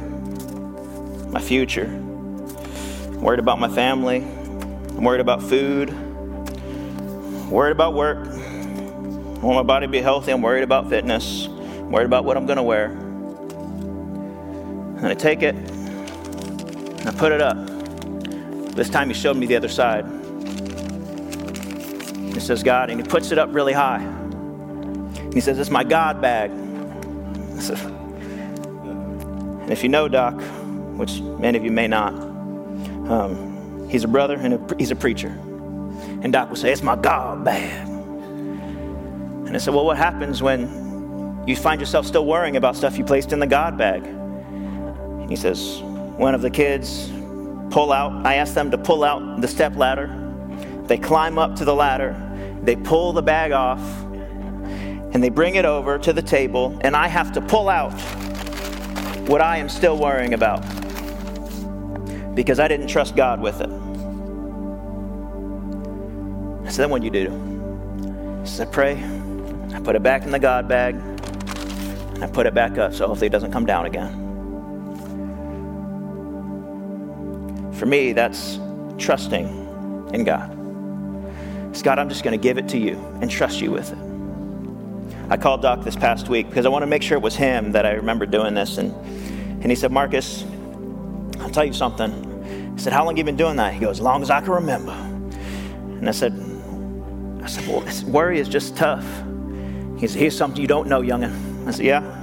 my 1.32 1.42
future. 1.42 1.88
I'm 3.22 3.26
worried 3.26 3.40
about 3.40 3.60
my 3.60 3.70
family. 3.70 4.18
I'm 4.18 5.04
worried 5.04 5.22
about 5.22 5.44
food. 5.44 5.92
I'm 5.92 7.52
worried 7.52 7.70
about 7.70 7.94
work. 7.94 8.18
I 8.18 9.46
want 9.46 9.58
my 9.58 9.62
body 9.62 9.86
to 9.86 9.92
be 9.92 10.00
healthy. 10.02 10.32
I'm 10.32 10.42
worried 10.42 10.64
about 10.64 10.90
fitness. 10.90 11.46
I'm 11.46 11.92
worried 11.92 12.08
about 12.08 12.26
what 12.26 12.36
I'm 12.36 12.48
going 12.48 12.58
to 12.58 12.64
wear. 12.64 12.86
And 14.98 15.06
I 15.06 15.14
take 15.14 15.44
it 15.44 15.54
and 15.54 17.08
I 17.08 17.12
put 17.12 17.32
it 17.32 17.42
up. 17.42 17.58
This 18.74 18.90
time 18.90 19.08
he 19.08 19.14
showed 19.14 19.38
me 19.38 19.46
the 19.46 19.56
other 19.56 19.70
side. 19.70 20.04
He 22.34 22.40
says, 22.40 22.64
God, 22.64 22.90
and 22.90 23.00
he 23.00 23.08
puts 23.08 23.32
it 23.32 23.38
up 23.38 23.54
really 23.54 23.74
high. 23.74 24.02
He 25.32 25.42
says, 25.42 25.60
It's 25.60 25.70
my 25.70 25.84
God 25.84 26.22
bag. 26.24 26.50
And 29.62 29.72
if 29.72 29.84
you 29.84 29.90
know 29.90 30.08
Doc, 30.08 30.42
which 30.98 31.22
many 31.22 31.56
of 31.58 31.64
you 31.64 31.72
may 31.72 31.88
not, 31.88 32.31
um, 33.12 33.88
he's 33.90 34.04
a 34.04 34.08
brother 34.08 34.36
and 34.36 34.54
a, 34.54 34.76
he's 34.78 34.92
a 34.92 34.96
preacher. 34.96 35.28
And 36.24 36.32
Doc 36.32 36.50
would 36.50 36.60
say, 36.60 36.72
It's 36.72 36.84
my 36.84 36.96
God 36.96 37.44
bag. 37.44 37.88
And 37.88 39.56
I 39.56 39.58
said, 39.58 39.74
Well, 39.74 39.86
what 39.86 39.98
happens 39.98 40.42
when 40.42 41.44
you 41.48 41.56
find 41.56 41.82
yourself 41.82 42.06
still 42.06 42.26
worrying 42.26 42.58
about 42.58 42.76
stuff 42.76 42.98
you 42.98 43.04
placed 43.04 43.34
in 43.34 43.40
the 43.40 43.48
God 43.48 43.78
bag? 43.78 44.04
He 45.30 45.36
says, 45.36 45.82
One 45.82 46.36
of 46.36 46.42
the 46.42 46.50
kids 46.50 47.10
pull 47.72 47.92
out, 47.92 48.26
I 48.26 48.36
asked 48.36 48.56
them 48.56 48.72
to 48.72 48.78
pull 48.78 49.04
out 49.04 49.42
the 49.42 49.48
step 49.48 49.76
ladder. 49.76 50.18
They 50.84 50.98
climb 50.98 51.38
up 51.38 51.56
to 51.58 51.66
the 51.66 51.76
ladder, 51.76 52.16
they 52.64 52.76
pull 52.76 53.14
the 53.14 53.22
bag 53.22 53.52
off, 53.52 53.82
and 55.14 55.24
they 55.24 55.30
bring 55.30 55.56
it 55.56 55.66
over 55.66 55.98
to 56.00 56.14
the 56.14 56.22
table, 56.22 56.78
and 56.82 56.96
I 56.96 57.08
have 57.08 57.32
to 57.34 57.42
pull 57.42 57.70
out 57.70 57.94
what 59.28 59.42
I 59.42 59.58
am 59.58 59.70
still 59.70 59.98
worrying 59.98 60.34
about 60.34 60.64
because 62.36 62.60
I 62.60 62.68
didn't 62.68 62.88
trust 62.88 63.16
God 63.16 63.42
with 63.42 63.62
it. 63.62 63.70
So 66.72 66.82
then 66.82 66.90
what 66.90 67.02
do 67.02 67.06
you 67.06 67.12
do? 67.12 68.42
So 68.46 68.64
I 68.64 68.66
pray, 68.66 69.04
I 69.74 69.80
put 69.82 69.96
it 69.96 70.04
back 70.04 70.24
in 70.24 70.32
the 70.32 70.40
God 70.40 70.68
bag, 70.68 70.96
and 70.96 72.24
I 72.24 72.28
put 72.28 72.46
it 72.46 72.54
back 72.54 72.78
up 72.78 72.94
so 72.94 73.08
hopefully 73.08 73.28
it 73.28 73.32
doesn't 73.32 73.52
come 73.52 73.66
down 73.66 73.86
again. 73.86 74.18
For 77.74 77.86
me, 77.86 78.14
that's 78.14 78.60
trusting 78.98 79.48
in 80.14 80.24
God. 80.24 80.58
It's 81.72 81.82
God, 81.82 82.00
I'm 82.00 82.10
just 82.10 82.24
going 82.24 82.38
to 82.38 82.42
give 82.42 82.58
it 82.58 82.68
to 82.70 82.78
you 82.78 82.96
and 83.22 83.30
trust 83.30 83.60
you 83.60 83.72
with 83.72 83.92
it. 83.92 83.98
I 85.32 85.38
called 85.38 85.62
Doc 85.62 85.84
this 85.84 85.96
past 85.96 86.30
week 86.30 86.48
because 86.50 86.66
I 86.66 86.70
want 86.70 86.84
to 86.84 86.88
make 86.88 87.02
sure 87.02 87.18
it 87.18 87.22
was 87.22 87.36
him 87.36 87.72
that 87.72 87.86
I 87.86 87.92
remember 87.92 88.26
doing 88.26 88.54
this. 88.54 88.78
And, 88.78 88.94
and 89.64 89.66
he 89.66 89.76
said, 89.76 89.92
Markus, 89.92 90.44
I'll 91.42 91.50
tell 91.50 91.66
you 91.66 91.74
something. 91.74 92.74
I 92.74 92.78
said, 92.78 92.94
How 92.94 93.04
long 93.04 93.14
have 93.14 93.18
you 93.18 93.24
been 93.24 93.38
doing 93.38 93.58
that? 93.58 93.74
He 93.74 93.80
goes, 93.80 94.00
As 94.00 94.02
long 94.02 94.22
as 94.22 94.30
I 94.30 94.42
can 94.42 94.52
remember. 94.52 94.92
And 94.92 96.08
I 96.08 96.12
said, 96.12 96.34
I 97.44 97.48
said, 97.48 97.68
Well, 97.68 97.84
worry 98.08 98.40
is 98.40 98.48
just 98.48 98.78
tough. 98.78 99.06
He 99.98 100.08
said, 100.08 100.20
Here's 100.20 100.38
something 100.38 100.62
you 100.62 100.68
don't 100.68 100.88
know, 100.88 101.02
youngin. 101.02 101.68
I 101.68 101.72
said, 101.72 101.86
Yeah. 101.86 102.18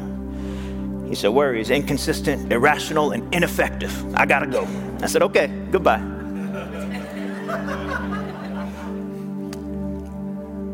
He 1.08 1.14
said, 1.14 1.28
Worry 1.28 1.60
is 1.60 1.70
inconsistent, 1.70 2.52
irrational, 2.52 3.12
and 3.12 3.32
ineffective. 3.34 4.14
I 4.14 4.26
gotta 4.26 4.46
go. 4.46 4.66
I 5.02 5.06
said, 5.06 5.22
Okay, 5.22 5.48
goodbye. 5.70 6.02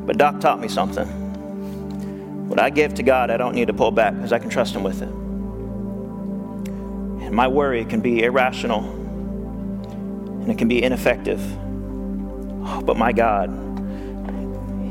but 0.07 0.19
Doc 0.19 0.41
taught 0.41 0.61
me 0.61 0.69
something. 0.69 1.07
What 2.49 2.61
I 2.61 2.69
give 2.69 2.95
to 2.95 3.03
God, 3.03 3.31
I 3.31 3.39
don't 3.39 3.55
need 3.55 3.69
to 3.69 3.73
pull 3.73 3.91
back 3.91 4.15
because 4.15 4.33
I 4.33 4.39
can 4.39 4.51
trust 4.51 4.75
Him 4.75 4.83
with 4.83 5.01
it. 5.03 5.24
My 7.35 7.49
worry 7.49 7.85
can 7.85 8.01
be 8.01 8.23
irrational 8.23 8.85
and 10.45 10.53
it 10.53 10.57
can 10.57 10.69
be 10.69 10.81
ineffective. 10.85 11.41
Oh, 12.67 12.81
but 12.85 12.97
my 12.97 13.13
God, 13.13 13.51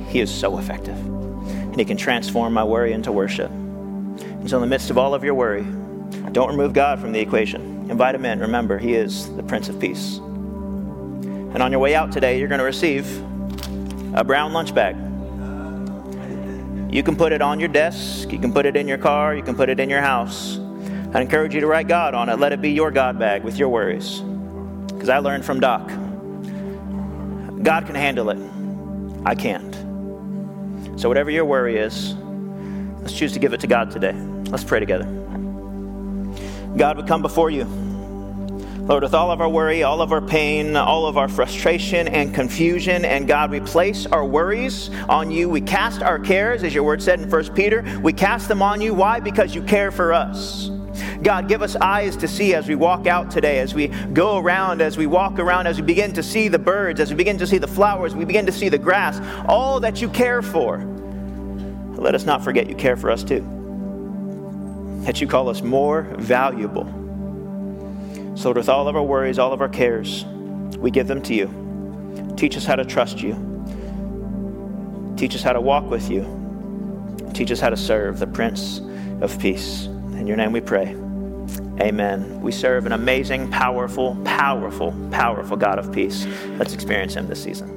He 0.09 0.19
is 0.19 0.29
so 0.29 0.57
effective. 0.57 0.97
And 0.97 1.79
He 1.79 1.85
can 1.85 1.95
transform 1.95 2.53
my 2.53 2.65
worry 2.65 2.91
into 2.91 3.13
worship. 3.13 3.49
And 3.49 4.49
so, 4.49 4.57
in 4.57 4.61
the 4.61 4.67
midst 4.67 4.89
of 4.89 4.97
all 4.97 5.13
of 5.13 5.23
your 5.23 5.35
worry, 5.35 5.65
don't 6.33 6.49
remove 6.49 6.73
God 6.73 6.99
from 6.99 7.13
the 7.13 7.19
equation. 7.21 7.89
Invite 7.89 8.13
Him 8.13 8.25
in. 8.25 8.41
Remember, 8.41 8.77
He 8.77 8.93
is 8.93 9.33
the 9.35 9.43
Prince 9.43 9.69
of 9.69 9.79
Peace. 9.79 10.17
And 10.17 11.63
on 11.63 11.71
your 11.71 11.79
way 11.79 11.95
out 11.95 12.11
today, 12.11 12.39
you're 12.39 12.49
going 12.49 12.59
to 12.59 12.65
receive 12.65 13.07
a 14.15 14.23
brown 14.23 14.51
lunch 14.51 14.75
bag. 14.75 14.97
You 16.93 17.03
can 17.03 17.15
put 17.15 17.31
it 17.31 17.41
on 17.41 17.61
your 17.61 17.69
desk, 17.69 18.33
you 18.33 18.37
can 18.37 18.51
put 18.51 18.65
it 18.65 18.75
in 18.75 18.87
your 18.87 18.97
car, 18.97 19.33
you 19.33 19.43
can 19.43 19.55
put 19.55 19.69
it 19.69 19.79
in 19.79 19.89
your 19.89 20.01
house. 20.01 20.59
I 21.13 21.21
encourage 21.21 21.53
you 21.53 21.61
to 21.61 21.67
write 21.67 21.87
God 21.87 22.15
on 22.15 22.27
it. 22.29 22.39
Let 22.39 22.53
it 22.53 22.61
be 22.61 22.71
your 22.71 22.89
God 22.89 23.19
bag 23.19 23.43
with 23.43 23.57
your 23.57 23.69
worries. 23.69 24.21
Because 24.87 25.09
I 25.09 25.19
learned 25.19 25.45
from 25.45 25.59
Doc 25.59 25.87
God 27.63 27.85
can 27.85 27.95
handle 27.95 28.29
it, 28.29 28.37
I 29.25 29.35
can't. 29.35 29.73
So, 30.99 31.07
whatever 31.07 31.31
your 31.31 31.45
worry 31.45 31.77
is, 31.77 32.13
let's 32.99 33.13
choose 33.13 33.31
to 33.33 33.39
give 33.39 33.53
it 33.53 33.61
to 33.61 33.67
God 33.67 33.89
today. 33.89 34.13
Let's 34.49 34.65
pray 34.65 34.81
together. 34.81 35.05
God, 36.75 36.97
we 36.97 37.03
come 37.03 37.21
before 37.21 37.49
you. 37.49 37.63
Lord, 38.83 39.03
with 39.03 39.13
all 39.13 39.31
of 39.31 39.39
our 39.39 39.47
worry, 39.47 39.83
all 39.83 40.01
of 40.01 40.11
our 40.11 40.21
pain, 40.21 40.75
all 40.75 41.05
of 41.05 41.17
our 41.17 41.29
frustration 41.29 42.09
and 42.09 42.35
confusion, 42.35 43.05
and 43.05 43.29
God, 43.29 43.49
we 43.49 43.61
place 43.61 44.05
our 44.07 44.25
worries 44.25 44.89
on 45.07 45.31
you. 45.31 45.47
We 45.47 45.61
cast 45.61 46.01
our 46.01 46.19
cares, 46.19 46.63
as 46.65 46.73
your 46.75 46.83
word 46.83 47.01
said 47.01 47.21
in 47.21 47.29
1 47.29 47.53
Peter, 47.55 47.81
we 48.03 48.11
cast 48.11 48.49
them 48.49 48.61
on 48.61 48.81
you. 48.81 48.93
Why? 48.93 49.21
Because 49.21 49.55
you 49.55 49.63
care 49.63 49.89
for 49.89 50.11
us. 50.11 50.69
God, 51.23 51.47
give 51.47 51.61
us 51.61 51.75
eyes 51.77 52.17
to 52.17 52.27
see 52.27 52.53
as 52.53 52.67
we 52.67 52.75
walk 52.75 53.07
out 53.07 53.31
today, 53.31 53.59
as 53.59 53.73
we 53.73 53.87
go 53.87 54.37
around, 54.37 54.81
as 54.81 54.97
we 54.97 55.07
walk 55.07 55.39
around, 55.39 55.67
as 55.67 55.79
we 55.79 55.85
begin 55.85 56.11
to 56.13 56.23
see 56.23 56.49
the 56.49 56.59
birds, 56.59 56.99
as 56.99 57.09
we 57.09 57.15
begin 57.15 57.37
to 57.37 57.47
see 57.47 57.57
the 57.57 57.67
flowers, 57.67 58.13
we 58.13 58.25
begin 58.25 58.45
to 58.45 58.51
see 58.51 58.67
the 58.67 58.77
grass, 58.77 59.21
all 59.47 59.79
that 59.79 60.01
you 60.01 60.09
care 60.09 60.41
for. 60.41 60.79
Let 61.95 62.13
us 62.13 62.25
not 62.25 62.43
forget 62.43 62.67
you 62.67 62.75
care 62.75 62.97
for 62.97 63.09
us 63.09 63.23
too. 63.23 63.39
That 65.05 65.21
you 65.21 65.27
call 65.27 65.47
us 65.47 65.61
more 65.61 66.03
valuable. 66.17 66.85
So, 68.35 68.51
with 68.51 68.67
all 68.67 68.87
of 68.89 68.95
our 68.95 69.03
worries, 69.03 69.39
all 69.39 69.53
of 69.53 69.61
our 69.61 69.69
cares, 69.69 70.25
we 70.77 70.91
give 70.91 71.07
them 71.07 71.21
to 71.23 71.33
you. 71.33 72.33
Teach 72.35 72.57
us 72.57 72.65
how 72.65 72.75
to 72.75 72.83
trust 72.83 73.21
you. 73.21 73.33
Teach 75.15 75.35
us 75.35 75.43
how 75.43 75.53
to 75.53 75.61
walk 75.61 75.89
with 75.89 76.09
you. 76.09 76.25
Teach 77.33 77.51
us 77.51 77.59
how 77.59 77.69
to 77.69 77.77
serve 77.77 78.19
the 78.19 78.27
Prince 78.27 78.81
of 79.21 79.39
Peace. 79.39 79.85
In 79.85 80.27
your 80.27 80.35
name 80.35 80.51
we 80.51 80.61
pray. 80.61 81.02
Amen. 81.79 82.41
We 82.41 82.51
serve 82.51 82.85
an 82.85 82.91
amazing, 82.91 83.49
powerful, 83.51 84.17
powerful, 84.25 84.93
powerful 85.11 85.57
God 85.57 85.79
of 85.79 85.91
peace. 85.91 86.25
Let's 86.57 86.73
experience 86.73 87.15
Him 87.15 87.27
this 87.27 87.43
season. 87.43 87.72